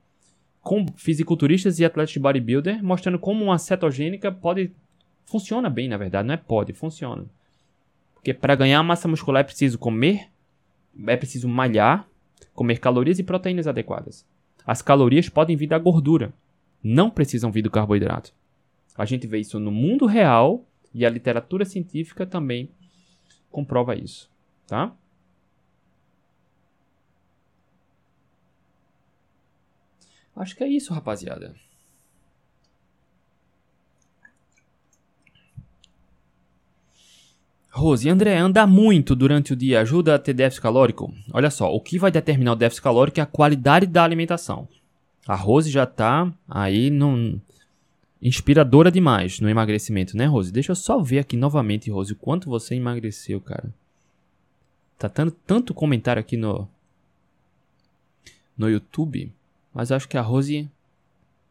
[0.63, 4.71] com fisiculturistas e atletas de bodybuilder mostrando como uma cetogênica pode
[5.27, 7.25] funciona bem, na verdade, não é pode, funciona.
[8.15, 10.29] Porque para ganhar massa muscular é preciso comer,
[11.09, 12.07] é preciso malhar,
[12.55, 14.25] comer calorias e proteínas adequadas.
[14.65, 16.33] As calorias podem vir da gordura,
[16.81, 18.33] não precisam vir do carboidrato.
[18.97, 20.65] A gente vê isso no mundo real
[20.95, 22.71] e a literatura científica também
[23.55, 24.29] comprova isso,
[24.67, 24.93] tá?
[30.35, 31.55] Acho que é isso, rapaziada.
[37.71, 41.13] Rose, André, andar muito durante o dia ajuda a ter déficit calórico?
[41.33, 44.69] Olha só, o que vai determinar o déficit calórico é a qualidade da alimentação.
[45.27, 47.41] A Rose já tá aí num,
[48.20, 50.53] inspiradora demais no emagrecimento, né, Rose?
[50.53, 53.73] Deixa eu só ver aqui novamente, Rose, o quanto você emagreceu, cara.
[54.99, 56.69] Tá tendo tanto comentário aqui no
[58.57, 59.32] no YouTube,
[59.73, 60.70] mas acho que a Rose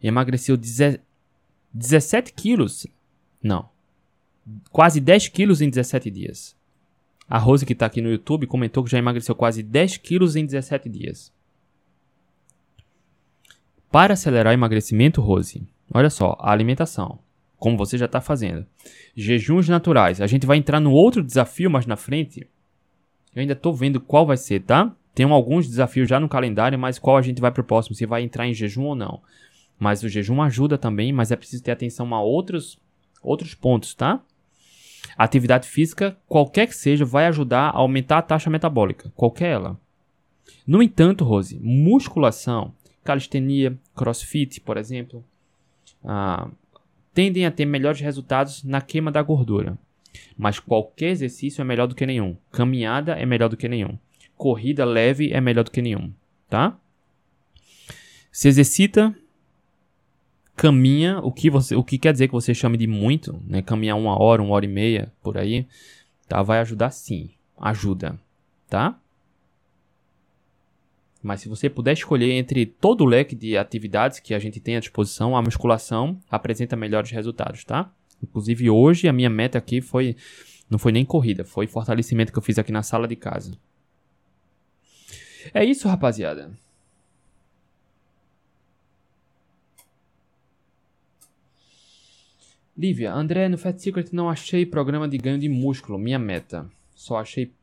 [0.02, 2.88] emagreceu 17 quilos.
[3.41, 3.69] Não.
[4.72, 6.56] Quase 10 quilos em 17 dias.
[7.30, 10.45] A Rose que tá aqui no YouTube comentou que já emagreceu quase 10 quilos em
[10.45, 11.31] 17 dias.
[13.91, 15.61] Para acelerar o emagrecimento, Rose,
[15.94, 17.20] Olha só, a alimentação,
[17.57, 18.65] como você já está fazendo.
[19.15, 20.20] Jejuns naturais.
[20.20, 22.48] A gente vai entrar no outro desafio mais na frente.
[23.36, 24.95] Eu ainda estou vendo qual vai ser, tá?
[25.14, 28.24] Tem alguns desafios já no calendário, mas qual a gente vai pro próximo, se vai
[28.24, 29.22] entrar em jejum ou não.
[29.78, 32.80] Mas o jejum ajuda também, mas é preciso ter atenção a outros,
[33.22, 34.20] outros pontos, tá?
[35.15, 39.80] Atividade física, qualquer que seja, vai ajudar a aumentar a taxa metabólica, qualquer ela.
[40.65, 45.24] No entanto, Rose, musculação, calistenia, crossfit, por exemplo,
[46.04, 46.50] ah,
[47.14, 49.78] tendem a ter melhores resultados na queima da gordura.
[50.38, 52.36] Mas qualquer exercício é melhor do que nenhum.
[52.52, 53.98] Caminhada é melhor do que nenhum.
[54.36, 56.12] Corrida leve é melhor do que nenhum,
[56.50, 56.78] tá?
[58.32, 59.16] Se exercita,
[60.56, 63.62] caminha, o que você, o que quer dizer que você chame de muito, né?
[63.62, 65.68] Caminhar uma hora, uma hora e meia por aí,
[66.28, 66.42] tá?
[66.42, 68.20] Vai ajudar sim, ajuda,
[68.68, 69.00] tá?
[71.24, 74.76] Mas se você puder escolher entre todo o leque de atividades que a gente tem
[74.76, 77.90] à disposição, a musculação apresenta melhores resultados, tá?
[78.22, 80.18] Inclusive hoje a minha meta aqui foi
[80.70, 83.58] não foi nem corrida, foi fortalecimento que eu fiz aqui na sala de casa.
[85.54, 86.52] É isso, rapaziada.
[92.76, 96.68] Lívia, André, no Fat Secret não achei programa de ganho de músculo, minha meta.
[96.95, 97.54] Só achei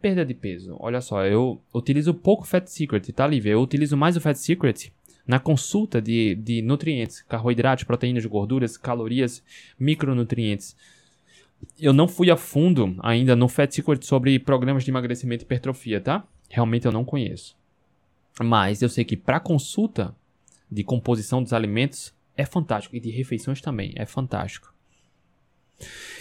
[0.00, 0.76] perda de peso.
[0.80, 3.52] Olha só, eu utilizo pouco Fat Secret, tá, Lívia?
[3.52, 4.92] Eu utilizo mais o Fat Secret
[5.26, 9.42] na consulta de, de nutrientes, carboidratos, proteínas, gorduras, calorias,
[9.78, 10.76] micronutrientes.
[11.78, 16.00] Eu não fui a fundo ainda no Fat Secret sobre programas de emagrecimento e hipertrofia,
[16.00, 16.24] tá?
[16.48, 17.56] Realmente eu não conheço.
[18.42, 20.14] Mas eu sei que para consulta
[20.70, 22.96] de composição dos alimentos é fantástico.
[22.96, 24.72] E de refeições também, é fantástico.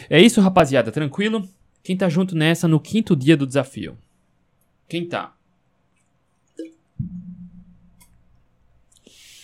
[0.10, 1.48] É isso, rapaziada, tranquilo?
[1.84, 3.98] Quem tá junto nessa no quinto dia do desafio?
[4.88, 5.36] Quem tá?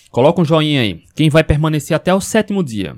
[0.09, 1.03] Coloca um joinha aí.
[1.13, 2.97] Quem vai permanecer até o sétimo dia?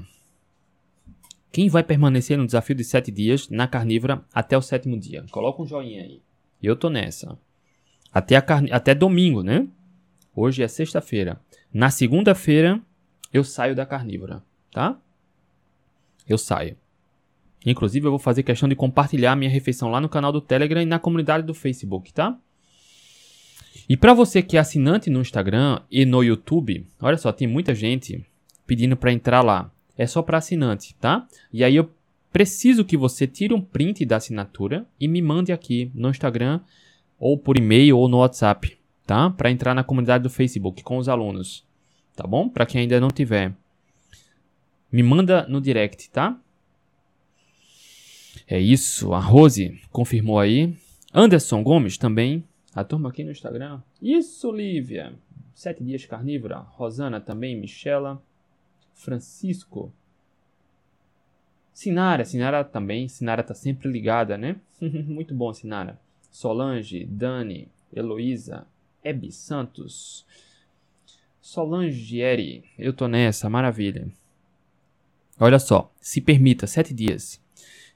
[1.51, 5.25] Quem vai permanecer no desafio de sete dias na carnívora até o sétimo dia?
[5.31, 6.21] Coloca um joinha aí.
[6.61, 7.37] Eu tô nessa.
[8.13, 8.71] Até, a carne...
[8.71, 9.67] até domingo, né?
[10.35, 11.41] Hoje é sexta-feira.
[11.73, 12.79] Na segunda-feira,
[13.33, 14.99] eu saio da carnívora, tá?
[16.27, 16.77] Eu saio.
[17.69, 20.85] Inclusive, eu vou fazer questão de compartilhar minha refeição lá no canal do Telegram e
[20.85, 22.37] na comunidade do Facebook, tá?
[23.89, 27.73] E para você que é assinante no Instagram e no YouTube, olha só, tem muita
[27.73, 28.25] gente
[28.65, 29.71] pedindo para entrar lá.
[29.97, 31.27] É só para assinante, tá?
[31.51, 31.89] E aí eu
[32.31, 36.59] preciso que você tire um print da assinatura e me mande aqui no Instagram
[37.19, 39.29] ou por e-mail ou no WhatsApp, tá?
[39.29, 41.67] Para entrar na comunidade do Facebook com os alunos
[42.17, 42.49] tá bom?
[42.49, 43.53] Para quem ainda não tiver.
[44.91, 46.35] Me manda no direct, tá?
[48.47, 50.77] É isso, a Rose confirmou aí.
[51.13, 52.43] Anderson Gomes também.
[52.73, 53.81] A turma aqui no Instagram.
[54.01, 55.13] Isso, Lívia.
[55.53, 56.59] Sete dias carnívora.
[56.59, 57.59] Rosana também.
[57.59, 58.21] Michela.
[58.93, 59.91] Francisco.
[61.73, 62.23] Sinara.
[62.23, 63.07] Sinara também.
[63.07, 64.55] Sinara tá sempre ligada, né?
[64.81, 65.99] Muito bom, Sinara.
[66.31, 67.05] Solange.
[67.05, 67.67] Dani.
[67.93, 68.65] Heloísa.
[69.03, 70.25] Ebi Santos.
[71.41, 74.05] Solange Eri, eu tô nessa, maravilha.
[75.39, 77.41] Olha só, se permita, sete dias.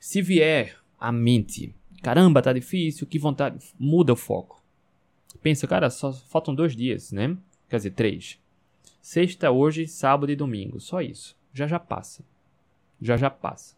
[0.01, 4.59] Se vier a mente, caramba, tá difícil, que vontade, muda o foco.
[5.43, 7.37] Pensa, cara, só faltam dois dias, né?
[7.69, 8.39] Quer dizer, três.
[8.99, 11.37] Sexta, hoje, sábado e domingo, só isso.
[11.53, 12.25] Já já passa.
[12.99, 13.75] Já já passa.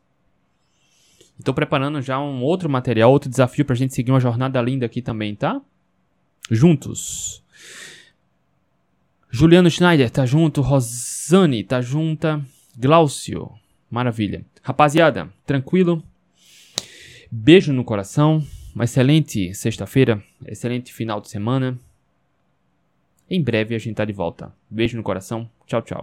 [1.37, 5.01] Estou preparando já um outro material, outro desafio pra gente seguir uma jornada linda aqui
[5.01, 5.61] também, tá?
[6.49, 7.43] Juntos.
[9.29, 12.41] Juliano Schneider tá junto, Rosane tá junta,
[12.77, 13.51] Glaucio,
[13.91, 14.45] maravilha.
[14.61, 16.01] Rapaziada, tranquilo?
[17.35, 18.45] Beijo no coração,
[18.76, 21.80] uma excelente sexta-feira, excelente final de semana.
[23.27, 24.53] Em breve a gente tá de volta.
[24.69, 26.01] Beijo no coração, tchau, tchau.